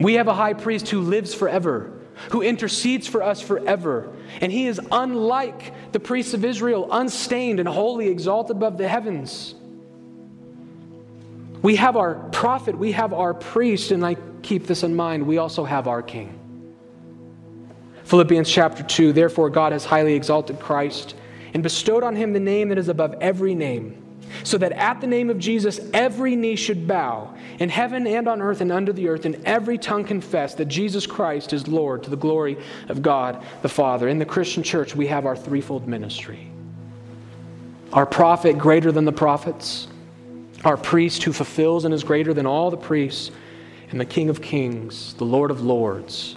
We 0.00 0.14
have 0.14 0.28
a 0.28 0.34
high 0.34 0.54
priest 0.54 0.88
who 0.88 1.00
lives 1.00 1.34
forever, 1.34 2.00
who 2.30 2.42
intercedes 2.42 3.06
for 3.06 3.22
us 3.22 3.40
forever. 3.40 4.14
And 4.40 4.50
he 4.50 4.66
is 4.66 4.80
unlike 4.90 5.92
the 5.92 6.00
priests 6.00 6.34
of 6.34 6.44
Israel, 6.44 6.88
unstained 6.90 7.60
and 7.60 7.68
holy, 7.68 8.08
exalted 8.08 8.56
above 8.56 8.78
the 8.78 8.88
heavens. 8.88 9.54
We 11.62 11.76
have 11.76 11.96
our 11.96 12.16
prophet, 12.30 12.76
we 12.76 12.92
have 12.92 13.14
our 13.14 13.32
priest, 13.32 13.90
and 13.90 14.04
I 14.04 14.16
keep 14.42 14.66
this 14.66 14.82
in 14.82 14.94
mind, 14.94 15.26
we 15.26 15.38
also 15.38 15.64
have 15.64 15.88
our 15.88 16.02
king. 16.02 16.38
Philippians 18.04 18.50
chapter 18.50 18.82
2 18.82 19.12
Therefore, 19.12 19.50
God 19.50 19.72
has 19.72 19.84
highly 19.84 20.14
exalted 20.14 20.60
Christ 20.60 21.14
and 21.52 21.62
bestowed 21.62 22.02
on 22.02 22.16
him 22.16 22.32
the 22.32 22.40
name 22.40 22.68
that 22.68 22.78
is 22.78 22.88
above 22.88 23.14
every 23.20 23.54
name, 23.54 24.02
so 24.42 24.58
that 24.58 24.72
at 24.72 25.00
the 25.00 25.06
name 25.06 25.30
of 25.30 25.38
Jesus 25.38 25.80
every 25.92 26.36
knee 26.36 26.56
should 26.56 26.86
bow, 26.86 27.34
in 27.58 27.68
heaven 27.68 28.06
and 28.06 28.28
on 28.28 28.42
earth 28.42 28.60
and 28.60 28.72
under 28.72 28.92
the 28.92 29.08
earth, 29.08 29.24
and 29.24 29.36
every 29.44 29.78
tongue 29.78 30.04
confess 30.04 30.54
that 30.54 30.66
Jesus 30.66 31.06
Christ 31.06 31.52
is 31.52 31.68
Lord 31.68 32.02
to 32.02 32.10
the 32.10 32.16
glory 32.16 32.58
of 32.88 33.02
God 33.02 33.42
the 33.62 33.68
Father. 33.68 34.08
In 34.08 34.18
the 34.18 34.24
Christian 34.24 34.62
church, 34.62 34.94
we 34.94 35.06
have 35.06 35.26
our 35.26 35.36
threefold 35.36 35.86
ministry 35.86 36.50
our 37.94 38.06
prophet 38.06 38.58
greater 38.58 38.90
than 38.90 39.04
the 39.04 39.12
prophets, 39.12 39.86
our 40.64 40.76
priest 40.76 41.22
who 41.22 41.32
fulfills 41.32 41.84
and 41.84 41.94
is 41.94 42.02
greater 42.02 42.34
than 42.34 42.44
all 42.44 42.68
the 42.68 42.76
priests, 42.76 43.30
and 43.90 44.00
the 44.00 44.04
King 44.04 44.28
of 44.28 44.42
kings, 44.42 45.14
the 45.14 45.24
Lord 45.24 45.52
of 45.52 45.60
lords. 45.60 46.36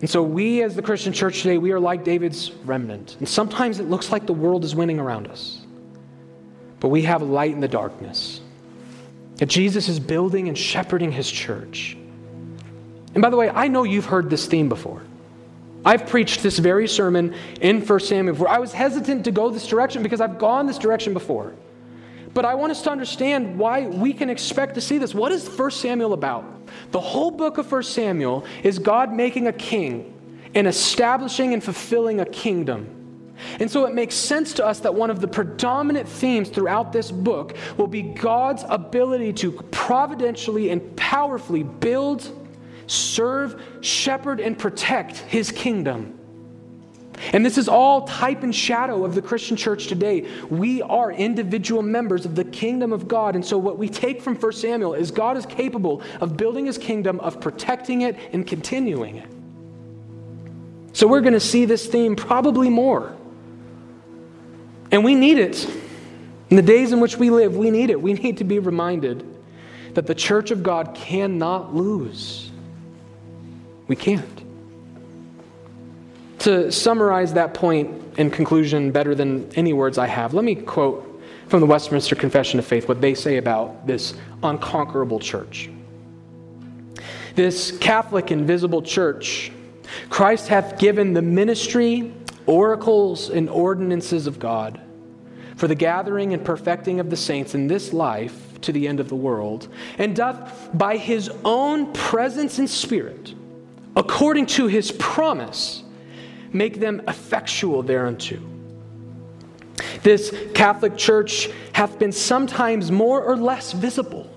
And 0.00 0.10
so, 0.10 0.22
we 0.22 0.62
as 0.62 0.76
the 0.76 0.82
Christian 0.82 1.12
church 1.12 1.42
today, 1.42 1.56
we 1.56 1.72
are 1.72 1.80
like 1.80 2.04
David's 2.04 2.52
remnant. 2.64 3.16
And 3.18 3.28
sometimes 3.28 3.80
it 3.80 3.88
looks 3.88 4.12
like 4.12 4.26
the 4.26 4.34
world 4.34 4.64
is 4.64 4.74
winning 4.74 4.98
around 4.98 5.28
us. 5.28 5.60
But 6.80 6.88
we 6.88 7.02
have 7.02 7.22
light 7.22 7.52
in 7.52 7.60
the 7.60 7.68
darkness. 7.68 8.40
That 9.36 9.46
Jesus 9.46 9.88
is 9.88 9.98
building 9.98 10.48
and 10.48 10.56
shepherding 10.56 11.12
his 11.12 11.30
church. 11.30 11.96
And 13.14 13.22
by 13.22 13.30
the 13.30 13.36
way, 13.36 13.48
I 13.48 13.68
know 13.68 13.84
you've 13.84 14.04
heard 14.04 14.28
this 14.28 14.46
theme 14.46 14.68
before. 14.68 15.02
I've 15.86 16.06
preached 16.06 16.42
this 16.42 16.58
very 16.58 16.88
sermon 16.88 17.34
in 17.60 17.80
1 17.80 18.00
Samuel 18.00 18.34
before. 18.34 18.48
I 18.48 18.58
was 18.58 18.72
hesitant 18.72 19.24
to 19.24 19.30
go 19.30 19.50
this 19.50 19.66
direction 19.66 20.02
because 20.02 20.20
I've 20.20 20.38
gone 20.38 20.66
this 20.66 20.78
direction 20.78 21.14
before. 21.14 21.54
But 22.36 22.44
I 22.44 22.54
want 22.54 22.70
us 22.70 22.82
to 22.82 22.90
understand 22.90 23.58
why 23.58 23.86
we 23.86 24.12
can 24.12 24.28
expect 24.28 24.74
to 24.74 24.80
see 24.82 24.98
this. 24.98 25.14
What 25.14 25.32
is 25.32 25.48
1 25.48 25.70
Samuel 25.70 26.12
about? 26.12 26.44
The 26.90 27.00
whole 27.00 27.30
book 27.30 27.56
of 27.56 27.72
1 27.72 27.82
Samuel 27.84 28.44
is 28.62 28.78
God 28.78 29.10
making 29.10 29.46
a 29.46 29.54
king 29.54 30.12
and 30.54 30.66
establishing 30.66 31.54
and 31.54 31.64
fulfilling 31.64 32.20
a 32.20 32.26
kingdom. 32.26 33.32
And 33.58 33.70
so 33.70 33.86
it 33.86 33.94
makes 33.94 34.14
sense 34.14 34.52
to 34.52 34.66
us 34.66 34.80
that 34.80 34.94
one 34.94 35.08
of 35.08 35.22
the 35.22 35.26
predominant 35.26 36.06
themes 36.06 36.50
throughout 36.50 36.92
this 36.92 37.10
book 37.10 37.56
will 37.78 37.86
be 37.86 38.02
God's 38.02 38.66
ability 38.68 39.32
to 39.32 39.52
providentially 39.70 40.68
and 40.68 40.94
powerfully 40.94 41.62
build, 41.62 42.30
serve, 42.86 43.62
shepherd, 43.80 44.40
and 44.40 44.58
protect 44.58 45.16
his 45.16 45.50
kingdom. 45.50 46.15
And 47.32 47.44
this 47.44 47.58
is 47.58 47.68
all 47.68 48.06
type 48.06 48.42
and 48.42 48.54
shadow 48.54 49.04
of 49.04 49.14
the 49.14 49.22
Christian 49.22 49.56
church 49.56 49.86
today. 49.86 50.26
We 50.50 50.82
are 50.82 51.12
individual 51.12 51.82
members 51.82 52.24
of 52.24 52.34
the 52.34 52.44
kingdom 52.44 52.92
of 52.92 53.08
God. 53.08 53.34
And 53.34 53.44
so, 53.44 53.58
what 53.58 53.78
we 53.78 53.88
take 53.88 54.22
from 54.22 54.36
1 54.36 54.52
Samuel 54.52 54.94
is 54.94 55.10
God 55.10 55.36
is 55.36 55.46
capable 55.46 56.02
of 56.20 56.36
building 56.36 56.66
his 56.66 56.78
kingdom, 56.78 57.20
of 57.20 57.40
protecting 57.40 58.02
it, 58.02 58.16
and 58.32 58.46
continuing 58.46 59.16
it. 59.16 59.28
So, 60.92 61.06
we're 61.06 61.20
going 61.20 61.32
to 61.34 61.40
see 61.40 61.64
this 61.64 61.86
theme 61.86 62.16
probably 62.16 62.68
more. 62.68 63.16
And 64.90 65.04
we 65.04 65.14
need 65.14 65.38
it. 65.38 65.68
In 66.48 66.56
the 66.56 66.62
days 66.62 66.92
in 66.92 67.00
which 67.00 67.16
we 67.16 67.30
live, 67.30 67.56
we 67.56 67.70
need 67.70 67.90
it. 67.90 68.00
We 68.00 68.12
need 68.12 68.38
to 68.38 68.44
be 68.44 68.58
reminded 68.58 69.26
that 69.94 70.06
the 70.06 70.14
church 70.14 70.50
of 70.50 70.62
God 70.62 70.94
cannot 70.94 71.74
lose. 71.74 72.50
We 73.88 73.96
can't. 73.96 74.45
To 76.46 76.70
summarize 76.70 77.32
that 77.32 77.54
point 77.54 77.90
in 78.18 78.30
conclusion 78.30 78.92
better 78.92 79.16
than 79.16 79.50
any 79.56 79.72
words 79.72 79.98
I 79.98 80.06
have, 80.06 80.32
let 80.32 80.44
me 80.44 80.54
quote 80.54 81.20
from 81.48 81.58
the 81.58 81.66
Westminster 81.66 82.14
Confession 82.14 82.60
of 82.60 82.64
Faith 82.64 82.86
what 82.86 83.00
they 83.00 83.14
say 83.14 83.38
about 83.38 83.84
this 83.84 84.14
unconquerable 84.44 85.18
church. 85.18 85.68
This 87.34 87.76
Catholic 87.78 88.30
invisible 88.30 88.80
church, 88.80 89.50
Christ 90.08 90.46
hath 90.46 90.78
given 90.78 91.14
the 91.14 91.20
ministry, 91.20 92.14
oracles, 92.46 93.28
and 93.28 93.50
ordinances 93.50 94.28
of 94.28 94.38
God 94.38 94.80
for 95.56 95.66
the 95.66 95.74
gathering 95.74 96.32
and 96.32 96.44
perfecting 96.44 97.00
of 97.00 97.10
the 97.10 97.16
saints 97.16 97.56
in 97.56 97.66
this 97.66 97.92
life 97.92 98.60
to 98.60 98.70
the 98.70 98.86
end 98.86 99.00
of 99.00 99.08
the 99.08 99.16
world, 99.16 99.66
and 99.98 100.14
doth 100.14 100.70
by 100.72 100.96
his 100.96 101.28
own 101.44 101.92
presence 101.92 102.60
and 102.60 102.70
spirit, 102.70 103.34
according 103.96 104.46
to 104.46 104.68
his 104.68 104.92
promise, 104.92 105.82
make 106.56 106.80
them 106.80 107.02
effectual 107.08 107.82
thereunto. 107.82 108.38
This 110.02 110.34
Catholic 110.54 110.96
Church 110.96 111.50
hath 111.72 111.98
been 111.98 112.12
sometimes 112.12 112.90
more 112.90 113.22
or 113.22 113.36
less 113.36 113.72
visible. 113.72 114.30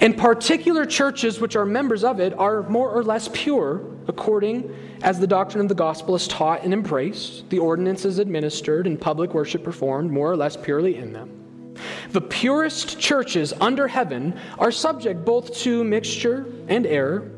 And 0.00 0.16
particular 0.16 0.86
churches 0.86 1.40
which 1.40 1.56
are 1.56 1.66
members 1.66 2.04
of 2.04 2.20
it 2.20 2.32
are 2.34 2.62
more 2.68 2.90
or 2.90 3.02
less 3.02 3.28
pure, 3.32 3.80
according 4.06 4.74
as 5.02 5.18
the 5.18 5.26
doctrine 5.26 5.62
of 5.62 5.68
the 5.68 5.74
gospel 5.74 6.14
is 6.14 6.28
taught 6.28 6.62
and 6.62 6.72
embraced, 6.72 7.48
the 7.50 7.58
ordinances 7.58 8.18
administered, 8.18 8.86
and 8.86 9.00
public 9.00 9.34
worship 9.34 9.64
performed 9.64 10.10
more 10.10 10.30
or 10.30 10.36
less 10.36 10.56
purely 10.56 10.96
in 10.96 11.12
them. 11.12 11.76
The 12.10 12.20
purest 12.20 13.00
churches 13.00 13.52
under 13.60 13.88
heaven 13.88 14.38
are 14.58 14.70
subject 14.70 15.24
both 15.24 15.54
to 15.58 15.82
mixture 15.82 16.46
and 16.68 16.86
error 16.86 17.30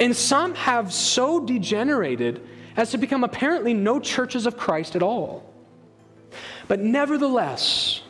and 0.00 0.14
some 0.14 0.54
have 0.54 0.92
so 0.92 1.40
degenerated 1.44 2.46
as 2.76 2.90
to 2.90 2.98
become 2.98 3.24
apparently 3.24 3.74
no 3.74 4.00
churches 4.00 4.46
of 4.46 4.56
Christ 4.56 4.96
at 4.96 5.02
all. 5.02 5.52
But 6.66 6.80
nevertheless, 6.80 8.02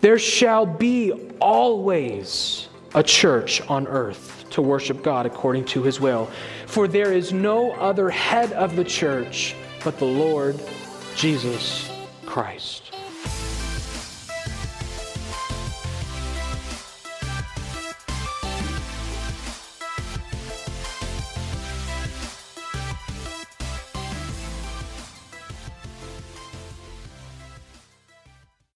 there 0.00 0.18
shall 0.18 0.66
be 0.66 1.12
always 1.40 2.68
a 2.94 3.02
church 3.02 3.60
on 3.68 3.86
earth 3.86 4.44
to 4.50 4.62
worship 4.62 5.02
God 5.02 5.26
according 5.26 5.64
to 5.66 5.82
his 5.82 6.00
will. 6.00 6.28
For 6.66 6.88
there 6.88 7.12
is 7.12 7.32
no 7.32 7.72
other 7.72 8.10
head 8.10 8.52
of 8.52 8.76
the 8.76 8.84
church 8.84 9.54
but 9.84 9.98
the 9.98 10.04
Lord 10.04 10.60
Jesus 11.16 11.90
Christ. 12.26 12.89